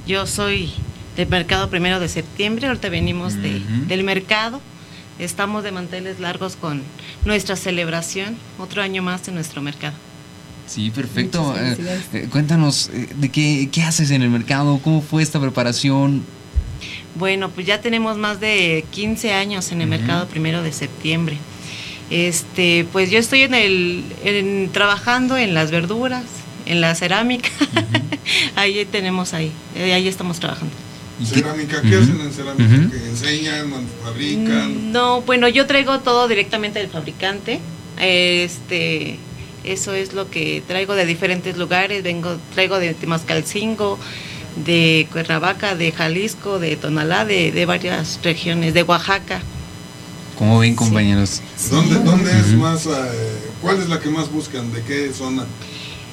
Yo 0.08 0.26
soy 0.26 0.72
del 1.16 1.28
mercado 1.28 1.70
primero 1.70 2.00
de 2.00 2.08
septiembre. 2.08 2.66
Ahorita 2.66 2.88
venimos 2.88 3.34
de- 3.40 3.60
del 3.86 4.02
mercado. 4.02 4.60
Estamos 5.20 5.62
de 5.62 5.70
manteles 5.72 6.18
largos 6.18 6.56
con 6.56 6.82
nuestra 7.24 7.54
celebración, 7.56 8.36
otro 8.58 8.82
año 8.82 9.00
más 9.00 9.28
en 9.28 9.34
nuestro 9.34 9.62
mercado. 9.62 9.94
Sí, 10.66 10.90
perfecto. 10.90 11.54
Eh, 11.58 11.76
eh, 12.12 12.28
cuéntanos, 12.30 12.90
eh, 12.92 13.08
¿de 13.16 13.28
qué, 13.30 13.68
qué 13.70 13.82
haces 13.82 14.10
en 14.10 14.22
el 14.22 14.30
mercado? 14.30 14.80
¿Cómo 14.82 15.00
fue 15.00 15.22
esta 15.22 15.40
preparación? 15.40 16.22
Bueno, 17.14 17.50
pues 17.50 17.66
ya 17.66 17.80
tenemos 17.80 18.16
más 18.18 18.40
de 18.40 18.84
15 18.90 19.32
años 19.32 19.72
en 19.72 19.80
el 19.80 19.86
mercado 19.88 20.26
primero 20.26 20.62
de 20.62 20.72
septiembre. 20.72 21.38
Este, 22.10 22.86
pues 22.92 23.10
yo 23.10 23.18
estoy 23.18 23.42
en 23.42 23.54
el 23.54 24.04
en- 24.24 24.70
trabajando 24.72 25.36
en 25.36 25.54
las 25.54 25.70
verduras, 25.70 26.24
en 26.66 26.80
la 26.80 26.94
cerámica. 26.94 27.48
ahí 28.56 28.84
tenemos 28.90 29.32
ahí, 29.34 29.50
ahí 29.76 30.06
estamos 30.08 30.38
trabajando. 30.40 30.74
Cerámica, 31.24 31.80
¿qué 31.80 31.96
hacen 31.96 32.20
en 32.20 32.30
cerámica? 32.32 32.90
¿Que 32.94 33.08
enseñan, 33.08 33.70
fabrican? 34.04 34.92
No, 34.92 35.22
bueno, 35.22 35.48
yo 35.48 35.66
traigo 35.66 36.00
todo 36.00 36.28
directamente 36.28 36.78
del 36.78 36.88
fabricante. 36.88 37.60
Este, 37.98 39.16
eso 39.66 39.92
es 39.94 40.12
lo 40.12 40.30
que 40.30 40.62
traigo 40.66 40.94
de 40.94 41.06
diferentes 41.06 41.56
lugares. 41.56 42.02
Vengo, 42.02 42.36
traigo 42.54 42.78
de 42.78 42.94
Temascalcingo, 42.94 43.98
de 44.64 45.06
Cuernavaca, 45.12 45.74
de 45.74 45.92
Jalisco, 45.92 46.58
de 46.58 46.76
Tonalá, 46.76 47.24
de, 47.24 47.52
de 47.52 47.66
varias 47.66 48.20
regiones, 48.22 48.74
de 48.74 48.82
Oaxaca. 48.82 49.40
¿Cómo 50.38 50.58
ven, 50.58 50.74
compañeros? 50.74 51.40
¿Dónde, 51.70 51.96
dónde 52.00 52.30
es 52.30 52.48
más, 52.54 52.86
eh, 52.86 52.90
cuál 53.62 53.80
es 53.80 53.88
la 53.88 54.00
que 54.00 54.08
más 54.10 54.30
buscan? 54.30 54.72
¿De 54.72 54.82
qué 54.82 55.10
zona? 55.12 55.44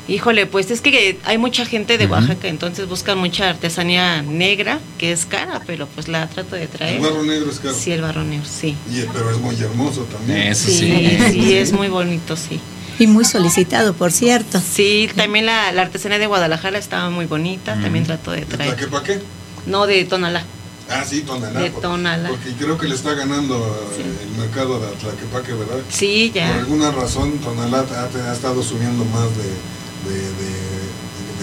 Híjole, 0.06 0.46
pues 0.48 0.70
es 0.70 0.82
que 0.82 1.18
hay 1.24 1.38
mucha 1.38 1.66
gente 1.66 1.98
de. 1.98 2.08
Oaxaca, 2.08 2.50
entonces 2.50 2.90
buscan 2.90 3.18
mucha 3.20 3.50
artesanía 3.50 4.22
negra, 4.22 4.80
que 4.98 5.14
es 5.14 5.26
cara, 5.26 5.62
pero 5.66 5.88
pues 5.88 6.10
la 6.10 6.28
trato 6.28 6.58
de 6.58 6.68
traer. 6.68 6.96
El 6.98 7.02
barro 7.02 7.24
negro 7.24 7.50
es 7.50 7.60
caro. 7.60 7.74
Sí, 7.74 7.92
el 7.94 8.02
barro 8.02 8.24
negro, 8.26 8.46
sí. 8.46 8.76
Y- 8.92 9.06
pero 9.14 9.32
es 9.32 9.38
muy 9.38 9.56
hermoso 9.56 10.02
también. 10.04 10.40
Eso 10.40 10.68
Sí, 10.70 10.78
sí. 10.80 11.18
sí, 11.32 11.54
es 11.56 11.72
muy 11.72 11.88
bonito, 11.88 12.36
sí. 12.36 12.60
Y 13.00 13.08
muy 13.08 13.26
solicitado, 13.26 13.94
por 13.94 14.12
cierto. 14.12 14.60
Sí, 14.62 15.10
también 15.16 15.46
la, 15.46 15.72
la 15.72 15.82
artesanía 15.84 16.20
de 16.20 16.28
Guadalajara 16.28 16.78
estaba 16.78 17.10
muy 17.10 17.26
bonita, 17.26 17.74
también 17.82 18.06
trato 18.06 18.32
de 18.32 18.42
¿De 18.42 18.46
traer. 18.46 18.76
Tlaquepaque? 18.76 19.20
No, 19.66 19.86
de 19.88 20.04
Tonalá. 20.06 20.44
Ah, 20.90 21.04
sí, 21.10 21.22
Tonalá. 21.22 21.60
De 21.62 21.72
por- 21.72 21.82
Tonalá. 21.82 22.30
Porque 22.30 22.52
creo 22.54 22.78
que 22.78 22.88
le 22.88 22.96
está 22.96 23.14
ganando 23.14 23.56
eh, 23.98 24.28
el 24.32 24.40
mercado 24.40 24.80
de 24.80 24.88
Tlaquepaque, 24.98 25.54
¿verdad? 25.54 25.78
Sí, 25.90 26.30
Por 26.34 26.42
ya. 26.42 26.56
alguna 26.56 26.92
razón, 26.92 27.38
Tonalá 27.40 27.86
ha, 27.90 28.30
ha 28.30 28.34
estado 28.34 28.62
subiendo 28.62 29.04
más 29.06 29.30
de, 29.38 30.14
de, 30.14 30.20
de- 30.20 30.84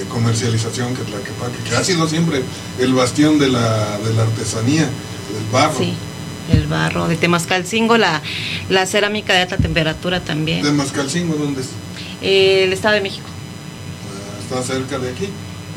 de 0.05 0.09
comercialización 0.09 0.95
que 0.95 1.03
Tlaquepaque, 1.03 1.59
que 1.69 1.77
ha 1.77 1.83
sido 1.85 2.09
siempre 2.09 2.43
el 2.79 2.95
bastión 2.95 3.39
de 3.39 3.49
la, 3.49 3.99
de 3.99 4.15
la 4.15 4.23
artesanía, 4.23 4.83
del 4.83 5.45
barro. 5.53 5.79
Sí, 5.79 5.95
el 6.53 6.67
barro 6.67 7.09
de 7.09 7.17
Temascalcingo, 7.17 7.97
la, 7.97 8.23
la 8.69 8.87
cerámica 8.87 9.33
de 9.35 9.43
alta 9.43 9.57
temperatura 9.57 10.21
también. 10.21 10.63
¿De 10.63 10.73
Mascalcingo 10.73 11.35
dónde 11.35 11.61
es? 11.61 11.69
Eh, 12.23 12.65
el 12.65 12.73
Estado 12.73 12.95
de 12.95 13.01
México. 13.01 13.27
Ah, 13.29 14.59
¿Está 14.59 14.75
cerca 14.75 14.99
de 14.99 15.11
aquí? 15.11 15.29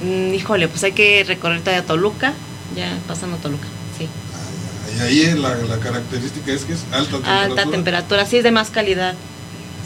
Mm, 0.04 0.34
híjole, 0.34 0.68
pues 0.68 0.84
hay 0.84 0.94
que 0.94 1.24
recorrer 1.26 1.62
todavía 1.62 1.86
Toluca, 1.86 2.34
ya 2.76 2.98
pasando 3.08 3.38
Toluca, 3.38 3.68
sí. 3.98 4.08
Y 4.98 5.02
ahí 5.02 5.34
la, 5.40 5.56
la 5.56 5.80
característica 5.80 6.52
es 6.52 6.64
que 6.66 6.74
es 6.74 6.82
alta 6.92 7.14
temperatura. 7.18 7.42
Alta 7.44 7.66
temperatura, 7.72 8.26
sí 8.26 8.38
es 8.38 8.44
de 8.44 8.52
más 8.52 8.70
calidad. 8.70 9.16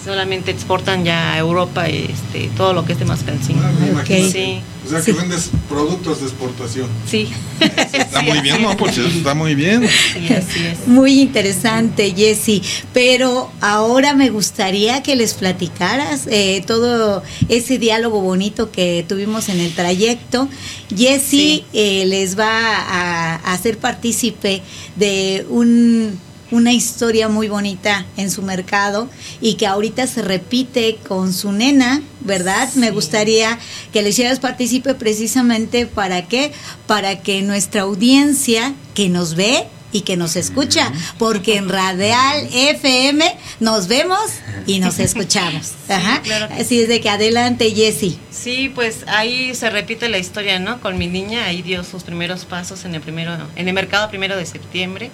Solamente 0.04 0.52
exportan 0.52 1.04
ya 1.04 1.34
a 1.34 1.38
Europa 1.38 1.88
este, 1.88 2.50
todo 2.56 2.74
lo 2.74 2.86
que 2.86 2.94
es 2.94 3.00
de 3.00 3.06
Mascalcingo. 3.06 3.62
Sí. 4.06 4.62
O 4.88 4.90
sea 4.90 5.02
que 5.02 5.12
vendes 5.12 5.50
productos 5.68 6.22
de 6.22 6.28
exportación. 6.28 6.88
Sí. 7.06 7.28
Está 7.60 8.22
muy 8.22 8.40
bien, 8.40 8.62
¿no? 8.62 8.78
Pues 8.78 8.98
eso 8.98 9.10
está 9.10 9.34
muy 9.34 9.54
bien. 9.54 9.86
Sí, 10.14 10.34
así 10.34 10.66
es. 10.66 10.88
Muy 10.88 11.20
interesante, 11.20 12.14
Jessy. 12.16 12.62
Pero 12.94 13.52
ahora 13.60 14.14
me 14.14 14.30
gustaría 14.30 15.04
que 15.04 15.18
les 15.18 15.34
platicaras 15.34 16.28
eh, 16.28 16.64
todo 16.66 17.22
ese 17.50 17.78
diálogo 17.80 18.22
bonito 18.22 18.72
que 18.72 19.04
tuvimos 19.06 19.50
en 19.50 19.60
el 19.60 19.74
trayecto. 19.74 20.48
Jessy 20.96 21.66
eh, 21.74 22.06
les 22.06 22.40
va 22.40 22.78
a, 22.78 23.36
a 23.36 23.54
hacer 23.54 23.80
partícipe 23.80 24.62
de 24.96 25.46
un 25.50 26.18
una 26.52 26.74
historia 26.74 27.28
muy 27.30 27.50
bonita 27.50 28.06
en 28.16 28.32
su 28.32 28.42
mercado 28.42 29.10
y 29.42 29.56
que 29.56 29.68
ahorita 29.68 30.08
se 30.08 30.22
repite 30.22 30.98
con 31.08 31.34
su 31.34 31.52
nena, 31.52 32.02
¿verdad? 32.22 32.70
Me 32.76 32.92
gustaría 32.92 33.60
que 33.92 34.02
le 34.02 34.10
hicieras 34.10 34.40
partícipe 34.40 34.94
precisamente 34.94 35.86
para 35.86 36.28
qué? 36.28 36.52
Para 36.86 37.22
que 37.22 37.42
nuestra 37.42 37.82
audiencia 37.82 38.74
que 38.94 39.10
nos 39.10 39.36
ve 39.36 39.68
y 39.98 40.02
que 40.02 40.16
nos 40.16 40.36
escucha, 40.36 40.92
porque 41.18 41.58
en 41.58 41.70
Radial 41.70 42.48
FM 42.54 43.36
nos 43.60 43.88
vemos 43.88 44.20
y 44.68 44.80
nos 44.80 45.00
escuchamos. 45.00 45.74
Ajá. 45.90 46.22
Así 46.52 46.82
es 46.82 46.88
de 46.88 47.02
que 47.02 47.10
adelante, 47.10 47.72
Jessy. 47.72 48.20
Sí, 48.30 48.72
pues 48.74 49.06
ahí 49.08 49.56
se 49.56 49.72
repite 49.72 50.08
la 50.08 50.20
historia, 50.20 50.60
¿no? 50.60 50.80
Con 50.82 51.00
mi 51.00 51.08
niña, 51.08 51.46
ahí 51.46 51.64
dio 51.64 51.84
sus 51.84 52.04
primeros 52.04 52.46
pasos 52.46 52.86
en 52.86 52.94
el 52.94 53.02
primero, 53.02 53.36
en 53.56 53.68
el 53.68 53.74
mercado 53.74 54.08
primero 54.10 54.38
de 54.38 54.46
septiembre. 54.46 55.10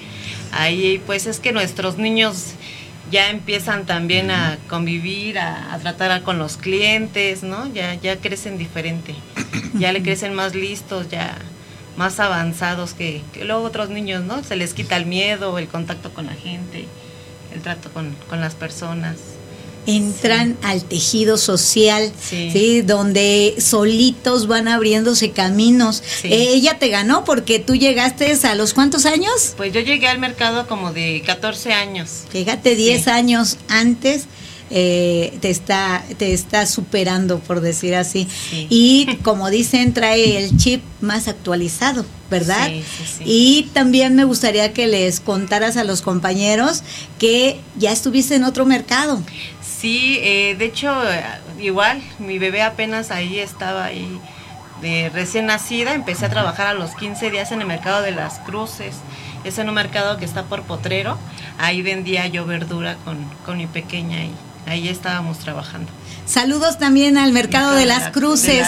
Ahí, 0.52 1.02
pues 1.06 1.28
es 1.28 1.39
que 1.39 1.54
nuestros 1.54 1.98
niños 1.98 2.56
ya 3.10 3.30
empiezan 3.30 3.86
también 3.86 4.32
a 4.32 4.58
convivir, 4.67 5.39
a, 5.39 5.80
tratar 5.82 6.24
con 6.24 6.39
los 6.39 6.58
clientes, 6.58 7.41
¿no? 7.43 7.72
Ya, 7.74 7.93
ya 7.93 8.17
crecen 8.17 8.58
diferente, 8.58 9.15
ya 9.76 9.93
le 9.93 10.04
crecen 10.04 10.34
más 10.34 10.56
listos, 10.56 11.10
ya 11.10 11.38
más 11.97 12.19
avanzados 12.19 12.93
que, 12.93 13.21
luego 13.43 13.63
otros 13.63 13.89
niños, 13.89 14.23
¿no? 14.23 14.43
Se 14.43 14.56
les 14.56 14.73
quita 14.73 14.97
el 14.97 15.06
miedo, 15.06 15.58
el 15.58 15.67
contacto 15.67 16.13
con 16.13 16.25
la 16.25 16.34
gente, 16.34 16.86
el 17.53 17.62
trato 17.62 17.89
con, 17.91 18.15
las 18.32 18.56
personas. 18.56 19.17
Entran 19.86 20.58
al 20.63 20.86
tejido 20.86 21.38
social, 21.38 22.10
sí. 22.17 22.82
Donde 22.84 23.56
solitos 23.60 24.47
van 24.47 24.69
abriéndose 24.69 25.32
caminos. 25.32 26.01
ella 26.23 26.79
te 26.79 26.88
ganó 26.88 27.25
porque 27.25 27.60
tú 27.60 27.75
llegaste 27.75 28.34
a 28.47 28.56
los 28.56 28.73
cuántos 28.73 29.06
años? 29.06 29.53
Pues 29.58 29.73
yo 29.73 29.82
llegué 29.82 30.08
al 30.08 30.19
mercado 30.19 30.67
como 30.67 30.93
de 30.93 31.21
14 31.25 31.73
años. 31.73 32.23
Fíjate, 32.29 32.75
10 32.75 33.08
años 33.10 33.58
antes 33.67 34.27
eh, 34.69 35.38
te 35.41 35.49
está 35.49 36.04
te 36.17 36.34
está 36.34 36.65
superando 36.65 37.39
por 37.39 37.62
decir 37.62 37.95
así. 37.95 38.28
Y 38.69 39.17
como 39.23 39.49
dicen 39.49 39.93
trae 39.93 40.38
el 40.38 40.58
chip 40.58 40.82
más 41.02 41.28
actualizado 41.28 42.06
verdad 42.30 42.71
y 43.23 43.69
también 43.73 44.15
me 44.15 44.23
gustaría 44.23 44.73
que 44.73 44.88
les 44.88 45.19
contaras 45.19 45.78
a 45.78 45.84
los 45.84 46.02
compañeros 46.02 46.82
que 47.19 47.60
ya 47.78 47.91
estuviste 47.91 48.36
en 48.36 48.43
otro 48.43 48.65
mercado. 48.65 49.21
Sí 49.62 50.19
eh, 50.23 50.56
de 50.58 50.65
hecho 50.65 50.91
igual 51.60 52.02
mi 52.19 52.39
bebé 52.39 52.63
apenas 52.63 53.12
ahí 53.12 53.39
estaba 53.39 53.86
ahí 53.86 54.19
de 54.82 55.10
recién 55.13 55.45
nacida 55.45 55.93
empecé 55.93 56.26
a 56.26 56.30
trabajar 56.30 56.67
a 56.67 56.73
los 56.73 56.95
15 56.95 57.30
días 57.30 57.52
en 57.52 57.62
el 57.62 57.67
mercado 57.67 58.02
de 58.02 58.12
las 58.12 58.39
cruces. 58.39 58.95
Es 59.43 59.58
en 59.58 59.67
un 59.69 59.76
mercado 59.76 60.17
que 60.17 60.26
está 60.26 60.43
por 60.45 60.63
Potrero 60.63 61.17
ahí 61.58 61.82
vendía 61.82 62.28
yo 62.28 62.45
verdura 62.45 62.95
con, 63.06 63.17
con 63.45 63.58
mi 63.58 63.67
pequeña 63.67 64.19
ahí 64.19 64.32
ahí 64.65 64.88
estábamos 64.88 65.39
trabajando. 65.39 65.91
Saludos 66.25 66.79
también 66.79 67.17
al 67.17 67.33
mercado 67.33 67.75
de, 67.75 67.86
las 67.86 68.12
cruces. 68.12 68.65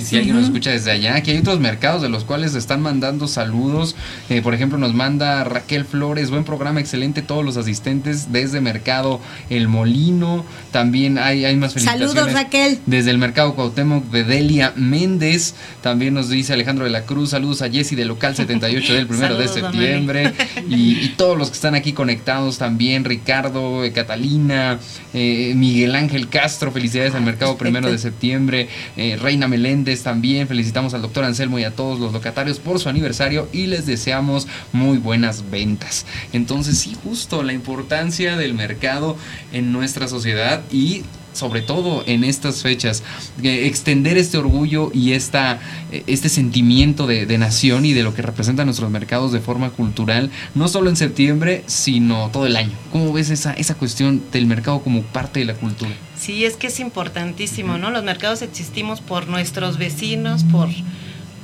si 0.00 0.16
alguien 0.16 0.36
nos 0.36 0.44
escucha 0.44 0.70
desde 0.70 0.90
allá, 0.90 1.16
aquí 1.16 1.30
hay 1.30 1.38
otros 1.38 1.58
mercados 1.58 2.02
de 2.02 2.08
los 2.08 2.24
cuales 2.24 2.54
están 2.54 2.82
mandando 2.82 3.28
saludos. 3.28 3.96
Eh, 4.28 4.42
por 4.42 4.54
ejemplo, 4.54 4.78
nos 4.78 4.92
manda 4.92 5.42
Raquel 5.44 5.84
Flores, 5.84 6.30
buen 6.30 6.44
programa, 6.44 6.80
excelente, 6.80 7.22
todos 7.22 7.44
los 7.44 7.56
asistentes 7.56 8.30
desde 8.30 8.60
Mercado 8.60 9.20
El 9.48 9.68
Molino. 9.68 10.44
También 10.70 11.18
hay, 11.18 11.44
hay 11.44 11.56
más 11.56 11.72
felicitaciones. 11.72 12.14
Saludos, 12.14 12.32
Raquel. 12.34 12.78
Desde 12.86 13.10
el 13.10 13.18
Mercado 13.18 13.54
Cuauhtémoc 13.54 14.04
de 14.10 14.24
Delia 14.24 14.72
Méndez. 14.76 15.54
También 15.80 16.14
nos 16.14 16.28
dice 16.28 16.52
Alejandro 16.52 16.84
de 16.84 16.90
la 16.90 17.02
Cruz, 17.02 17.30
saludos 17.30 17.62
a 17.62 17.70
Jessy 17.70 17.96
de 17.96 18.04
Local 18.04 18.36
78 18.36 18.94
del 18.94 19.06
primero 19.06 19.36
de 19.38 19.48
septiembre. 19.48 20.34
Y, 20.68 21.12
todos 21.16 21.36
los 21.36 21.48
que 21.48 21.54
están 21.54 21.74
aquí 21.74 21.92
conectados 21.92 22.58
también, 22.58 23.04
Ricardo, 23.04 23.84
eh, 23.84 23.92
Catalina, 23.92 24.78
eh, 25.12 25.52
Miguel 25.54 25.94
Ángel 25.94 26.28
Castro, 26.28 26.72
felicidades 26.82 27.14
al 27.14 27.22
mercado 27.22 27.56
primero 27.56 27.92
de 27.92 27.96
septiembre. 27.96 28.68
Eh, 28.96 29.16
Reina 29.16 29.46
Meléndez 29.46 30.02
también. 30.02 30.48
Felicitamos 30.48 30.94
al 30.94 31.02
doctor 31.02 31.22
Anselmo 31.22 31.60
y 31.60 31.64
a 31.64 31.70
todos 31.70 32.00
los 32.00 32.12
locatarios 32.12 32.58
por 32.58 32.80
su 32.80 32.88
aniversario 32.88 33.48
y 33.52 33.66
les 33.66 33.86
deseamos 33.86 34.48
muy 34.72 34.98
buenas 34.98 35.48
ventas. 35.48 36.06
Entonces, 36.32 36.78
sí, 36.78 36.96
justo 37.04 37.44
la 37.44 37.52
importancia 37.52 38.36
del 38.36 38.54
mercado 38.54 39.16
en 39.52 39.70
nuestra 39.70 40.08
sociedad 40.08 40.62
y 40.72 41.04
sobre 41.32 41.62
todo 41.62 42.02
en 42.06 42.24
estas 42.24 42.62
fechas, 42.62 43.02
extender 43.42 44.18
este 44.18 44.38
orgullo 44.38 44.90
y 44.92 45.12
esta, 45.12 45.60
este 46.06 46.28
sentimiento 46.28 47.06
de, 47.06 47.38
nación 47.38 47.86
y 47.86 47.94
de 47.94 48.02
lo 48.02 48.12
que 48.12 48.22
representan 48.22 48.66
nuestros 48.66 48.90
mercados 48.90 49.32
de 49.32 49.40
forma 49.40 49.70
cultural, 49.70 50.30
no 50.54 50.68
solo 50.68 50.90
en 50.90 50.96
septiembre, 50.96 51.62
sino 51.66 52.28
todo 52.30 52.46
el 52.46 52.56
año. 52.56 52.72
¿Cómo 52.90 53.12
ves 53.12 53.30
esa, 53.30 53.54
esa 53.54 53.76
cuestión 53.76 54.22
del 54.30 54.46
mercado 54.46 54.80
como 54.80 55.02
parte 55.02 55.40
de 55.40 55.46
la 55.46 55.54
cultura? 55.54 55.94
Sí, 56.22 56.44
es 56.44 56.56
que 56.56 56.68
es 56.68 56.78
importantísimo, 56.78 57.78
¿no? 57.78 57.90
Los 57.90 58.04
mercados 58.04 58.42
existimos 58.42 59.00
por 59.00 59.26
nuestros 59.26 59.76
vecinos, 59.76 60.44
por 60.44 60.68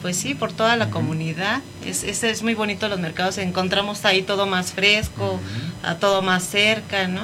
pues 0.02 0.16
sí, 0.16 0.36
por 0.36 0.52
toda 0.52 0.76
la 0.76 0.88
comunidad. 0.88 1.62
Es, 1.84 2.04
es, 2.04 2.42
muy 2.44 2.54
bonito 2.54 2.88
los 2.88 3.00
mercados, 3.00 3.38
encontramos 3.38 4.04
ahí 4.04 4.22
todo 4.22 4.46
más 4.46 4.70
fresco, 4.70 5.40
a 5.82 5.96
todo 5.96 6.22
más 6.22 6.44
cerca, 6.44 7.08
¿no? 7.08 7.22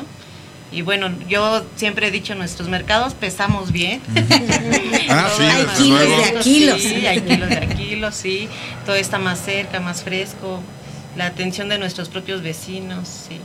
Y 0.73 0.83
bueno, 0.83 1.13
yo 1.29 1.65
siempre 1.77 2.09
he 2.09 2.11
dicho, 2.11 2.35
nuestros 2.35 2.69
mercados 2.69 3.15
pesamos 3.15 3.71
bien. 3.71 4.03
ah, 5.09 5.31
sí, 5.37 5.45
hay 5.45 5.67
kilos 5.77 6.09
de 6.09 6.41
kilos. 6.41 6.83
Sí, 6.83 7.07
hay 7.07 7.21
kilos 7.21 7.49
de 7.51 7.69
kilos, 7.69 8.15
sí. 8.17 8.49
Todo 8.85 8.97
está 8.97 9.21
más 9.21 9.39
cerca, 9.39 9.79
más 9.79 10.03
fresco. 10.03 10.61
La 11.17 11.27
atención 11.27 11.69
de 11.69 11.79
nuestros 11.79 12.09
propios 12.09 12.43
vecinos, 12.43 13.07
sí. 13.07 13.39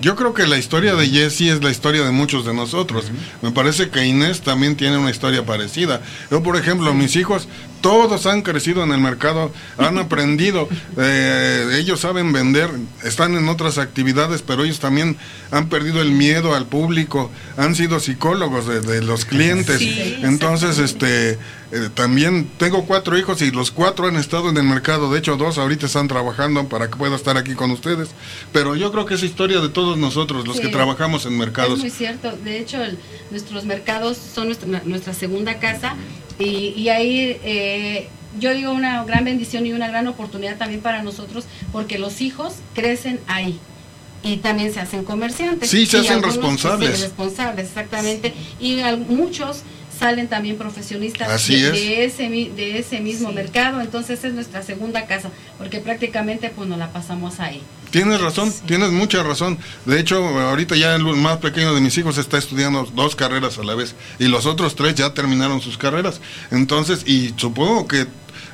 Yo 0.00 0.14
creo 0.14 0.34
que 0.34 0.46
la 0.46 0.58
historia 0.58 0.94
de 0.94 1.08
Jesse 1.08 1.42
es 1.42 1.62
la 1.62 1.70
historia 1.70 2.04
de 2.04 2.10
muchos 2.10 2.44
de 2.44 2.52
nosotros. 2.52 3.10
Me 3.42 3.50
parece 3.50 3.88
que 3.88 4.04
Inés 4.04 4.42
también 4.42 4.76
tiene 4.76 4.98
una 4.98 5.10
historia 5.10 5.44
parecida. 5.44 6.02
Yo, 6.30 6.42
por 6.42 6.56
ejemplo, 6.56 6.92
mis 6.94 7.16
hijos 7.16 7.48
todos 7.80 8.26
han 8.26 8.42
crecido 8.42 8.82
en 8.82 8.92
el 8.92 9.00
mercado, 9.00 9.52
han 9.78 9.98
aprendido, 10.06 10.68
eh, 10.96 11.78
ellos 11.78 12.00
saben 12.00 12.32
vender, 12.32 12.70
están 13.04 13.36
en 13.36 13.48
otras 13.48 13.78
actividades, 13.78 14.42
pero 14.42 14.64
ellos 14.64 14.80
también 14.80 15.16
han 15.50 15.68
perdido 15.68 16.02
el 16.02 16.10
miedo 16.10 16.54
al 16.54 16.66
público, 16.66 17.30
han 17.56 17.74
sido 17.74 18.00
psicólogos 18.00 18.66
de, 18.66 19.02
los 19.02 19.24
clientes. 19.24 19.80
Entonces, 20.22 20.78
este, 20.78 21.38
eh, 21.72 21.88
también 21.92 22.48
tengo 22.58 22.84
cuatro 22.86 23.18
hijos 23.18 23.42
y 23.42 23.50
los 23.50 23.72
cuatro 23.72 24.06
han 24.06 24.16
estado 24.16 24.50
en 24.50 24.56
el 24.56 24.62
mercado, 24.62 25.10
de 25.10 25.18
hecho 25.18 25.36
dos 25.36 25.58
ahorita 25.58 25.86
están 25.86 26.06
trabajando 26.06 26.68
para 26.68 26.88
que 26.88 26.96
pueda 26.96 27.16
estar 27.16 27.36
aquí 27.36 27.54
con 27.54 27.72
ustedes, 27.72 28.10
pero 28.52 28.76
yo 28.76 28.92
creo 28.92 29.04
que 29.04 29.14
es 29.14 29.22
historia 29.22 29.60
de 29.60 29.68
todos 29.68 29.98
nosotros, 29.98 30.46
los 30.46 30.60
que 30.60 30.68
trabajamos 30.68 31.26
en 31.26 31.36
mercados. 31.36 31.74
Es 31.74 31.80
muy 31.80 31.90
cierto, 31.90 32.36
de 32.36 32.60
hecho 32.60 32.78
nuestros 33.30 33.64
mercados 33.64 34.16
son 34.16 34.46
nuestra, 34.46 34.82
nuestra 34.84 35.12
segunda 35.12 35.58
casa 35.58 35.96
y, 36.38 36.88
ahí 36.88 37.36
eh, 37.42 38.08
yo 38.38 38.52
digo 38.52 38.70
una 38.72 39.02
gran 39.04 39.24
bendición 39.24 39.66
y 39.66 39.72
una 39.72 39.88
gran 39.88 40.06
oportunidad 40.06 40.58
también 40.58 40.82
para 40.82 41.02
nosotros, 41.02 41.46
porque 41.72 41.98
los 41.98 42.20
hijos 42.20 42.56
crecen 42.74 43.18
ahí 43.26 43.58
y 44.22 44.38
también 44.38 44.72
se 44.72 44.80
hacen 44.80 45.04
comerciantes. 45.04 45.70
Sí, 45.70 45.86
se 45.86 45.98
hacen 45.98 46.22
responsables. 46.22 47.00
responsables, 47.00 47.66
exactamente. 47.66 48.34
Y 48.60 48.78
muchos 49.08 49.62
salen 49.98 50.28
también 50.28 50.56
profesionistas 50.56 51.46
de, 51.48 52.04
ese, 52.04 52.28
de 52.28 52.78
ese 52.78 53.00
mismo 53.00 53.32
mercado, 53.32 53.80
entonces 53.80 54.22
es 54.24 54.34
nuestra 54.34 54.62
segunda 54.62 55.06
casa, 55.06 55.30
porque 55.58 55.80
prácticamente 55.80 56.50
pues 56.54 56.68
nos 56.68 56.78
la 56.78 56.92
pasamos 56.92 57.40
ahí. 57.40 57.62
Tienes 57.90 58.20
razón, 58.20 58.52
tienes 58.66 58.90
mucha 58.90 59.22
razón. 59.22 59.58
De 59.84 59.98
hecho, 59.98 60.16
ahorita 60.16 60.76
ya 60.76 60.94
el 60.94 61.04
más 61.04 61.38
pequeño 61.38 61.74
de 61.74 61.80
mis 61.80 61.96
hijos 61.96 62.18
está 62.18 62.36
estudiando 62.36 62.84
dos 62.94 63.16
carreras 63.16 63.58
a 63.58 63.62
la 63.62 63.74
vez 63.74 63.94
y 64.18 64.26
los 64.26 64.44
otros 64.44 64.74
tres 64.74 64.96
ya 64.96 65.14
terminaron 65.14 65.60
sus 65.60 65.78
carreras. 65.78 66.20
Entonces, 66.50 67.04
y 67.06 67.32
supongo 67.36 67.86
que 67.86 68.06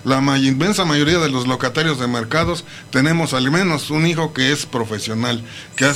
la 0.05 0.18
inmensa 0.38 0.85
mayoría 0.85 1.18
de 1.18 1.31
los 1.31 1.46
locatarios 1.46 2.00
de 2.00 2.09
mercados 2.09 2.64
tenemos 2.90 3.35
al 3.35 3.50
menos 3.50 3.90
un 3.90 4.07
hijo 4.07 4.33
que 4.33 4.50
es 4.50 4.66
profesional, 4.66 5.44
que, 5.76 5.85
ha, 5.85 5.94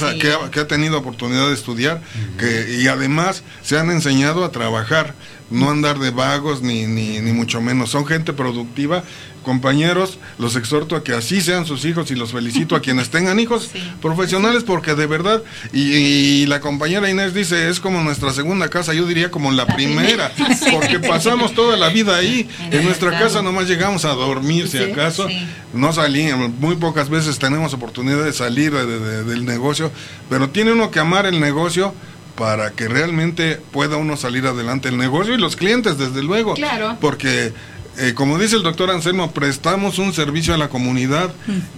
que, 0.50 0.60
ha, 0.60 0.68
tenido 0.68 0.98
oportunidad 0.98 1.48
de 1.48 1.54
estudiar 1.54 2.00
que, 2.38 2.78
y 2.80 2.86
además 2.86 3.42
se 3.62 3.78
han 3.78 3.90
enseñado 3.90 4.44
a 4.44 4.52
trabajar 4.52 5.14
no 5.50 5.70
andar 5.70 5.98
de 5.98 6.10
vagos 6.10 6.62
ni, 6.62 6.86
ni, 6.86 7.20
ni 7.20 7.32
mucho 7.32 7.60
menos. 7.60 7.90
Son 7.90 8.04
gente 8.06 8.32
productiva. 8.32 9.04
Compañeros, 9.42 10.18
los 10.40 10.56
exhorto 10.56 10.96
a 10.96 11.04
que 11.04 11.12
así 11.12 11.40
sean 11.40 11.66
sus 11.66 11.84
hijos 11.84 12.10
y 12.10 12.16
los 12.16 12.32
felicito 12.32 12.74
a 12.74 12.80
quienes 12.80 13.10
tengan 13.10 13.38
hijos 13.38 13.70
profesionales 14.02 14.64
porque 14.64 14.96
de 14.96 15.06
verdad, 15.06 15.40
y, 15.72 15.92
y 15.94 16.46
la 16.46 16.58
compañera 16.60 17.08
Inés 17.08 17.32
dice, 17.32 17.68
es 17.70 17.78
como 17.78 18.02
nuestra 18.02 18.32
segunda 18.32 18.68
casa, 18.68 18.92
yo 18.92 19.06
diría 19.06 19.30
como 19.30 19.52
la, 19.52 19.64
primera, 19.68 20.32
porque 20.72 20.98
pasamos 20.98 21.54
toda 21.54 21.76
la 21.76 21.90
vida 21.90 22.16
ahí. 22.16 22.48
En 22.72 22.84
nuestra 22.84 23.12
casa 23.16 23.40
nomás 23.40 23.68
llegamos 23.68 24.04
a 24.04 24.14
dormir, 24.14 24.66
si 24.66 24.78
Sí, 24.78 24.84
acaso. 24.90 25.28
No 25.72 25.92
salíamos, 25.92 26.50
muy 26.58 26.74
pocas 26.74 27.08
veces 27.08 27.38
tenemos 27.38 27.72
oportunidad 27.72 28.24
de 28.24 28.32
salir 28.32 28.72
de- 28.72 28.98
de- 28.98 29.22
del 29.22 29.44
negocio, 29.44 29.92
pero 30.28 30.50
tiene 30.50 30.72
uno 30.72 30.90
que 30.90 30.98
amar 30.98 31.24
el 31.24 31.38
negocio 31.38 31.94
para 32.36 32.70
que 32.72 32.86
realmente 32.88 33.60
pueda 33.72 33.96
uno 33.96 34.16
salir 34.16 34.46
adelante 34.46 34.88
el 34.88 34.96
negocio 34.98 35.34
y 35.34 35.38
los 35.38 35.56
clientes, 35.56 35.98
desde 35.98 36.22
luego. 36.22 36.54
Claro. 36.54 36.96
Porque, 37.00 37.52
eh, 37.98 38.12
como 38.14 38.38
dice 38.38 38.56
el 38.56 38.62
doctor 38.62 38.90
Anselmo, 38.90 39.32
prestamos 39.32 39.98
un 39.98 40.12
servicio 40.12 40.52
a 40.54 40.58
la 40.58 40.68
comunidad 40.68 41.30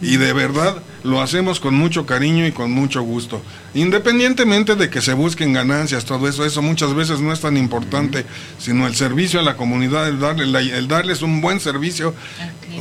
y 0.02 0.16
de 0.16 0.32
verdad 0.32 0.76
lo 1.04 1.22
hacemos 1.22 1.61
con 1.61 1.74
mucho 1.74 2.06
cariño 2.06 2.44
y 2.46 2.50
con 2.52 2.72
mucho 2.72 3.02
gusto. 3.02 3.40
Independientemente 3.72 4.74
de 4.74 4.90
que 4.90 5.00
se 5.00 5.14
busquen 5.14 5.52
ganancias, 5.52 6.04
todo 6.04 6.28
eso, 6.28 6.44
eso 6.44 6.61
muchas 6.61 6.92
veces 6.94 7.20
no 7.20 7.32
es 7.32 7.40
tan 7.40 7.56
importante, 7.56 8.26
sino 8.59 8.86
el 8.88 8.96
servicio 8.96 9.38
a 9.38 9.44
la 9.44 9.56
comunidad, 9.56 10.09
el, 10.09 10.18
darle 10.18 10.46
la- 10.46 10.61
el 10.61 10.88
darles 10.88 11.22
un 11.22 11.40
buen 11.40 11.61
servicio, 11.61 12.12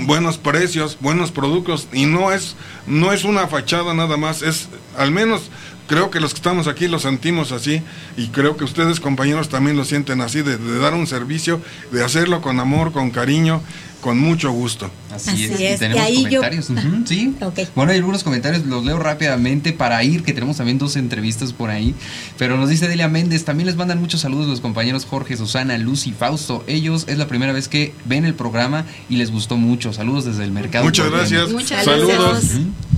buenos 0.05 0.37
precios, 0.39 0.97
buenos 0.99 1.31
productos, 1.31 1.87
y 1.93 2.05
no 2.07 2.31
es, 2.33 2.55
no 2.87 3.13
es 3.13 3.23
una 3.23 3.47
fachada 3.47 3.93
nada 3.93 4.17
más, 4.17 4.41
es 4.41 4.67
al 4.97 5.11
menos 5.11 5.43
creo 5.87 6.09
que 6.11 6.19
los 6.19 6.33
que 6.33 6.37
estamos 6.37 6.67
aquí 6.67 6.87
lo 6.87 6.99
sentimos 6.99 7.51
así 7.51 7.81
y 8.17 8.27
creo 8.27 8.57
que 8.57 8.63
ustedes 8.63 8.99
compañeros 8.99 9.49
también 9.49 9.75
lo 9.77 9.85
sienten 9.85 10.21
así, 10.21 10.41
de, 10.41 10.57
de 10.57 10.79
dar 10.79 10.93
un 10.93 11.07
servicio, 11.07 11.61
de 11.91 12.03
hacerlo 12.03 12.41
con 12.41 12.59
amor, 12.59 12.91
con 12.91 13.09
cariño, 13.11 13.61
con 14.01 14.19
mucho 14.19 14.51
gusto. 14.51 14.91
Así, 15.13 15.31
Así 15.31 15.43
es. 15.45 15.51
es. 15.59 15.75
Y 15.75 15.79
tenemos 15.79 16.03
Y 16.03 16.05
ahí 16.05 16.23
yo- 16.29 16.41
comentarios. 16.41 16.67
Sí. 17.07 17.33
Ok. 17.41 17.59
Bueno, 17.75 17.91
hay 17.91 17.97
algunos 17.97 18.23
comentarios, 18.23 18.65
los 18.65 18.85
leo 18.85 18.99
rápidamente 18.99 19.73
para 19.73 20.03
ir, 20.03 20.23
que 20.23 20.33
tenemos 20.33 20.57
también 20.57 20.77
dos 20.77 20.95
entrevistas 20.97 21.51
por 21.53 21.69
ahí. 21.71 21.95
Pero 22.37 22.57
nos 22.57 22.69
dice 22.69 22.87
Delia 22.87 23.07
Méndez, 23.07 23.43
también 23.45 23.65
les 23.67 23.75
mandan 23.75 23.99
muchos 23.99 24.21
saludos 24.21 24.47
los 24.47 24.61
compañeros 24.61 25.05
Jorge, 25.05 25.35
Susana, 25.35 25.77
Lucy, 25.77 26.11
Fausto. 26.11 26.63
Ellos 26.67 27.05
es 27.07 27.17
la 27.17 27.27
primera 27.27 27.53
vez 27.53 27.67
que 27.67 27.93
ven 28.05 28.25
el 28.25 28.33
programa 28.35 28.85
y 29.09 29.15
les 29.17 29.31
gustó 29.31 29.57
mucho. 29.57 29.93
Saludos 29.93 30.25
desde 30.25 30.43
el 30.43 30.51
mercado. 30.51 30.83
Muchas 30.85 31.09
gracias. 31.09 31.49
Muchas 31.51 31.83
Saludos. 31.85 32.07
gracias. 32.31 32.51
Ah, 32.55 32.97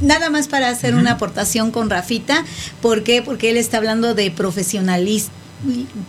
Nada 0.00 0.30
más 0.30 0.48
para 0.48 0.68
hacer 0.68 0.94
una 0.94 1.12
aportación 1.12 1.70
con 1.70 1.90
Rafita. 1.90 2.44
¿Por 2.82 3.02
qué? 3.02 3.22
Porque 3.22 3.50
él 3.50 3.56
está 3.56 3.78
hablando 3.78 4.14
de 4.14 4.30
profesionalistas. 4.30 5.44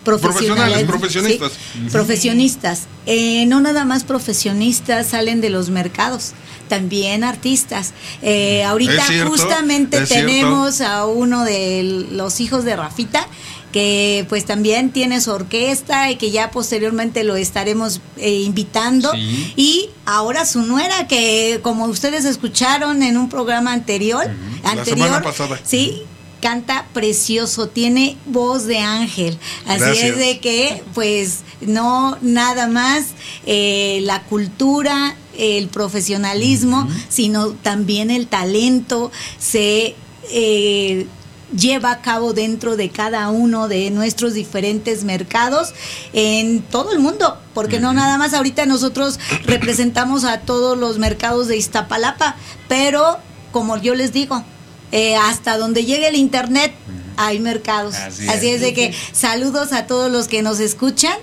Profesionales, 0.04 0.84
profesionistas. 0.84 1.52
Sí, 1.52 1.80
profesionistas. 1.90 2.82
Eh, 3.06 3.46
no 3.46 3.62
nada 3.62 3.86
más 3.86 4.04
profesionistas 4.04 5.08
salen 5.08 5.40
de 5.40 5.50
los 5.50 5.70
mercados, 5.70 6.34
también 6.68 7.24
artistas. 7.24 7.94
Eh, 8.22 8.64
ahorita 8.66 9.06
cierto, 9.08 9.32
justamente 9.32 10.06
cierto. 10.06 10.28
tenemos 10.28 10.82
a 10.82 11.06
uno 11.06 11.46
de 11.46 12.08
los 12.12 12.42
hijos 12.42 12.66
de 12.66 12.76
Rafita 12.76 13.28
que 13.76 14.26
pues 14.30 14.46
también 14.46 14.92
tiene 14.92 15.20
su 15.20 15.32
orquesta 15.32 16.10
y 16.10 16.16
que 16.16 16.32
ya 16.32 16.50
posteriormente 16.50 17.26
lo 17.26 17.36
estaremos 17.36 18.00
eh, 18.16 18.32
invitando 18.46 19.12
Sí. 19.12 19.54
y 19.58 19.90
ahora 20.06 20.46
su 20.46 20.62
nuera 20.62 21.08
que 21.10 21.60
como 21.62 21.84
ustedes 21.88 22.24
escucharon 22.24 23.04
en 23.04 23.18
un 23.18 23.28
programa 23.28 23.74
anterior 23.74 24.24
anterior 24.64 24.86
semana 25.10 25.22
pasada. 25.22 25.60
sí 25.66 26.04
canta 26.42 26.86
precioso, 26.94 27.68
tiene 27.68 28.16
voz 28.28 28.66
de 28.66 28.78
ángel. 28.78 29.38
Así 29.66 29.80
Gracias. 29.80 30.04
es 30.12 30.18
de 30.20 30.40
que, 30.40 30.84
pues, 30.94 31.40
no 31.62 32.18
nada 32.22 32.68
más 32.68 33.06
eh, 33.48 34.00
la 34.04 34.22
cultura, 34.24 35.16
el 35.38 35.68
profesionalismo, 35.70 36.88
sino 37.10 37.50
también 37.50 38.12
el 38.12 38.28
talento 38.28 39.12
se 39.40 39.96
eh, 40.32 41.08
lleva 41.56 41.92
a 41.92 42.02
cabo 42.02 42.34
dentro 42.34 42.76
de 42.76 42.90
cada 42.90 43.30
uno 43.30 43.68
de 43.68 43.92
nuestros 43.92 44.34
diferentes 44.34 45.04
mercados 45.04 45.74
en 46.14 46.62
todo 46.62 46.92
el 46.92 47.00
mundo, 47.00 47.38
porque 47.54 47.80
no 47.80 47.94
nada 47.94 48.18
más 48.18 48.34
ahorita 48.34 48.66
nosotros 48.66 49.20
representamos 49.46 50.24
a 50.24 50.42
todos 50.42 50.78
los 50.78 50.98
mercados 50.98 51.48
de 51.48 51.58
Iztapalapa, 51.58 52.36
pero 52.68 53.18
como 53.52 53.78
yo 53.78 53.96
les 53.96 54.12
digo, 54.12 54.44
eh, 54.92 55.16
hasta 55.16 55.58
donde 55.58 55.86
llegue 55.86 56.08
el 56.08 56.16
internet 56.16 56.74
hay 57.18 57.40
mercados. 57.40 57.96
Así 57.96 58.28
Así, 58.28 58.48
es. 58.50 58.56
es. 58.56 58.62
de 58.62 58.74
que 58.74 58.94
saludos 59.12 59.74
a 59.74 59.88
todos 59.88 60.12
los 60.12 60.28
que 60.28 60.42
nos 60.42 60.60
escuchan 60.60 61.18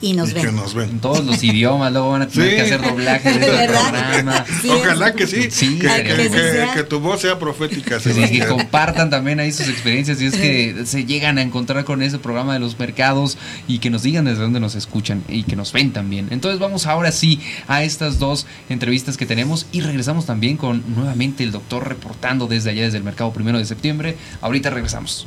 y 0.00 0.12
nos 0.12 0.32
ven. 0.32 0.46
En 0.90 1.00
todos 1.00 1.24
los 1.24 1.42
idiomas, 1.42 1.92
luego 1.92 2.10
van 2.10 2.22
a 2.22 2.28
tener 2.28 2.50
Sí. 2.50 2.56
que 2.56 2.62
hacer 2.62 2.82
doblaje 2.82 3.32
de 3.32 3.46
este 3.46 3.68
programa. 3.68 4.44
Ojalá 4.70 5.12
que 5.14 5.26
sí, 5.26 5.50
Sí, 5.50 5.78
que, 5.78 5.88
que- 5.88 6.14
que- 6.30 6.68
que 6.74 6.82
tu 6.84 7.00
voz 7.00 7.20
sea 7.20 7.38
profética. 7.38 7.98
Sí, 7.98 8.12
sí, 8.12 8.38
que 8.38 8.46
compartan 8.46 9.10
también 9.10 9.40
ahí 9.40 9.50
sus 9.52 9.68
experiencias 9.68 10.20
y 10.20 10.26
es 10.26 10.36
que 10.36 10.82
se 10.86 11.04
llegan 11.04 11.38
a 11.38 11.42
encontrar 11.42 11.84
con 11.84 12.02
ese 12.02 12.18
programa 12.18 12.54
de 12.54 12.60
los 12.60 12.78
mercados 12.78 13.38
y 13.66 13.78
que 13.80 13.90
nos 13.90 14.02
digan 14.02 14.24
desde 14.24 14.40
dónde 14.42 14.60
nos 14.60 14.74
escuchan 14.76 15.24
y 15.28 15.42
que 15.42 15.56
nos 15.56 15.72
ven 15.72 15.92
también. 15.92 16.28
Entonces 16.30 16.60
vamos 16.60 16.86
ahora 16.86 17.10
sí 17.12 17.40
a 17.66 17.82
estas 17.82 18.18
dos 18.18 18.46
entrevistas 18.68 19.16
que 19.16 19.26
tenemos 19.26 19.66
y 19.72 19.80
regresamos 19.80 20.26
también 20.26 20.56
con 20.56 20.82
nuevamente 20.94 21.42
el 21.42 21.50
doctor 21.50 21.88
reportando 21.88 22.46
desde 22.46 22.70
allá, 22.70 22.82
desde 22.84 22.98
el 22.98 23.04
mercado 23.04 23.32
primero 23.32 23.58
de 23.58 23.64
septiembre. 23.64 24.16
Ahorita 24.40 24.70
regresamos. 24.70 25.26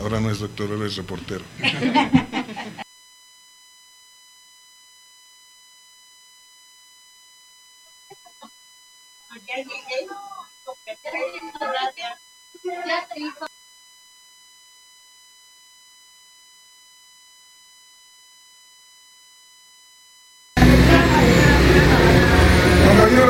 Ahora 0.00 0.20
no 0.20 0.30
es 0.30 0.38
doctor, 0.40 0.70
ahora 0.72 0.86
es 0.86 0.96
reportero. 0.96 1.44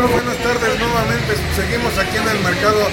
buenas 0.09 0.39
tardes 0.39 0.79
nuevamente. 0.79 1.37
Seguimos 1.57 1.99
aquí 1.99 2.17
en 2.17 2.29
el 2.29 2.41
mercado 2.41 2.89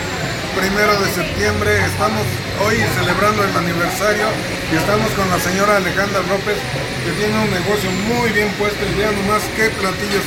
primero 0.59 0.99
de 0.99 1.09
septiembre. 1.11 1.85
Estamos 1.85 2.25
hoy 2.65 2.75
celebrando 2.99 3.43
el 3.43 3.55
aniversario 3.55 4.27
y 4.71 4.75
estamos 4.75 5.09
con 5.11 5.29
la 5.29 5.39
señora 5.39 5.77
Alejandra 5.77 6.19
López, 6.27 6.57
que 7.05 7.11
tiene 7.13 7.39
un 7.39 7.51
negocio 7.51 7.89
muy 8.11 8.31
bien 8.31 8.51
puesto 8.59 8.83
y 8.85 8.93
vean 8.95 9.15
nomás 9.15 9.43
qué 9.55 9.69
platillos 9.69 10.23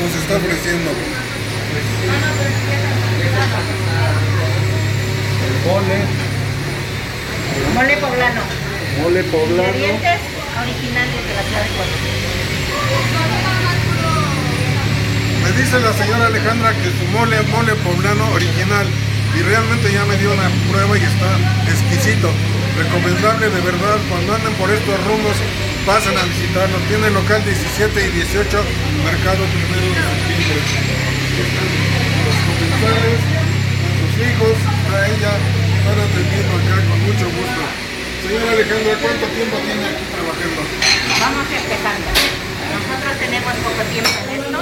nos 0.00 0.14
está 0.16 0.36
ofreciendo. 0.36 0.90
Mole, 5.64 5.98
Mole 7.74 7.96
poblano. 7.96 8.40
mole 9.02 9.22
poblano. 9.24 9.68
Ingredientes 9.68 10.20
originales 10.60 11.20
de 11.28 11.34
la 11.34 11.42
ciudad 11.42 11.62
de 11.62 11.70
Puebla. 11.76 11.96
Me 15.44 15.50
dice 15.62 15.80
la 15.80 15.92
señora 15.92 16.26
Alejandra 16.26 16.72
que 16.72 16.90
su 16.92 17.04
mole 17.12 17.36
es 17.36 17.48
mole 17.48 17.74
poblano 17.76 18.30
original 18.32 18.86
y 19.38 19.42
realmente 19.42 19.92
ya 19.92 20.04
me 20.04 20.16
dio 20.16 20.32
una 20.32 20.48
prueba 20.70 20.96
y 20.98 21.02
está 21.04 21.30
exquisito. 21.70 22.30
Recomendable 22.76 23.50
de 23.50 23.60
verdad, 23.60 23.98
cuando 24.08 24.34
anden 24.34 24.54
por 24.54 24.70
estos 24.70 24.96
rumbos, 25.06 25.36
pasen 25.86 26.16
a 26.16 26.22
visitarlo. 26.24 26.78
Tiene 26.88 27.10
local 27.10 27.44
17 27.44 28.06
y 28.06 28.10
18, 28.22 28.64
mercado 29.04 29.44
primero 29.52 29.88
de. 29.94 30.00
Los 32.24 32.36
comensales, 32.46 33.18
sus 33.18 33.37
hijos, 34.18 34.56
a 34.90 34.98
ella, 35.06 35.32
están 35.78 35.98
atendiendo 35.98 36.52
acá 36.58 36.76
con 36.90 36.98
mucho 37.06 37.26
gusto. 37.30 37.62
Señora 38.18 38.50
Alejandra, 38.50 38.92
¿cuánto 38.98 39.26
tiempo 39.30 39.56
tiene 39.62 39.84
aquí 39.94 40.04
trabajando? 40.10 40.60
Vamos 41.22 41.46
empezando. 41.46 42.08
Nosotros 42.68 43.14
tenemos 43.22 43.52
poco 43.62 43.82
tiempo 43.94 44.10
en 44.26 44.28
esto, 44.42 44.60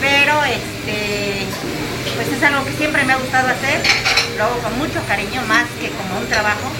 pero 0.00 0.34
este, 0.46 1.50
pues 2.14 2.28
es 2.30 2.42
algo 2.42 2.64
que 2.64 2.72
siempre 2.78 3.02
me 3.04 3.12
ha 3.12 3.18
gustado 3.18 3.48
hacer. 3.50 3.82
Lo 4.38 4.44
hago 4.44 4.58
con 4.62 4.78
mucho 4.78 5.02
cariño, 5.06 5.42
más 5.50 5.66
que 5.82 5.90
como 5.90 6.22
un 6.22 6.26
trabajo. 6.30 6.70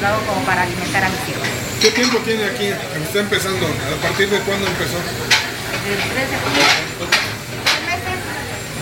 Lo 0.00 0.06
hago 0.06 0.20
como 0.28 0.44
para 0.44 0.62
alimentar 0.62 1.04
a 1.04 1.08
mis 1.08 1.24
hijos. 1.28 1.48
¿Qué 1.80 1.90
tiempo 1.90 2.18
tiene 2.18 2.44
aquí? 2.44 2.68
Está 2.68 3.20
empezando. 3.20 3.66
¿A 3.66 3.96
partir 4.04 4.28
de 4.28 4.38
cuándo 4.40 4.66
empezó? 4.68 5.00
Desde 5.00 6.04
el 6.04 6.04
3 6.04 6.30
de 6.30 6.36
julio. 6.36 6.68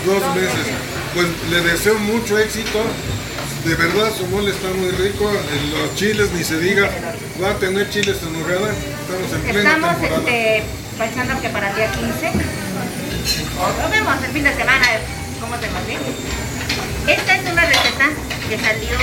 Dos 0.05 0.35
meses. 0.35 0.98
Pues 1.13 1.27
le 1.49 1.61
deseo 1.61 1.97
mucho 1.99 2.37
éxito. 2.37 2.79
De 3.65 3.75
verdad 3.75 4.11
su 4.17 4.25
mole 4.27 4.51
está 4.51 4.69
muy 4.69 4.91
rico. 4.91 5.29
Los 5.71 5.95
chiles 5.95 6.31
ni 6.31 6.43
se 6.43 6.59
diga. 6.59 6.89
Va 7.41 7.51
a 7.51 7.55
tener 7.55 7.89
chiles 7.89 8.17
en 8.23 8.33
nogada. 8.33 8.71
Estamos 8.71 9.33
en 9.33 9.41
plena 9.41 9.73
Estamos 9.73 10.01
temporada. 10.01 10.29
este, 10.29 10.63
pensando 10.97 11.41
que 11.41 11.49
para 11.49 11.69
el 11.69 11.75
día 11.75 11.91
15. 11.91 12.31
Lo 13.81 13.89
vemos 13.89 14.23
el 14.23 14.31
fin 14.31 14.43
de 14.43 14.55
semana, 14.55 14.85
cómo 15.39 15.55
te 15.57 15.67
bien. 15.87 15.99
Esta 17.07 17.35
es 17.35 17.51
una 17.51 17.65
receta 17.65 18.09
que 18.47 18.57
salió 18.57 18.97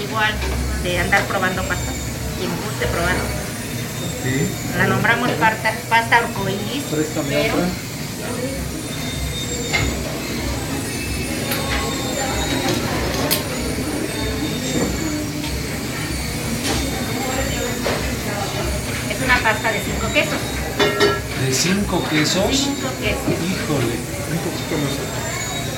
igual 0.00 0.34
de 0.82 0.98
andar 0.98 1.22
probando 1.24 1.62
pastas. 1.64 1.94
Quien 2.38 2.50
guste 2.50 2.86
probarlo. 2.86 3.44
La 4.78 4.86
nombramos 4.86 5.30
pasta, 5.32 5.74
pasta 5.90 6.16
arcoíris, 6.16 6.84
pero 6.90 7.54
pasta 19.44 19.70
de 19.72 19.80
cinco 19.84 20.06
quesos. 20.12 20.40
De 21.44 21.52
cinco 21.54 22.02
quesos. 22.08 22.44
Cinco 22.50 22.88
quesos. 23.00 23.34
Híjole. 23.44 23.94
Un 24.32 24.38
poquito 24.42 24.74
más. 24.82 24.94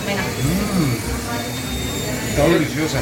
Bueno, 0.06 0.22
Mm, 0.46 2.30
está 2.30 2.44
deliciosa. 2.48 2.98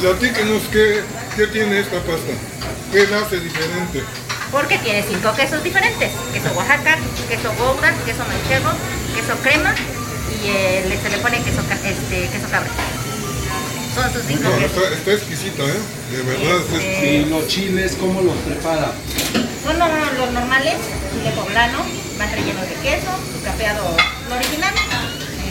Platíquenos 0.00 0.62
qué, 0.72 1.02
qué 1.36 1.46
tiene 1.48 1.80
esta 1.80 1.98
pasta. 2.00 2.32
¿Qué 2.92 3.06
la 3.08 3.18
hace 3.20 3.40
diferente? 3.40 4.02
porque 4.52 4.78
tiene 4.78 5.02
cinco 5.02 5.34
quesos 5.34 5.62
diferentes. 5.62 6.10
Queso 6.32 6.48
Oaxaca, 6.56 6.96
queso 7.28 7.52
Gouda, 7.58 7.92
queso 8.06 8.22
manchego, 8.24 8.70
queso 9.14 9.34
crema 9.42 9.74
y 10.32 10.48
eh, 10.48 10.98
se 11.02 11.10
le 11.10 11.18
pone 11.18 11.42
queso, 11.42 11.60
este, 11.84 12.28
queso 12.30 12.48
cabra. 12.50 12.70
Son 13.94 14.12
sus 14.12 14.22
cinco 14.26 14.44
No, 14.48 14.56
quesos. 14.58 14.70
está, 14.82 14.94
está 14.96 15.12
exquisita, 15.12 15.62
¿eh? 15.64 15.80
De 16.12 16.22
verdad. 16.22 16.60
está 16.62 16.76
exquisita. 16.76 17.06
¿Y 17.06 17.24
los 17.28 17.48
chiles 17.48 17.96
cómo 18.00 18.22
los 18.22 18.36
prepara? 18.46 18.92
Son 19.78 19.90
los, 20.00 20.12
los 20.18 20.30
normales, 20.32 20.74
chile 21.12 21.32
poblano, 21.36 21.78
van 22.18 22.30
rellenos 22.32 22.62
de 22.68 22.74
queso, 22.76 23.10
su 23.32 23.42
capeado 23.44 23.84
lo 24.28 24.34
original, 24.36 24.72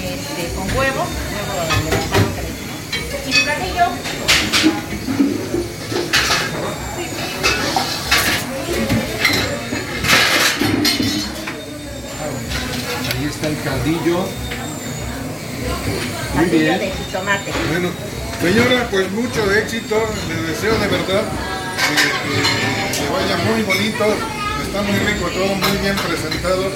este, 0.04 0.54
con 0.56 0.66
huevo, 0.76 1.06
huevo 1.06 1.84
levantado 1.84 2.26
que 2.36 2.42
le- 2.42 3.30
y 3.30 3.34
su 3.34 3.44
platillo. 3.44 4.96
Ahí 13.18 13.26
está 13.26 13.48
el 13.48 13.62
caldillo. 13.64 14.26
Muy 16.36 16.46
bien. 16.46 16.80
de 16.80 16.92
jitomate. 16.92 17.52
Bueno, 17.72 17.90
señora, 18.42 18.88
pues 18.92 19.12
mucho 19.12 19.52
éxito. 19.52 19.96
Le 20.28 20.36
deseo 20.52 20.78
de 20.80 20.88
verdad 20.88 21.24
que, 22.26 22.42
que- 22.42 23.06
que 23.06 23.10
vaya 23.14 23.38
muy 23.50 23.62
bonito. 23.64 24.06
Está 24.66 24.82
muy 24.82 24.98
rico 25.00 25.28
todo, 25.30 25.56
muy 25.56 25.78
bien 25.78 25.96
presentado. 25.96 26.68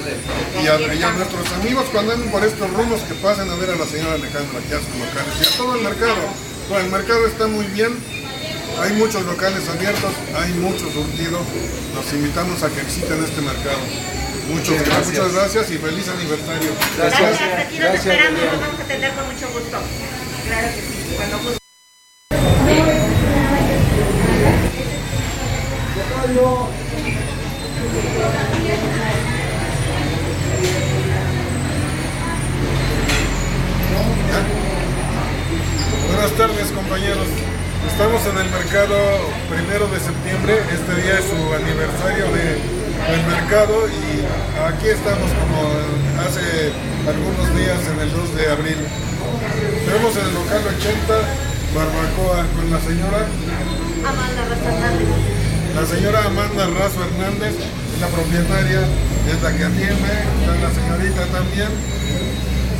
Y 0.62 0.66
a, 0.68 0.94
y 0.94 1.02
a 1.02 1.10
nuestros 1.12 1.46
amigos 1.52 1.84
cuando 1.92 2.12
anden 2.12 2.30
por 2.30 2.44
estos 2.44 2.70
rumos 2.72 3.00
que 3.02 3.14
pasen 3.14 3.50
a 3.50 3.54
ver 3.56 3.70
a 3.70 3.76
la 3.76 3.86
señora 3.86 4.14
Alejandra 4.14 4.58
aquí 4.60 4.72
a 4.72 4.80
sus 4.80 4.94
locales 4.96 5.34
y 5.40 5.44
a 5.54 5.56
todo 5.58 5.74
el 5.76 5.82
mercado. 5.82 6.16
Bueno, 6.68 6.84
el 6.86 6.90
mercado 6.92 7.26
está 7.26 7.46
muy 7.46 7.66
bien. 7.66 7.92
Hay 8.80 8.92
muchos 8.94 9.22
locales 9.24 9.68
abiertos, 9.68 10.12
hay 10.36 10.52
mucho 10.54 10.88
surtido. 10.92 11.40
Los 11.94 12.12
invitamos 12.12 12.62
a 12.62 12.68
que 12.70 12.80
visiten 12.82 13.22
este 13.24 13.40
mercado. 13.42 13.82
Muchas, 14.48 14.70
Muchas 14.70 14.86
gracias. 14.86 15.06
muchas 15.08 15.32
gracias 15.34 15.70
y 15.70 15.78
feliz 15.78 16.08
aniversario. 16.08 16.70
Gracias, 16.96 17.40
aquí 17.58 17.78
nos 17.78 17.84
Gracias, 17.90 18.06
esperamos, 18.06 18.40
nos 18.40 18.60
vamos 18.60 18.80
a 18.80 18.82
atender 18.84 19.10
con 19.12 19.24
mucho 19.26 19.46
gusto. 19.52 19.76
Claro 20.46 20.68
que 20.74 20.80
sí, 20.80 21.14
cuando 21.16 21.38
guste. 21.38 21.59
Buenas 36.06 36.32
tardes 36.36 36.70
compañeros. 36.72 37.26
Estamos 37.88 38.20
en 38.26 38.36
el 38.38 38.48
mercado 38.50 38.96
primero 39.48 39.88
de 39.88 40.00
septiembre. 40.00 40.60
Este 40.72 40.92
día 41.00 41.18
es 41.18 41.24
su 41.24 41.40
aniversario 41.54 42.26
de- 42.36 42.60
del 42.60 43.22
mercado 43.26 43.88
y 43.88 44.20
aquí 44.60 44.88
estamos 44.92 45.30
como 45.40 45.72
hace 46.20 46.72
algunos 47.08 47.46
días 47.56 47.80
en 47.88 47.98
el 48.00 48.10
2 48.12 48.34
de 48.36 48.50
abril. 48.52 48.76
Tenemos 49.86 50.12
en 50.16 50.24
el 50.28 50.34
local 50.34 50.62
80 50.68 51.16
barbacoa 51.74 52.44
con 52.56 52.70
la 52.70 52.80
señora, 52.80 53.24
Amanda 54.04 54.42
Rosa 54.48 54.68
Hernández. 54.68 55.39
La 55.74 55.86
señora 55.86 56.24
Amanda 56.24 56.66
Razo 56.66 57.02
Hernández, 57.04 57.54
es 57.94 58.00
la 58.00 58.06
propietaria, 58.08 58.80
es 59.28 59.42
la 59.42 59.50
que 59.56 59.64
atiende, 59.64 60.12
está 60.40 60.54
la 60.60 60.70
señorita 60.74 61.26
también. 61.32 61.68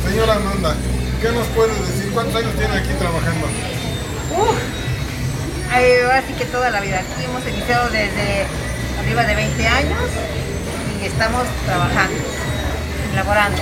Señora 0.07 0.35
Amanda, 0.35 0.75
¿qué 1.21 1.31
nos 1.31 1.47
puede 1.47 1.73
decir? 1.87 2.11
¿Cuántos 2.13 2.35
años 2.35 2.53
tiene 2.57 2.75
aquí 2.75 2.89
trabajando? 2.99 3.47
Uf, 4.37 4.57
ay, 5.71 5.85
ahora 6.03 6.23
sí 6.27 6.33
que 6.33 6.45
toda 6.45 6.69
la 6.69 6.79
vida. 6.81 6.99
Aquí 6.99 7.23
hemos 7.25 7.47
iniciado 7.47 7.89
desde 7.89 8.45
arriba 8.99 9.23
de 9.25 9.35
20 9.35 9.67
años 9.67 10.09
y 11.01 11.05
estamos 11.05 11.43
trabajando, 11.65 12.19
laborando. 13.15 13.61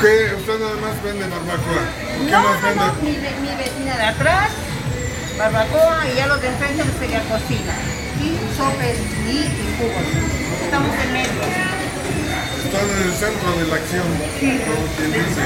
¿Qué? 0.00 0.34
¿Usted 0.36 0.60
nada 0.60 0.76
más 0.76 1.02
vende 1.02 1.24
barbacoa? 1.26 1.82
¿Qué 2.26 2.30
No, 2.30 2.40
más 2.42 2.60
no, 2.60 2.68
vende? 2.68 3.30
no, 3.32 3.40
mi 3.40 3.56
vecina 3.56 3.96
de 3.96 4.04
atrás, 4.04 4.50
barbacoa 5.36 6.06
y 6.12 6.16
ya 6.16 6.26
los 6.26 6.40
de 6.40 6.48
enfrente 6.48 6.84
les 6.84 6.96
sería 6.96 7.20
cocina. 7.28 7.74
Y 8.20 8.56
sopes 8.56 8.98
y, 9.28 9.38
y 9.44 9.76
jugos. 9.78 10.06
Estamos 10.64 10.94
en 11.04 11.12
medio. 11.12 11.42
Están 12.64 12.90
en 12.90 13.02
el 13.06 13.12
centro 13.12 13.52
de 13.58 13.66
la 13.66 13.74
acción, 13.76 14.06
como 14.66 14.86
quien 14.96 15.12
dice. 15.12 15.42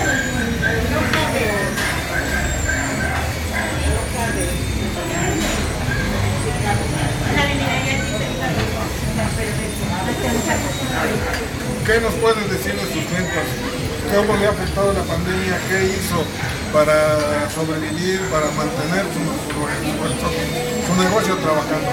¿Qué 11.86 12.01
nos 12.01 12.14
pueden 12.14 12.49
decir 12.49 12.74
de 12.74 12.82
sus 12.82 13.11
ventas? 13.11 13.80
¿Cómo 14.15 14.37
le 14.37 14.47
ha 14.47 14.51
afectado 14.51 14.93
la 14.93 15.03
pandemia? 15.03 15.57
¿Qué 15.69 15.85
hizo 15.85 16.25
para 16.73 17.49
sobrevivir, 17.55 18.21
para 18.31 18.47
mantener 18.51 19.07
su, 19.15 21.03
negocio 21.03 21.37
trabajando? 21.37 21.89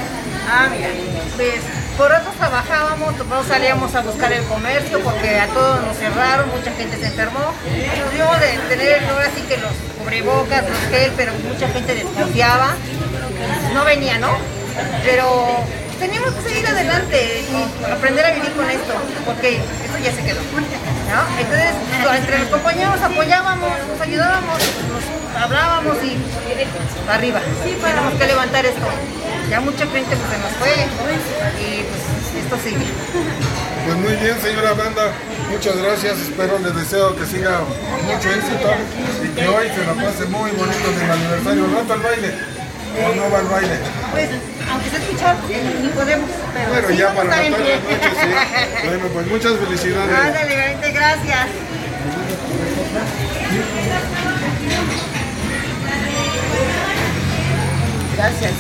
Ah, 0.50 0.68
mira, 0.72 0.90
pues 1.36 1.62
por 1.96 2.12
otros 2.12 2.36
trabajábamos, 2.36 3.14
nosotros 3.14 3.46
salíamos 3.48 3.94
a 3.94 4.02
buscar 4.02 4.34
el 4.34 4.44
comercio 4.46 5.00
porque 5.04 5.40
a 5.40 5.48
todos 5.48 5.84
nos 5.84 5.96
cerraron, 5.98 6.50
mucha 6.50 6.72
gente 6.72 6.98
se 6.98 7.06
enfermó. 7.06 7.54
Nos 8.00 8.12
dio 8.12 8.26
de 8.40 8.58
tener 8.68 9.04
ahora 9.06 9.30
sí 9.36 9.44
que 9.44 9.58
los 9.58 9.72
cubrebocas, 10.00 10.64
los 10.68 10.80
gel, 10.90 11.12
pero 11.16 11.34
mucha 11.48 11.68
gente 11.70 11.94
desconfiaba. 11.94 12.76
No 13.76 13.86
venía, 13.86 14.18
¿no? 14.18 14.32
Pero 15.04 15.64
teníamos 16.00 16.34
que 16.34 16.50
seguir 16.50 16.68
adelante 16.68 17.44
y 17.50 17.92
aprender 17.92 18.26
a 18.26 18.32
vivir 18.32 18.52
con 18.54 18.70
esto, 18.70 18.94
porque 19.26 19.58
esto 19.58 19.98
ya 20.04 20.12
se 20.12 20.24
quedó. 20.24 20.42
¿no? 20.42 21.40
Entonces, 21.40 21.74
entre 22.18 22.40
los 22.40 22.50
compañeros 22.50 23.02
apoyábamos, 23.02 23.72
nos 23.88 24.02
ayudábamos, 24.02 24.60
nos 24.60 25.42
hablábamos 25.42 25.98
y 26.04 26.18
arriba. 27.10 27.40
Tenemos 27.64 28.14
que 28.14 28.28
levantar 28.28 28.66
esto. 28.66 28.88
Ya 29.50 29.62
mucha 29.62 29.86
gente 29.88 30.16
pues, 30.16 30.30
se 30.30 30.38
nos 30.40 30.52
fue 30.60 30.74
y 31.62 31.84
pues 31.84 32.44
esto 32.44 32.58
sigue. 32.64 32.86
Pues 33.86 33.98
muy 33.98 34.16
bien, 34.18 34.36
señora 34.42 34.74
Banda, 34.74 35.14
muchas 35.50 35.78
gracias. 35.78 36.20
Espero, 36.20 36.60
les 36.60 36.76
deseo 36.76 37.16
que 37.16 37.26
siga 37.26 37.62
mucho 38.04 38.30
éxito 38.30 38.70
y 39.24 39.28
que 39.30 39.48
hoy 39.48 39.68
se 39.70 39.86
la 39.86 39.94
pase 39.94 40.26
muy 40.26 40.52
bonito 40.52 40.92
en 40.92 41.06
el 41.06 41.12
aniversario. 41.12 41.68
¿No 41.68 41.88
va 41.88 41.94
al 41.96 42.02
baile? 42.02 42.57
¿O 43.06 43.16
no 43.16 43.30
va 43.30 43.40
al 43.40 43.48
baile? 43.48 43.78
Pues, 44.12 44.30
aunque 44.70 44.90
se 44.90 44.98
escucha, 44.98 45.36
ni 45.82 45.90
podemos, 45.90 46.30
pero, 46.54 46.72
Pero 46.74 46.88
sí 46.90 46.98
ya 46.98 47.14
para 47.14 47.22
a 47.22 47.26
la 47.26 47.42
estar 47.48 47.60
tarde 47.60 47.74
en 47.74 47.82
pie. 47.82 47.98
noche, 47.98 48.10
sí. 48.22 48.88
Bueno, 48.88 49.08
pues 49.14 49.28
muchas 49.28 49.58
felicidades. 49.58 50.18
Ándale, 50.18 50.92
gracias. 50.94 51.48
Gracias. 58.16 58.54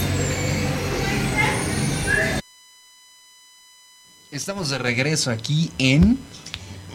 Estamos 4.31 4.69
de 4.69 4.77
regreso 4.77 5.31
aquí 5.31 5.71
en 5.79 6.19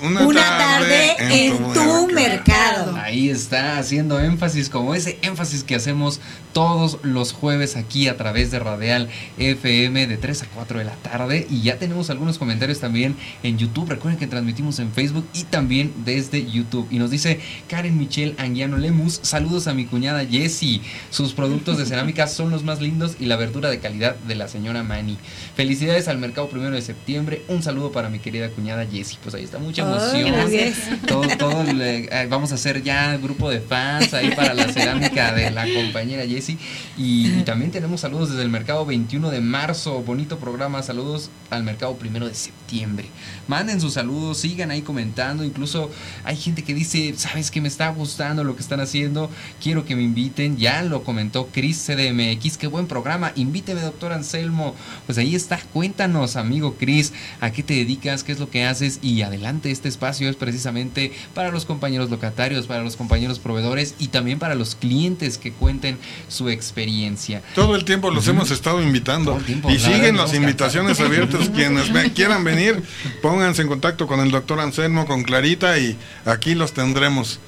Una 0.02 0.58
tarde 0.58 1.14
en 1.18 1.56
tu 1.72 2.08
mercado. 2.12 2.96
Ahí 2.96 3.30
está, 3.30 3.78
haciendo 3.78 4.18
énfasis, 4.18 4.68
como 4.68 4.96
ese 4.96 5.18
énfasis 5.22 5.62
que 5.62 5.76
hacemos 5.76 6.20
todos 6.52 6.98
los 7.02 7.32
jueves 7.32 7.76
aquí 7.76 8.08
a 8.08 8.16
través 8.16 8.50
de 8.50 8.58
Radial 8.58 9.08
FM 9.38 10.08
de 10.08 10.16
3 10.16 10.42
a 10.42 10.46
4 10.46 10.78
de 10.80 10.84
la 10.84 10.94
tarde. 10.96 11.46
Y 11.48 11.62
ya 11.62 11.78
tenemos 11.78 12.10
algunos 12.10 12.38
comentarios 12.38 12.80
también 12.80 13.16
en 13.44 13.58
YouTube. 13.58 13.88
Recuerden 13.88 14.18
que 14.18 14.26
transmitimos 14.26 14.80
en 14.80 14.92
Facebook 14.92 15.26
y 15.34 15.44
también 15.44 15.92
desde 16.04 16.50
YouTube. 16.50 16.88
Y 16.90 16.98
nos 16.98 17.10
dice 17.10 17.40
Karen 17.68 17.96
Michelle 17.96 18.34
Anguiano 18.38 18.78
Lemus, 18.78 19.20
saludos 19.22 19.68
a 19.68 19.74
mi 19.74 19.86
cuñada 19.86 20.26
Jessie. 20.26 20.82
Sus 21.10 21.32
productos 21.32 21.78
de 21.78 21.86
cerámica 21.86 22.26
son 22.26 22.50
los 22.50 22.64
más 22.64 22.80
lindos 22.80 23.16
y 23.20 23.26
la 23.26 23.36
verdura 23.36 23.70
de 23.70 23.78
calidad 23.78 24.16
de 24.16 24.34
la 24.34 24.48
señora 24.48 24.82
Mani. 24.82 25.16
Felicidades 25.54 26.08
al 26.08 26.18
mercado 26.18 26.48
primero 26.48 26.74
de 26.74 26.82
septiembre. 26.82 27.42
Un 27.48 27.62
saludo 27.62 27.92
para 27.92 28.08
mi 28.08 28.18
querida 28.18 28.48
cuñada 28.50 28.84
Jessie. 28.84 29.18
Pues 29.22 29.34
ahí 29.34 29.44
está. 29.44 29.58
Muchas, 29.58 29.91
emoción. 29.96 30.32
gracias. 30.32 30.76
todo, 31.06 31.22
todo 31.38 31.64
le- 31.64 32.04
eh, 32.04 32.26
vamos 32.28 32.52
a 32.52 32.54
hacer 32.56 32.82
ya 32.82 33.16
grupo 33.16 33.50
de 33.50 33.60
fans 33.60 34.12
ahí 34.14 34.30
para 34.34 34.54
la 34.54 34.72
cerámica 34.72 35.32
de 35.32 35.50
la 35.50 35.64
compañera 35.72 36.26
Jessie. 36.26 36.58
Y, 36.96 37.28
y 37.38 37.42
también 37.42 37.70
tenemos 37.70 38.00
saludos 38.00 38.30
desde 38.30 38.42
el 38.42 38.48
mercado 38.48 38.84
21 38.86 39.30
de 39.30 39.40
marzo. 39.40 40.02
Bonito 40.02 40.38
programa. 40.38 40.82
Saludos 40.82 41.30
al 41.50 41.62
mercado 41.64 41.94
primero 41.96 42.28
de 42.28 42.34
septiembre. 42.34 43.06
Manden 43.48 43.80
sus 43.80 43.94
saludos, 43.94 44.38
sigan 44.38 44.70
ahí 44.70 44.82
comentando. 44.82 45.44
Incluso 45.44 45.90
hay 46.24 46.36
gente 46.36 46.62
que 46.64 46.74
dice, 46.74 47.14
sabes 47.16 47.50
que 47.50 47.60
me 47.60 47.68
está 47.68 47.88
gustando 47.90 48.44
lo 48.44 48.54
que 48.54 48.62
están 48.62 48.80
haciendo. 48.80 49.30
Quiero 49.62 49.84
que 49.84 49.96
me 49.96 50.02
inviten. 50.02 50.56
Ya 50.56 50.82
lo 50.82 51.04
comentó 51.04 51.48
Chris 51.52 51.86
CDMX. 51.86 52.56
Qué 52.56 52.66
buen 52.66 52.86
programa. 52.86 53.32
Invíteme, 53.36 53.80
doctor 53.80 54.12
Anselmo. 54.12 54.74
Pues 55.06 55.18
ahí 55.18 55.34
está. 55.34 55.60
Cuéntanos, 55.72 56.36
amigo 56.36 56.76
Chris, 56.78 57.12
a 57.40 57.50
qué 57.50 57.62
te 57.62 57.74
dedicas, 57.74 58.24
qué 58.24 58.32
es 58.32 58.40
lo 58.40 58.50
que 58.50 58.64
haces. 58.64 58.98
Y 59.02 59.22
adelante, 59.22 59.70
este 59.70 59.88
espacio 59.88 60.28
es 60.28 60.36
precisamente 60.36 61.12
para 61.34 61.50
los 61.50 61.64
compañeros 61.64 62.10
locatarios, 62.10 62.66
para 62.66 62.82
los 62.82 62.96
compañeros 62.96 63.38
proveedores 63.38 63.94
y 63.98 64.08
también 64.08 64.38
para 64.38 64.54
los 64.54 64.74
clientes 64.74 65.38
que 65.38 65.52
cuenten 65.52 65.98
su 66.28 66.48
experiencia. 66.48 67.42
Todo 67.54 67.76
el 67.76 67.84
tiempo 67.84 68.10
los 68.10 68.26
hemos 68.28 68.50
estado 68.50 68.82
invitando. 68.82 69.36
tiempo, 69.38 69.70
y 69.70 69.78
siguen 69.78 70.16
las 70.16 70.34
invitaciones 70.34 71.00
abiertas. 71.00 71.50
Quienes 71.50 71.90
quieran 72.12 72.44
venir, 72.44 72.82
pónganse 73.42 73.62
en 73.62 73.68
contacto 73.68 74.06
con 74.06 74.20
el 74.20 74.30
doctor 74.30 74.60
Anselmo, 74.60 75.04
con 75.04 75.24
Clarita 75.24 75.76
y 75.76 75.98
aquí 76.24 76.54
los 76.54 76.74
tendremos. 76.74 77.40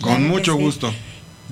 Con 0.00 0.28
mucho 0.28 0.54
sí. 0.54 0.62
gusto. 0.62 0.94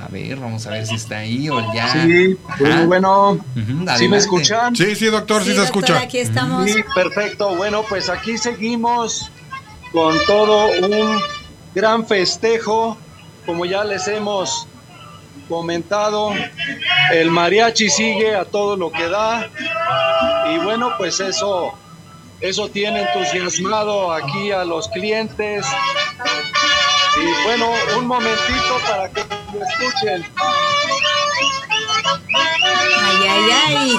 A 0.02 0.08
ver, 0.08 0.38
vamos 0.38 0.66
a 0.66 0.70
ver 0.72 0.88
si 0.88 0.96
está 0.96 1.18
ahí 1.18 1.50
o 1.50 1.74
ya. 1.74 1.92
Sí, 1.92 2.38
muy 2.62 2.86
bueno. 2.88 3.32
Ujú, 3.34 3.86
¿Sí 3.98 4.08
me 4.08 4.16
escuchan? 4.18 4.74
Sí, 4.74 4.96
sí, 4.96 5.08
doctor, 5.08 5.42
sí, 5.44 5.50
Sí, 5.50 5.56
se 5.56 5.60
doctor, 5.60 5.84
escucha. 5.84 6.00
aquí 6.02 6.20
estamos. 6.20 6.72
Sí, 6.72 6.84
perfecto. 6.96 7.54
Bueno, 7.58 7.84
pues 7.88 8.10
aquí 8.10 8.38
seguimos 8.38 9.30
con 9.92 10.18
todo 10.26 10.68
un 10.82 11.22
gran 11.74 12.06
festejo. 12.06 12.98
Como 13.46 13.66
ya 13.66 13.84
les 13.84 14.08
hemos 14.08 14.68
comentado, 15.48 16.32
el 17.12 17.32
mariachi 17.32 17.90
sigue 17.90 18.36
a 18.36 18.46
todo 18.46 18.78
lo 18.78 18.92
que 18.92 19.10
da. 19.10 19.50
Y 20.54 20.58
bueno, 20.60 20.92
pues 20.98 21.20
eso, 21.20 21.74
eso 22.42 22.70
tiene 22.70 23.02
entusiasmado 23.02 24.12
aquí 24.12 24.52
a 24.52 24.64
los 24.64 24.88
clientes. 24.90 25.66
Y 27.18 27.44
bueno, 27.44 27.72
un 27.98 28.08
momentito 28.08 28.80
para 28.88 29.10
que 29.10 29.24
lo 29.54 29.66
escuchen. 29.66 30.26
Ay, 33.04 33.50
ay, 33.50 33.98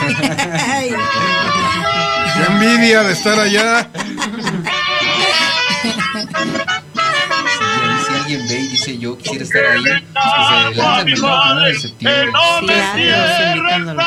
ay. 0.68 0.94
Qué 2.36 2.52
envidia 2.52 3.02
de 3.02 3.12
estar 3.12 3.38
allá. 3.38 3.90
Si, 8.06 8.14
alguien 8.14 8.48
ve 8.48 8.58
y 8.58 8.68
dice 8.68 8.98
yo 8.98 9.16
quisiera 9.18 9.44
estar 9.44 9.64
ahí, 9.66 9.82
pues 9.82 10.02
que 10.02 10.44
se 10.44 10.76
lanza 10.76 11.00
el 11.00 11.06
mercado 11.06 11.42
primero 11.42 11.64
de 11.64 11.74
septiembre. 11.78 12.30
Claro, 12.62 13.56
invitándolo. 13.56 14.02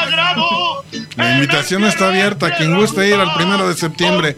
La 1.16 1.36
invitación 1.36 1.84
está 1.84 2.08
abierta. 2.08 2.56
Quien 2.56 2.76
guste 2.76 3.08
ir 3.08 3.16
al 3.16 3.34
primero 3.36 3.68
de 3.68 3.76
septiembre, 3.76 4.36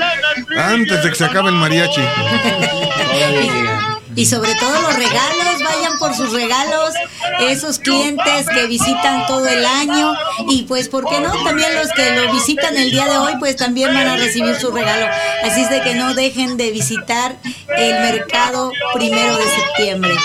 antes 0.58 1.04
de 1.04 1.10
que 1.10 1.16
se 1.16 1.26
acabe 1.26 1.50
el 1.50 1.56
mariachi. 1.56 2.02
Y 4.16 4.26
sobre 4.26 4.56
todo 4.56 4.82
los 4.82 4.96
regalos, 4.96 5.64
vayan 5.64 5.98
por 6.00 6.16
sus 6.16 6.32
regalos, 6.32 6.94
esos 7.42 7.80
clientes 7.80 8.48
que 8.54 8.66
visitan 8.68 9.26
todo 9.28 9.48
el 9.48 9.66
año 9.66 10.14
y 10.48 10.64
pues, 10.64 10.88
¿por 10.88 11.08
qué 11.10 11.20
no? 11.20 11.32
También 11.44 11.76
los 11.76 11.92
que 11.92 12.12
lo 12.12 12.32
visitan 12.32 12.78
el 12.78 12.92
día 12.92 13.06
de 13.08 13.18
hoy, 13.18 13.34
pues 13.40 13.56
también 13.58 13.94
van 13.94 14.08
a 14.08 14.16
recibir 14.16 14.56
su 14.56 14.72
regalo. 14.72 15.08
Así 15.44 15.62
es 15.62 15.70
de 15.70 15.82
que 15.82 15.96
no 15.96 16.14
dejen 16.14 16.58
de 16.58 16.72
visitar 16.72 17.36
el 17.78 17.94
mercado 18.00 18.72
primero 18.94 19.38
de 19.38 19.44
septiembre. 19.44 20.16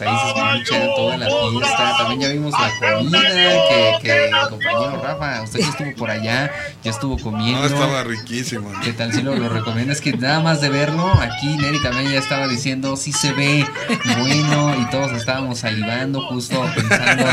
Pues 0.00 0.10
ahí 0.10 0.16
se 0.16 0.78
escucha 0.78 0.94
toda 0.94 1.16
la 1.18 1.26
fiesta. 1.26 1.96
También 1.98 2.20
ya 2.20 2.28
vimos 2.28 2.52
la 2.52 2.96
comida 2.96 3.20
que, 3.20 3.98
que 4.02 4.28
el 4.28 4.48
compañero 4.48 5.02
Rafa, 5.02 5.42
usted 5.42 5.60
ya 5.60 5.68
estuvo 5.68 5.94
por 5.96 6.10
allá, 6.10 6.50
ya 6.82 6.90
estuvo 6.90 7.18
comiendo. 7.18 7.60
No, 7.60 7.66
estaba 7.66 8.04
riquísimo. 8.04 8.72
¿Qué 8.82 8.92
tal 8.92 9.12
si 9.12 9.22
lo, 9.22 9.34
lo 9.34 9.48
recomiendo? 9.48 9.92
Es 9.92 10.00
que 10.00 10.12
nada 10.12 10.40
más 10.40 10.60
de 10.60 10.70
verlo, 10.70 11.06
aquí 11.20 11.56
Neri 11.56 11.82
también 11.82 12.10
ya 12.12 12.18
estaba 12.18 12.48
diciendo, 12.48 12.96
sí 12.96 13.12
se 13.12 13.32
ve 13.32 13.66
bueno, 14.18 14.74
y 14.80 14.90
todos 14.90 15.12
estábamos 15.12 15.58
salivando, 15.58 16.22
justo 16.22 16.64
pensando, 16.74 17.24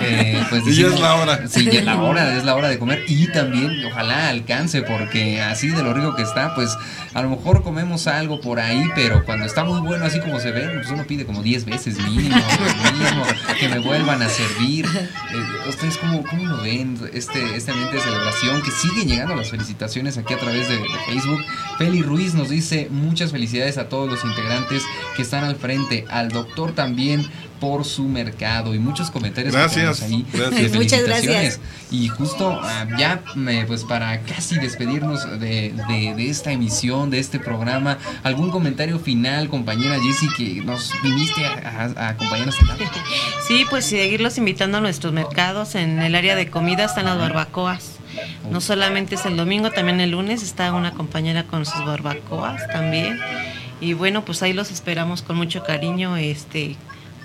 eh, 0.00 0.44
pues 0.50 0.66
Y 0.66 0.74
ya 0.74 0.88
es 0.88 1.00
la 1.00 1.14
hora. 1.14 1.48
Sí, 1.48 1.64
ya 1.66 1.78
es 1.78 1.84
la 1.84 2.00
hora, 2.00 2.36
es 2.36 2.44
la 2.44 2.56
hora 2.56 2.68
de 2.68 2.78
comer, 2.78 3.04
y 3.06 3.28
también 3.28 3.84
ojalá 3.86 4.28
alcance, 4.28 4.82
porque 4.82 5.40
así 5.40 5.68
de 5.68 5.82
lo 5.82 5.94
rico 5.94 6.16
que 6.16 6.22
está, 6.22 6.54
pues 6.54 6.76
a 7.14 7.22
lo 7.22 7.30
mejor 7.30 7.62
comemos 7.62 8.06
algo 8.06 8.40
por 8.40 8.58
ahí, 8.58 8.88
pero 8.94 9.24
cuando 9.24 9.46
está 9.46 9.64
muy 9.64 9.80
bueno 9.80 10.04
así 10.04 10.20
como 10.20 10.40
se 10.40 10.50
ve, 10.50 10.68
pues 10.68 10.90
uno 10.90 11.04
pide 11.06 11.24
como 11.24 11.42
10 11.42 11.64
veces 11.64 11.98
mínimo, 12.10 12.36
que 13.60 13.68
me 13.68 13.78
vuelvan 13.78 14.22
a 14.22 14.28
servir. 14.28 14.86
Eh, 14.86 15.68
¿Ustedes 15.68 15.96
cómo, 15.98 16.22
cómo 16.24 16.44
lo 16.44 16.62
ven 16.62 16.98
este, 17.12 17.56
este 17.56 17.70
ambiente 17.70 17.96
de 17.96 18.02
celebración? 18.02 18.62
Que 18.62 18.70
siguen 18.70 19.08
llegando 19.08 19.34
las 19.34 19.50
felicitaciones 19.50 20.18
aquí 20.18 20.34
a 20.34 20.38
través 20.38 20.68
de, 20.68 20.76
de 20.78 20.88
Facebook. 21.06 21.40
Feli 21.78 22.02
Ruiz 22.02 22.34
nos 22.34 22.48
dice 22.48 22.88
muchas 22.90 23.32
felicidades 23.32 23.78
a 23.78 23.88
todos 23.88 24.10
los 24.10 24.24
integrantes 24.24 24.82
que 25.16 25.22
están 25.22 25.44
al 25.44 25.56
frente, 25.56 26.04
al 26.08 26.28
doctor 26.30 26.72
también 26.72 27.28
por 27.60 27.84
su 27.84 28.04
mercado 28.04 28.74
y 28.74 28.78
muchos 28.78 29.10
comentarios 29.10 29.52
Gracias, 29.54 30.02
ahí 30.02 30.24
gracias. 30.32 30.72
de 30.72 30.78
Muchas 30.78 31.00
felicitaciones. 31.00 31.60
Y 31.90 32.08
justo 32.08 32.58
ah, 32.62 32.86
ya, 32.98 33.22
eh, 33.48 33.64
pues 33.66 33.84
para 33.84 34.20
casi 34.20 34.58
despedirnos 34.58 35.24
de, 35.40 35.74
de- 35.88 36.14
de 36.16 36.30
esta 36.30 36.52
emisión, 36.52 37.10
de 37.10 37.18
este 37.18 37.38
programa, 37.38 37.98
¿algún 38.22 38.50
comentario 38.50 38.98
final, 38.98 39.48
compañera 39.48 39.96
Jessie, 40.00 40.28
que 40.36 40.60
nos 40.64 40.92
viniste 41.02 41.44
a, 41.46 41.92
a- 41.96 42.06
a 42.06 42.08
acompañar 42.10 42.48
hasta 42.48 42.64
acá? 42.74 42.84
Sí, 43.48 43.64
pues 43.70 43.86
seguirlos 43.86 44.36
invitando 44.38 44.78
a 44.78 44.80
nuestros 44.80 45.12
mercados. 45.12 45.74
En 45.74 46.00
el 46.00 46.14
área 46.14 46.36
de 46.36 46.48
comida 46.50 46.84
están 46.84 47.06
las 47.06 47.18
barbacoas. 47.18 47.92
No 48.50 48.60
solamente 48.60 49.14
es 49.14 49.24
el 49.26 49.36
domingo, 49.36 49.70
también 49.70 50.00
el 50.00 50.10
lunes 50.10 50.42
está 50.42 50.72
una 50.72 50.92
compañera 50.92 51.44
con 51.44 51.64
sus 51.64 51.84
barbacoas 51.84 52.66
también. 52.68 53.18
Y 53.80 53.92
bueno, 53.94 54.24
pues 54.24 54.42
ahí 54.42 54.52
los 54.52 54.70
esperamos 54.70 55.22
con 55.22 55.36
mucho 55.36 55.62
cariño 55.64 56.16
este 56.16 56.76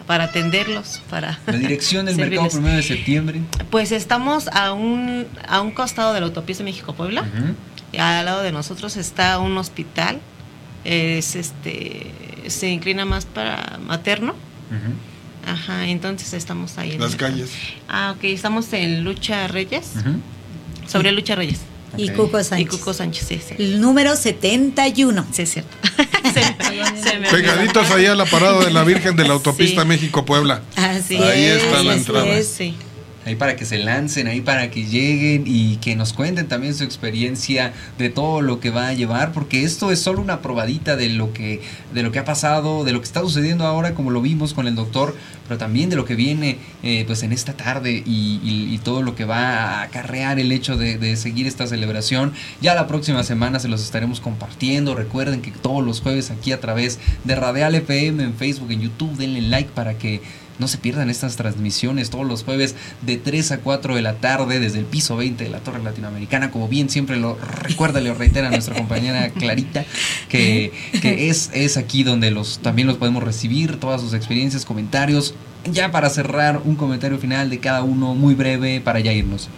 para 0.07 0.25
atenderlos, 0.25 1.01
para 1.09 1.39
La 1.47 1.53
dirección 1.53 2.05
del 2.05 2.15
mercado 2.17 2.49
primero 2.49 2.75
de 2.75 2.83
septiembre. 2.83 3.41
Pues 3.69 3.91
estamos 3.91 4.47
a 4.49 4.73
un, 4.73 5.25
a 5.47 5.61
un 5.61 5.71
costado 5.71 6.13
de 6.13 6.19
la 6.19 6.25
autopista 6.27 6.63
México-Puebla. 6.63 7.21
Ujú. 7.21 7.55
Y 7.93 7.97
al 7.97 8.25
lado 8.25 8.41
de 8.43 8.51
nosotros 8.51 8.97
está 8.97 9.39
un 9.39 9.57
hospital. 9.57 10.19
Es 10.83 11.35
este 11.35 12.11
se 12.47 12.69
inclina 12.69 13.05
más 13.05 13.25
para 13.25 13.79
materno. 13.85 14.35
Ajá, 15.45 15.87
entonces 15.87 16.33
estamos 16.33 16.77
ahí. 16.77 16.93
en 16.93 16.99
Las 17.01 17.11
el- 17.13 17.17
calles. 17.17 17.51
Ah, 17.89 18.13
ok, 18.15 18.23
estamos 18.25 18.71
en 18.73 19.03
Lucha 19.03 19.47
Reyes. 19.47 19.91
Sobre 20.87 21.11
Lucha 21.11 21.35
Reyes. 21.35 21.59
Y 21.97 22.09
Cuco 22.09 22.43
Sánchez. 22.43 22.59
Y 22.73 22.77
Cuco 22.77 22.93
Sánchez, 22.93 23.25
sí, 23.27 23.39
sí. 23.47 23.55
El 23.57 23.79
número 23.81 24.15
71. 24.15 25.25
Sí, 25.31 25.41
es 25.43 25.51
cierto. 25.53 25.77
Pegaditos 27.31 27.91
ahí 27.91 28.05
a 28.05 28.15
la 28.15 28.25
parada 28.25 28.63
de 28.65 28.71
la 28.71 28.83
Virgen 28.83 29.15
de 29.15 29.23
la 29.27 29.33
autopista 29.33 29.81
Sí. 29.83 29.87
México-Puebla. 29.87 30.61
Así 30.75 31.17
Ahí 31.17 31.43
es, 31.45 31.63
está 31.63 31.83
la 31.83 31.93
entrada. 31.93 32.27
es. 32.27 32.47
Sí. 32.47 32.75
Ahí 33.25 33.35
para 33.35 33.55
que 33.55 33.65
se 33.65 33.77
lancen, 33.77 34.27
ahí 34.27 34.41
para 34.41 34.69
que 34.69 34.85
lleguen 34.85 35.43
y 35.45 35.77
que 35.77 35.95
nos 35.95 36.13
cuenten 36.13 36.47
también 36.47 36.73
su 36.73 36.83
experiencia 36.83 37.73
de 37.97 38.09
todo 38.09 38.41
lo 38.41 38.59
que 38.59 38.69
va 38.69 38.89
a 38.89 38.93
llevar, 38.93 39.31
porque 39.31 39.63
esto 39.63 39.91
es 39.91 39.99
solo 39.99 40.21
una 40.21 40.41
probadita 40.41 40.95
de 40.95 41.09
lo 41.09 41.33
que, 41.33 41.61
de 41.93 42.03
lo 42.03 42.11
que 42.11 42.19
ha 42.19 42.25
pasado, 42.25 42.83
de 42.83 42.91
lo 42.91 42.99
que 42.99 43.05
está 43.05 43.21
sucediendo 43.21 43.65
ahora, 43.65 43.93
como 43.93 44.11
lo 44.11 44.21
vimos 44.21 44.53
con 44.53 44.67
el 44.67 44.75
doctor, 44.75 45.15
pero 45.47 45.57
también 45.57 45.89
de 45.89 45.95
lo 45.95 46.05
que 46.05 46.15
viene 46.15 46.57
eh, 46.83 47.03
pues 47.05 47.23
en 47.23 47.31
esta 47.31 47.53
tarde 47.53 48.03
y, 48.05 48.79
todo 48.83 49.01
lo 49.01 49.15
que 49.15 49.23
va 49.23 49.37
a 49.37 49.81
acarrear 49.83 50.39
el 50.39 50.51
hecho 50.51 50.75
de, 50.75 50.97
de 50.97 51.15
seguir 51.15 51.47
esta 51.47 51.67
celebración. 51.67 52.33
Ya 52.59 52.75
la 52.75 52.85
próxima 52.85 53.23
semana 53.23 53.59
se 53.59 53.69
los 53.69 53.81
estaremos 53.81 54.19
compartiendo. 54.19 54.93
Recuerden 54.93 55.41
que 55.41 55.51
todos 55.51 55.85
los 55.85 56.01
jueves 56.01 56.31
aquí 56.31 56.51
a 56.51 56.59
través 56.59 56.99
de 57.23 57.35
Radial 57.35 57.75
FM 57.75 58.21
en 58.21 58.33
Facebook, 58.33 58.71
en 58.71 58.81
YouTube, 58.81 59.15
denle 59.15 59.41
like 59.41 59.69
para 59.73 59.97
que 59.97 60.21
no 60.59 60.67
se 60.67 60.77
pierdan 60.77 61.09
estas 61.09 61.35
transmisiones 61.35 62.09
todos 62.09 62.25
los 62.25 62.43
jueves 62.43 62.75
de 63.01 63.17
3 63.17 63.51
a 63.53 63.57
4 63.59 63.95
de 63.95 64.01
la 64.01 64.15
tarde 64.15 64.59
desde 64.59 64.79
el 64.79 64.85
piso 64.85 65.15
20 65.15 65.43
de 65.43 65.49
la 65.49 65.59
Torre 65.59 65.83
Latinoamericana. 65.83 66.51
Como 66.51 66.67
bien 66.67 66.89
siempre 66.89 67.17
lo 67.17 67.35
recuerda, 67.35 67.99
le 68.01 68.13
reitera 68.13 68.49
nuestra 68.49 68.75
compañera 68.75 69.29
Clarita, 69.29 69.85
que, 70.29 70.71
que 71.01 71.29
es, 71.29 71.49
es 71.53 71.77
aquí 71.77 72.03
donde 72.03 72.31
los 72.31 72.59
también 72.59 72.87
los 72.87 72.97
podemos 72.97 73.23
recibir, 73.23 73.79
todas 73.79 74.01
sus 74.01 74.13
experiencias, 74.13 74.65
comentarios. 74.65 75.33
Ya 75.71 75.91
para 75.91 76.09
cerrar, 76.09 76.61
un 76.65 76.75
comentario 76.75 77.17
final 77.17 77.49
de 77.49 77.59
cada 77.59 77.83
uno, 77.83 78.15
muy 78.15 78.35
breve, 78.35 78.81
para 78.81 78.99
ya 78.99 79.13
irnos. 79.13 79.49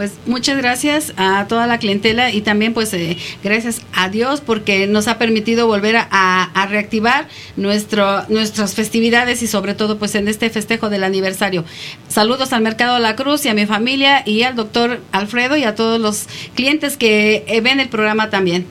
Pues 0.00 0.12
muchas 0.24 0.56
gracias 0.56 1.12
a 1.18 1.44
toda 1.46 1.66
la 1.66 1.76
clientela 1.76 2.32
y 2.32 2.40
también 2.40 2.72
pues 2.72 2.90
eh, 2.94 3.18
gracias 3.44 3.82
a 3.92 4.08
Dios 4.08 4.40
porque 4.40 4.86
nos 4.86 5.08
ha 5.08 5.18
permitido 5.18 5.66
volver 5.66 5.96
a, 5.98 6.06
a 6.08 6.66
reactivar 6.68 7.28
nuestro, 7.56 8.26
nuestras 8.30 8.72
festividades 8.72 9.42
y 9.42 9.46
sobre 9.46 9.74
todo 9.74 9.98
pues 9.98 10.14
en 10.14 10.26
este 10.26 10.48
festejo 10.48 10.88
del 10.88 11.04
aniversario. 11.04 11.66
Saludos 12.08 12.54
al 12.54 12.62
Mercado 12.62 12.98
La 12.98 13.14
Cruz 13.14 13.44
y 13.44 13.50
a 13.50 13.54
mi 13.54 13.66
familia 13.66 14.22
y 14.24 14.42
al 14.42 14.56
doctor 14.56 15.02
Alfredo 15.12 15.58
y 15.58 15.64
a 15.64 15.74
todos 15.74 16.00
los 16.00 16.28
clientes 16.54 16.96
que 16.96 17.44
eh, 17.46 17.60
ven 17.60 17.78
el 17.78 17.90
programa 17.90 18.30
también. 18.30 18.64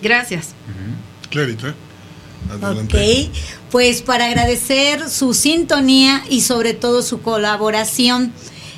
Gracias. 0.00 0.50
Clarita. 1.28 1.74
Adelante. 2.52 3.28
Ok, 3.32 3.36
pues 3.72 4.02
para 4.02 4.26
agradecer 4.26 5.10
su 5.10 5.34
sintonía 5.34 6.22
y 6.30 6.42
sobre 6.42 6.72
todo 6.72 7.02
su 7.02 7.20
colaboración, 7.20 8.32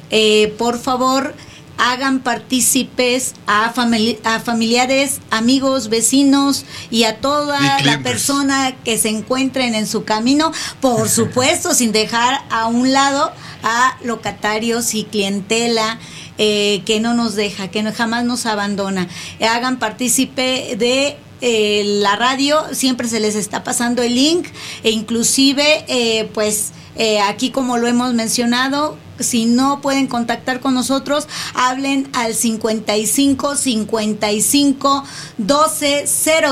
eh, 0.08 0.54
por 0.56 0.78
favor 0.78 1.34
hagan 1.80 2.20
partícipes 2.20 3.34
a, 3.46 3.72
famili- 3.72 4.18
a 4.24 4.38
familiares, 4.40 5.20
amigos, 5.30 5.88
vecinos 5.88 6.64
y 6.90 7.04
a 7.04 7.16
toda 7.20 7.80
Y 7.80 7.84
la 7.84 8.02
persona 8.02 8.74
que 8.84 8.98
se 8.98 9.08
encuentren 9.08 9.74
en 9.74 9.86
su 9.86 10.04
camino, 10.04 10.52
por 10.80 11.08
supuesto, 11.18 11.74
sin 11.74 11.92
dejar 11.92 12.40
a 12.50 12.66
un 12.66 12.92
lado 12.92 13.32
a 13.62 13.96
locatarios 14.04 14.94
y 14.94 15.04
clientela. 15.04 15.98
eh, 16.42 16.82
que 16.86 17.00
no 17.00 17.12
nos 17.12 17.34
deja, 17.34 17.68
que 17.68 17.82
no, 17.82 17.92
jamás 17.92 18.24
nos 18.24 18.46
abandona. 18.46 19.06
Hagan 19.40 19.78
partícipe 19.78 20.74
de 20.78 21.16
eh, 21.42 21.82
la 22.00 22.16
radio, 22.16 22.62
siempre 22.72 23.08
se 23.08 23.20
les 23.20 23.34
está 23.34 23.62
pasando 23.62 24.02
el 24.02 24.14
link 24.14 24.46
e 24.82 24.90
inclusive 24.90 25.84
eh, 25.88 26.30
pues 26.32 26.72
eh, 26.96 27.20
aquí 27.20 27.50
como 27.50 27.76
lo 27.76 27.86
hemos 27.88 28.14
mencionado, 28.14 28.96
si 29.20 29.46
no 29.46 29.80
pueden 29.80 30.06
contactar 30.06 30.60
con 30.60 30.74
nosotros, 30.74 31.28
hablen 31.54 32.08
al 32.12 32.34
55 32.34 33.56
55 33.56 35.04
12 35.38 36.04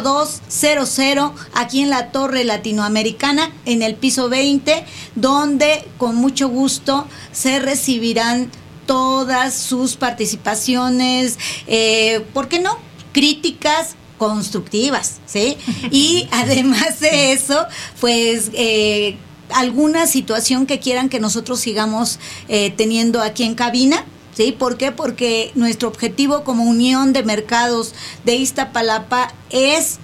02 0.02 0.42
00 0.48 1.34
aquí 1.54 1.80
en 1.80 1.90
la 1.90 2.10
Torre 2.10 2.44
Latinoamericana, 2.44 3.50
en 3.64 3.82
el 3.82 3.94
piso 3.94 4.28
20, 4.28 4.84
donde 5.14 5.86
con 5.98 6.16
mucho 6.16 6.48
gusto 6.48 7.06
se 7.32 7.58
recibirán 7.58 8.50
todas 8.86 9.54
sus 9.54 9.96
participaciones, 9.96 11.38
eh, 11.66 12.24
¿por 12.32 12.48
qué 12.48 12.58
no? 12.58 12.78
Críticas 13.12 13.96
constructivas, 14.16 15.20
¿sí? 15.26 15.56
Y 15.90 16.28
además 16.32 17.00
de 17.00 17.32
eso, 17.32 17.66
pues 18.00 18.50
eh, 18.54 19.16
alguna 19.54 20.06
situación 20.06 20.66
que 20.66 20.80
quieran 20.80 21.08
que 21.08 21.20
nosotros 21.20 21.60
sigamos 21.60 22.18
eh, 22.48 22.72
teniendo 22.76 23.22
aquí 23.22 23.44
en 23.44 23.54
cabina. 23.54 24.04
¿Sí? 24.34 24.52
¿Por 24.56 24.76
qué? 24.76 24.92
Porque 24.92 25.50
nuestro 25.56 25.88
objetivo 25.88 26.44
como 26.44 26.62
Unión 26.62 27.12
de 27.12 27.24
Mercados 27.24 27.92
de 28.24 28.36
Iztapalapa 28.36 29.32
es 29.50 29.98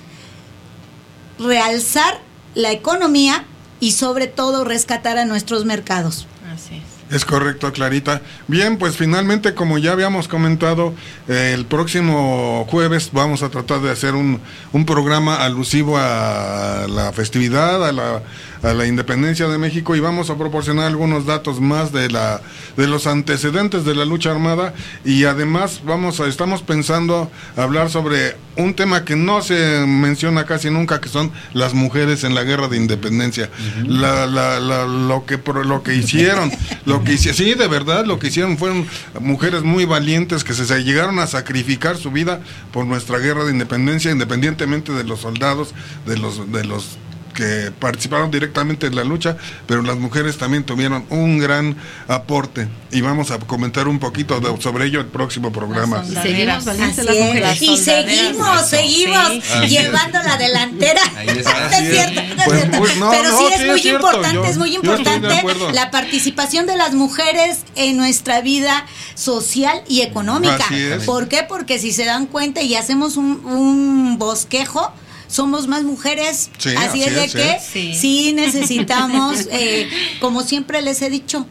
realzar 1.38 2.20
la 2.57 2.72
economía 2.72 3.45
y 3.78 3.92
sobre 3.92 4.26
todo 4.26 4.64
rescatar 4.64 5.18
a 5.18 5.24
nuestros 5.24 5.64
mercados. 5.64 6.26
Así 6.53 6.74
es. 6.76 6.95
Es 7.14 7.24
correcto, 7.24 7.70
Clarita. 7.72 8.22
Bien, 8.49 8.78
pues 8.78 8.97
finalmente, 8.97 9.55
como 9.55 9.78
ya 9.78 9.92
habíamos 9.92 10.26
comentado, 10.26 10.95
eh, 11.28 11.53
el 11.55 11.66
próximo 11.66 12.66
jueves 12.70 13.11
vamos 13.12 13.42
a 13.42 13.51
tratar 13.51 13.82
de 13.82 13.90
hacer 13.90 14.14
un, 14.14 14.40
un 14.72 14.86
programa 14.86 15.36
alusivo 15.45 15.97
a 15.99 16.86
la 16.88 17.12
festividad, 17.12 17.86
a 17.86 17.92
la, 17.92 18.22
a 18.64 18.72
la 18.72 18.86
independencia 18.86 19.46
de 19.46 19.58
México 19.58 19.94
y 19.94 20.00
vamos 20.00 20.30
a 20.30 20.36
proporcionar 20.36 20.86
algunos 20.86 21.26
datos 21.26 21.60
más 21.60 21.92
de, 21.92 22.08
la, 22.10 22.40
de 22.76 22.86
los 22.88 23.06
antecedentes 23.06 23.84
de 23.84 23.94
la 23.94 24.04
lucha 24.06 24.30
armada 24.30 24.72
y 25.04 25.24
además 25.24 25.82
vamos 25.84 26.18
a, 26.20 26.26
estamos 26.26 26.62
pensando 26.62 27.30
hablar 27.56 27.90
sobre 27.90 28.36
un 28.56 28.72
tema 28.74 29.04
que 29.04 29.16
no 29.16 29.42
se 29.42 29.84
menciona 29.86 30.46
casi 30.46 30.70
nunca, 30.70 31.00
que 31.00 31.08
son 31.10 31.30
las 31.52 31.74
mujeres 31.74 32.24
en 32.24 32.34
la 32.34 32.42
guerra 32.42 32.68
de 32.68 32.78
independencia. 32.78 33.50
la, 33.86 34.26
la- 34.26 34.60
la- 34.60 34.86
lo, 34.86 35.26
que, 35.26 35.38
lo 35.64 35.82
que 35.82 35.94
hicieron, 35.94 36.50
lo 36.86 37.04
que 37.04 37.12
hici- 37.12 37.34
sí, 37.34 37.52
de 37.54 37.68
verdad, 37.68 38.06
lo 38.06 38.18
que 38.18 38.28
hicieron 38.28 38.56
fueron 38.56 38.86
mujeres 39.20 39.62
muy 39.62 39.84
valientes 39.84 40.42
que 40.42 40.54
se, 40.54 40.64
se 40.64 40.84
llegaron 40.84 41.18
a 41.18 41.26
sacrificar 41.26 41.96
su 41.98 42.10
vida 42.10 42.40
por 42.72 42.86
nuestra 42.86 43.18
guerra 43.18 43.44
de 43.44 43.52
independencia, 43.52 44.10
independientemente 44.10 44.92
de 44.92 45.04
los 45.04 45.20
soldados, 45.20 45.74
de 46.06 46.16
los, 46.16 46.50
de 46.50 46.64
los 46.64 46.96
que 47.35 47.72
participaron 47.78 48.30
directamente 48.30 48.87
en 48.87 48.95
la 48.97 49.05
lucha, 49.05 49.37
pero 49.66 49.82
las 49.82 49.97
mujeres 49.97 50.39
también 50.39 50.64
tuvieron 50.64 51.05
un 51.11 51.39
gran 51.39 51.76
aporte 52.09 52.68
y 52.93 53.01
vamos 53.01 53.30
a 53.30 53.39
comentar 53.41 53.89
un 53.89 53.99
poquito 53.99 54.41
de- 54.41 54.61
sobre 54.62 54.87
ello 54.87 55.01
el 55.01 55.07
próximo 55.07 55.53
programa. 55.53 56.05
Y 56.09 56.14
seguimos 56.14 56.64
valientes 56.64 56.99
Así 57.01 57.07
las 57.07 57.16
es. 57.16 57.26
mujeres. 57.26 57.62
Y 57.62 57.76
seguimos, 57.76 58.66
seguimos 58.68 59.28
Sí. 59.35 59.66
Llevando 59.68 60.18
la 60.22 60.37
delantera. 60.37 61.01
Ahí 61.16 61.28
está. 61.28 61.53
No 61.53 61.66
es 61.66 61.72
Así 61.74 61.85
es. 61.87 61.93
cierto, 61.93 62.22
no 62.37 62.43
es 62.55 62.61
cierto. 62.61 62.99
no, 62.99 63.11
Pero 63.11 63.39
sí 63.39 63.45
es 63.55 63.66
muy 63.66 63.89
importante, 63.89 64.35
yo- 64.35 64.45
es 64.45 64.57
muy 64.59 64.74
importante 64.74 65.43
la 65.72 65.91
participación 65.91 66.66
de 66.66 66.76
las 66.76 66.95
mujeres 66.95 67.59
en 67.74 67.97
nuestra 67.97 68.41
vida 68.41 68.87
social 69.14 69.82
y 69.89 70.03
económica. 70.03 70.57
Así 70.64 70.80
es. 70.80 71.05
¿Por 71.05 71.28
qué? 71.28 71.43
Porque 71.49 71.78
si 71.78 71.93
se 71.93 72.05
dan 72.05 72.26
cuenta 72.26 72.62
y 72.62 72.74
hacemos 72.76 73.16
un, 73.16 73.45
un 73.45 74.18
bosquejo, 74.18 74.93
somos 75.35 75.66
más 75.66 75.82
mujeres. 75.82 76.49
Sí, 76.59 76.68
así, 76.76 76.76
así 76.76 77.03
es 77.03 77.14
de 77.14 77.24
es, 77.24 77.32
que 77.35 77.51
¿eh? 77.51 77.61
sí, 77.61 77.95
Sí. 77.95 78.32
necesitamos, 78.35 79.47
eh, 79.51 79.91
como 80.20 80.43
siempre 80.43 80.80
les 80.80 81.03
he 81.03 81.11
dicho, 81.11 81.45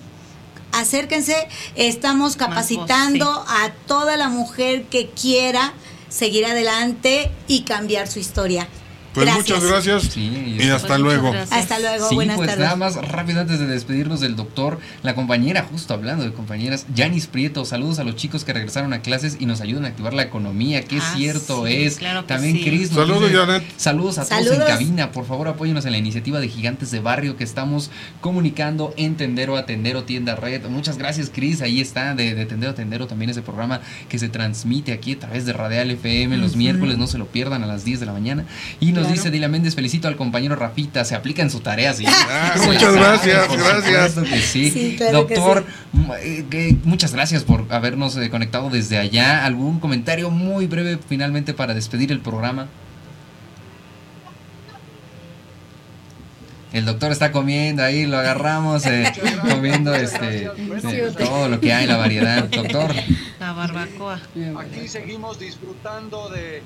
acérquense, 0.72 1.36
estamos 1.76 2.38
capacitando 2.38 3.26
a 3.30 3.72
toda 3.86 4.16
la 4.16 4.30
mujer 4.30 4.84
que 4.86 5.10
quiera 5.10 5.74
seguir 6.08 6.46
adelante 6.46 7.30
y 7.50 7.64
cambiar 7.64 8.08
su 8.08 8.20
historia. 8.20 8.70
Pues 9.14 9.32
muchas 9.34 9.64
gracias 9.64 10.18
y 10.18 10.70
hasta 10.70 10.98
luego. 10.98 11.34
Hasta 11.52 11.80
luego, 11.80 12.10
Sí, 12.10 12.16
buenas 12.16 12.38
pues 12.38 12.50
tardes. 12.50 12.64
nada 12.64 12.76
más 12.76 12.96
rápido 12.96 13.42
antes 13.42 13.60
de 13.60 13.68
despedirnos 13.68 14.20
del 14.22 14.36
doctor, 14.36 14.80
la 15.04 15.16
compañera, 15.16 15.68
justo 15.70 15.94
hablando 15.94 16.24
de 16.24 16.34
compañeras, 16.34 16.86
Yanis 16.96 17.28
Prieto, 17.28 17.64
saludos 17.66 18.00
a 18.00 18.04
los 18.04 18.16
chicos 18.16 18.44
que 18.44 18.54
regresaron 18.54 18.94
a 18.94 19.02
clases 19.02 19.38
y 19.40 19.46
nos 19.46 19.62
ayudan 19.62 19.86
a 19.86 19.90
activar 19.90 20.14
la 20.14 20.24
economía, 20.24 20.84
que 20.84 20.98
Ah, 20.98 21.14
cierto 21.16 21.66
sí, 21.68 21.74
es. 21.84 21.98
claro 21.98 22.22
que 22.22 22.28
También 22.28 22.58
sí. 22.58 22.64
Cris 22.64 22.90
Saludos, 22.90 23.32
Janet. 23.32 23.64
Saludos 23.78 24.18
a 24.18 24.26
todos 24.28 24.48
en 24.48 24.60
cabina, 24.60 25.12
por 25.12 25.26
favor 25.26 25.48
apóyenos 25.48 25.86
en 25.86 25.92
la 25.92 25.98
iniciativa 25.98 26.40
de 26.40 26.48
Gigantes 26.50 26.92
de 26.92 27.00
Barrio 27.00 27.38
que 27.38 27.44
estamos 27.44 27.92
comunicando 28.22 28.94
en 28.98 29.16
Tendero 29.16 29.58
a 29.58 29.66
Tendero 29.66 30.04
Tienda 30.04 30.36
Red. 30.36 30.66
Muchas 30.70 30.98
gracias 30.98 31.30
Cris, 31.34 31.62
ahí 31.62 31.82
está 31.82 32.16
de, 32.16 32.34
de 32.36 32.46
Tendero 32.46 32.72
a 32.72 32.76
Tendero 32.76 33.08
también 33.08 33.30
ese 33.30 33.42
programa 33.42 33.82
que 34.10 34.18
se 34.18 34.30
transmite 34.30 34.94
aquí 34.94 35.14
a 35.14 35.20
través 35.20 35.46
de 35.46 35.54
Radial 35.54 35.92
FM 35.92 36.38
los 36.38 36.56
miércoles, 36.56 36.98
no 36.98 37.08
se 37.08 37.18
lo 37.18 37.28
pierdan 37.28 37.64
a 37.64 37.68
las 37.68 37.84
10 37.86 38.00
de 38.00 38.06
la 38.06 38.14
mañana. 38.14 38.46
Y 38.80 38.92
nos 38.92 39.03
Claro. 39.04 39.16
dice 39.16 39.32
Dila 39.32 39.48
Méndez, 39.48 39.76
felicito 39.76 40.08
al 40.08 40.16
compañero 40.16 40.56
Rafita, 40.56 41.06
se 41.06 41.16
aplica 41.16 41.42
en 41.42 41.50
su 41.50 41.60
tarea. 41.60 41.94
Sí. 41.94 42.06
Ah, 42.08 42.54
muchas 42.66 42.82
sabe, 42.82 43.00
gracias, 43.00 43.58
gracias. 43.58 44.14
supuesto 44.14 44.24
que 44.24 44.42
sí. 44.42 44.72
Sí, 44.72 44.96
claro 44.98 45.28
que 45.28 45.36
Doctor, 45.36 45.66
m- 45.94 46.14
eh, 46.22 46.78
muchas 46.84 47.14
gracias 47.14 47.44
por 47.44 47.66
habernos 47.72 48.16
eh, 48.18 48.30
conectado 48.30 48.70
desde 48.70 48.98
allá. 48.98 49.46
¿Algún 49.46 49.80
comentario 49.80 50.30
muy 50.30 50.68
breve 50.68 51.00
finalmente 51.08 51.54
para 51.54 51.74
despedir 51.74 52.12
el 52.12 52.20
programa? 52.20 52.68
El 56.72 56.86
doctor 56.86 57.12
está 57.12 57.32
comiendo 57.32 57.84
ahí, 57.84 58.08
lo 58.08 58.18
agarramos 58.18 58.84
eh, 58.88 59.12
comiendo 59.48 59.94
este 59.94 60.46
eh, 60.46 61.14
todo 61.20 61.48
lo 61.48 61.60
que 61.60 61.72
hay, 61.72 61.86
la 61.86 61.98
variedad. 61.98 62.46
Doctor. 62.50 62.92
La 63.40 63.52
barbacoa. 63.54 64.20
Aquí 64.60 64.88
seguimos 64.88 65.38
disfrutando 65.40 66.30
de 66.30 66.64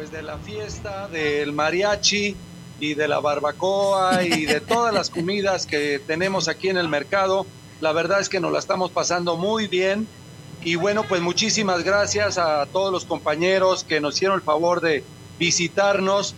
pues 0.00 0.10
de 0.10 0.22
la 0.22 0.38
fiesta, 0.38 1.08
del 1.08 1.52
mariachi 1.52 2.34
y 2.80 2.94
de 2.94 3.06
la 3.06 3.20
barbacoa 3.20 4.24
y 4.24 4.46
de 4.46 4.58
todas 4.66 4.94
las 4.94 5.10
comidas 5.10 5.66
que 5.66 5.98
tenemos 5.98 6.48
aquí 6.48 6.70
en 6.70 6.78
el 6.78 6.88
mercado. 6.88 7.44
La 7.82 7.92
verdad 7.92 8.18
es 8.18 8.30
que 8.30 8.40
nos 8.40 8.50
la 8.50 8.60
estamos 8.60 8.90
pasando 8.90 9.36
muy 9.36 9.68
bien. 9.68 10.08
Y 10.64 10.76
bueno, 10.76 11.04
pues 11.06 11.20
muchísimas 11.20 11.84
gracias 11.84 12.38
a 12.38 12.64
todos 12.64 12.90
los 12.90 13.04
compañeros 13.04 13.84
que 13.84 14.00
nos 14.00 14.14
hicieron 14.14 14.36
el 14.36 14.42
favor 14.42 14.80
de 14.80 15.04
visitarnos 15.38 16.34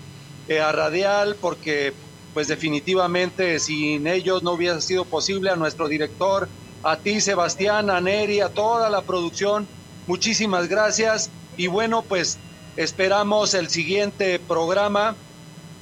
eh, 0.49 0.59
a 0.59 0.73
Radial, 0.73 1.37
porque 1.41 1.93
pues 2.35 2.49
definitivamente 2.49 3.61
sin 3.61 4.09
ellos 4.09 4.43
no 4.43 4.55
hubiera 4.55 4.81
sido 4.81 5.05
posible 5.05 5.51
a 5.51 5.55
nuestro 5.55 5.87
director, 5.87 6.49
a 6.83 6.97
ti 6.97 7.21
Sebastián, 7.21 7.91
a 7.91 8.01
Neri, 8.01 8.41
a 8.41 8.49
toda 8.49 8.91
la 8.91 9.03
producción, 9.03 9.69
muchísimas 10.09 10.67
gracias 10.67 11.31
y 11.57 11.69
bueno 11.69 12.03
pues 12.03 12.41
esperamos 12.77 13.55
el 13.55 13.69
siguiente 13.69 14.39
programa 14.39 15.17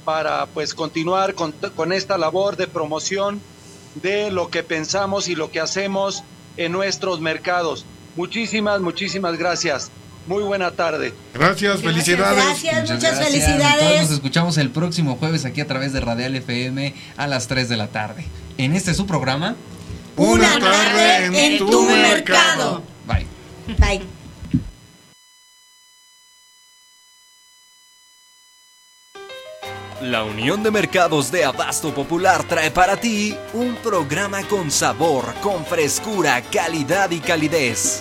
para 0.05 0.45
pues 0.47 0.73
continuar 0.73 1.35
con, 1.35 1.53
con 1.75 1.93
esta 1.93 2.17
labor 2.17 2.57
de 2.57 2.67
promoción 2.67 3.41
de 3.95 4.31
lo 4.31 4.49
que 4.49 4.63
pensamos 4.63 5.27
y 5.27 5.35
lo 5.35 5.51
que 5.51 5.59
hacemos 5.59 6.23
en 6.57 6.71
nuestros 6.71 7.21
mercados. 7.21 7.85
Muchísimas, 8.15 8.81
muchísimas 8.81 9.37
gracias. 9.37 9.91
Muy 10.27 10.43
buena 10.43 10.71
tarde. 10.71 11.13
Gracias, 11.33 11.81
felicidades. 11.81 12.43
Gracias, 12.43 12.91
muchas, 12.91 13.19
felicidades. 13.19 14.01
nos 14.01 14.11
escuchamos 14.11 14.57
el 14.57 14.69
próximo 14.69 15.15
jueves 15.15 15.45
aquí 15.45 15.61
a 15.61 15.67
través 15.67 15.93
de 15.93 15.99
Radial 15.99 16.35
FM 16.35 16.93
a 17.17 17.27
las 17.27 17.47
3 17.47 17.69
de 17.69 17.77
la 17.77 17.87
tarde. 17.87 18.25
En 18.57 18.75
este 18.75 18.93
su 18.93 19.07
programa. 19.07 19.55
Una 20.17 20.59
tarde 20.59 21.47
en 21.47 21.57
tu 21.57 21.83
mercado. 21.83 22.83
Bye. 23.07 23.25
Bye. 23.77 24.20
La 30.01 30.23
Unión 30.23 30.63
de 30.63 30.71
Mercados 30.71 31.31
de 31.31 31.45
Abasto 31.45 31.93
Popular 31.93 32.43
trae 32.47 32.71
para 32.71 32.97
ti 32.97 33.37
un 33.53 33.75
programa 33.83 34.41
con 34.47 34.71
sabor, 34.71 35.31
con 35.41 35.63
frescura, 35.63 36.41
calidad 36.41 37.11
y 37.11 37.19
calidez. 37.19 37.99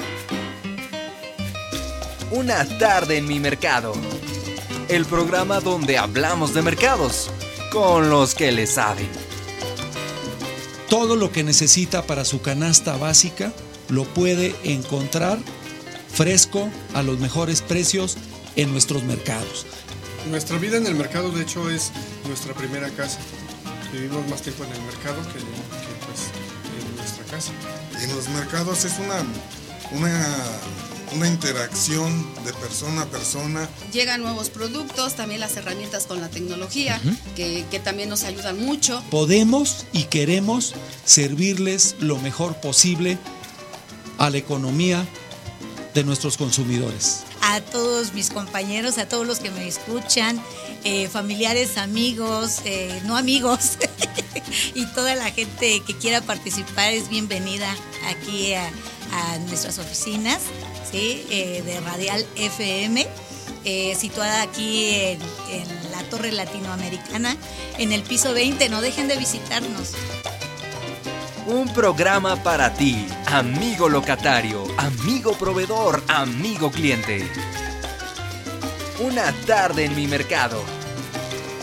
Una 2.30 2.64
tarde 2.78 3.18
en 3.18 3.28
mi 3.28 3.38
mercado. 3.38 3.92
El 4.88 5.04
programa 5.04 5.60
donde 5.60 5.98
hablamos 5.98 6.54
de 6.54 6.62
mercados 6.62 7.30
con 7.70 8.08
los 8.08 8.34
que 8.34 8.50
le 8.50 8.66
saben. 8.66 9.08
Todo 10.88 11.16
lo 11.16 11.30
que 11.30 11.44
necesita 11.44 12.02
para 12.04 12.24
su 12.24 12.40
canasta 12.40 12.96
básica 12.96 13.52
lo 13.90 14.04
puede 14.04 14.54
encontrar 14.64 15.38
fresco 16.08 16.70
a 16.94 17.02
los 17.02 17.18
mejores 17.18 17.60
precios 17.60 18.16
en 18.56 18.72
nuestros 18.72 19.02
mercados. 19.02 19.66
Nuestra 20.28 20.58
vida 20.58 20.76
en 20.76 20.86
el 20.86 20.94
mercado, 20.94 21.30
de 21.30 21.42
hecho, 21.42 21.70
es 21.70 21.92
nuestra 22.26 22.54
primera 22.54 22.88
casa. 22.90 23.18
Vivimos 23.92 24.28
más 24.28 24.42
tiempo 24.42 24.64
en 24.64 24.72
el 24.72 24.82
mercado 24.82 25.20
que, 25.32 25.38
que, 25.38 25.94
pues, 26.06 26.28
en 26.78 26.96
nuestra 26.96 27.24
casa. 27.24 27.52
En 28.02 28.14
los 28.14 28.28
mercados 28.28 28.84
es 28.84 28.98
una, 28.98 29.24
una, 29.92 30.36
una 31.16 31.26
interacción 31.26 32.26
de 32.44 32.52
persona 32.52 33.02
a 33.02 33.06
persona. 33.06 33.68
Llegan 33.92 34.22
nuevos 34.22 34.50
productos, 34.50 35.14
también 35.14 35.40
las 35.40 35.56
herramientas 35.56 36.06
con 36.06 36.20
la 36.20 36.28
tecnología, 36.28 37.00
que, 37.34 37.64
que 37.70 37.80
también 37.80 38.08
nos 38.08 38.22
ayudan 38.24 38.64
mucho. 38.64 39.02
Podemos 39.10 39.86
y 39.92 40.04
queremos 40.04 40.74
servirles 41.04 41.96
lo 41.98 42.18
mejor 42.18 42.60
posible 42.60 43.18
a 44.18 44.30
la 44.30 44.36
economía 44.36 45.04
de 45.94 46.04
nuestros 46.04 46.36
consumidores. 46.36 47.24
A 47.42 47.60
todos 47.60 48.12
mis 48.12 48.30
compañeros, 48.30 48.98
a 48.98 49.08
todos 49.08 49.26
los 49.26 49.40
que 49.40 49.50
me 49.50 49.66
escuchan, 49.66 50.40
eh, 50.84 51.08
familiares, 51.08 51.76
amigos, 51.78 52.60
eh, 52.64 53.00
no 53.04 53.16
amigos, 53.16 53.78
y 54.74 54.86
toda 54.86 55.14
la 55.14 55.30
gente 55.30 55.82
que 55.86 55.96
quiera 55.96 56.20
participar 56.20 56.92
es 56.92 57.08
bienvenida 57.08 57.74
aquí 58.08 58.54
a, 58.54 58.70
nuestras 59.48 59.78
oficinas. 59.78 60.40
Eh, 60.92 61.62
de 61.64 61.80
Radial 61.80 62.24
FM. 62.36 63.06
situada 63.96 64.42
aquí 64.42 64.94
en 64.94 65.90
la 65.90 66.02
Torre 66.10 66.32
Latinoamericana, 66.32 67.36
en 67.78 67.92
el 67.92 68.02
piso 68.02 68.32
20. 68.32 68.68
No 68.68 68.80
dejen 68.80 69.08
de 69.08 69.16
visitarnos. 69.16 69.94
Un 71.46 71.72
programa 71.72 72.36
para 72.36 72.74
ti, 72.74 73.06
amigo 73.26 73.88
locatario, 73.88 74.64
amigo 74.76 75.32
proveedor, 75.32 76.02
amigo 76.08 76.70
cliente. 76.70 77.26
Una 78.98 79.32
tarde 79.46 79.86
en 79.86 79.96
mi 79.96 80.06
mercado. 80.06 80.62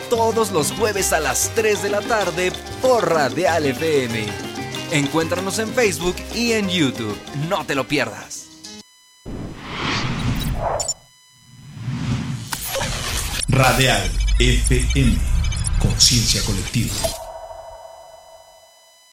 Todos 0.10 0.52
los 0.52 0.72
jueves 0.72 1.14
a 1.14 1.20
las 1.20 1.52
3 1.54 1.84
de 1.84 1.90
la 1.90 2.02
tarde 2.02 2.52
por 2.82 3.08
Radial 3.08 3.68
FM. 3.68 4.26
Encuéntranos 4.92 5.60
en 5.60 5.72
Facebook 5.74 6.16
y 6.34 6.54
en 6.54 6.70
YouTube. 6.70 7.18
No 7.48 7.64
te 7.66 7.76
lo 7.76 7.88
pierdas. 7.88 8.48
Radial 13.48 14.12
FM. 14.40 15.18
Conciencia 15.80 16.42
colectiva. 16.44 17.27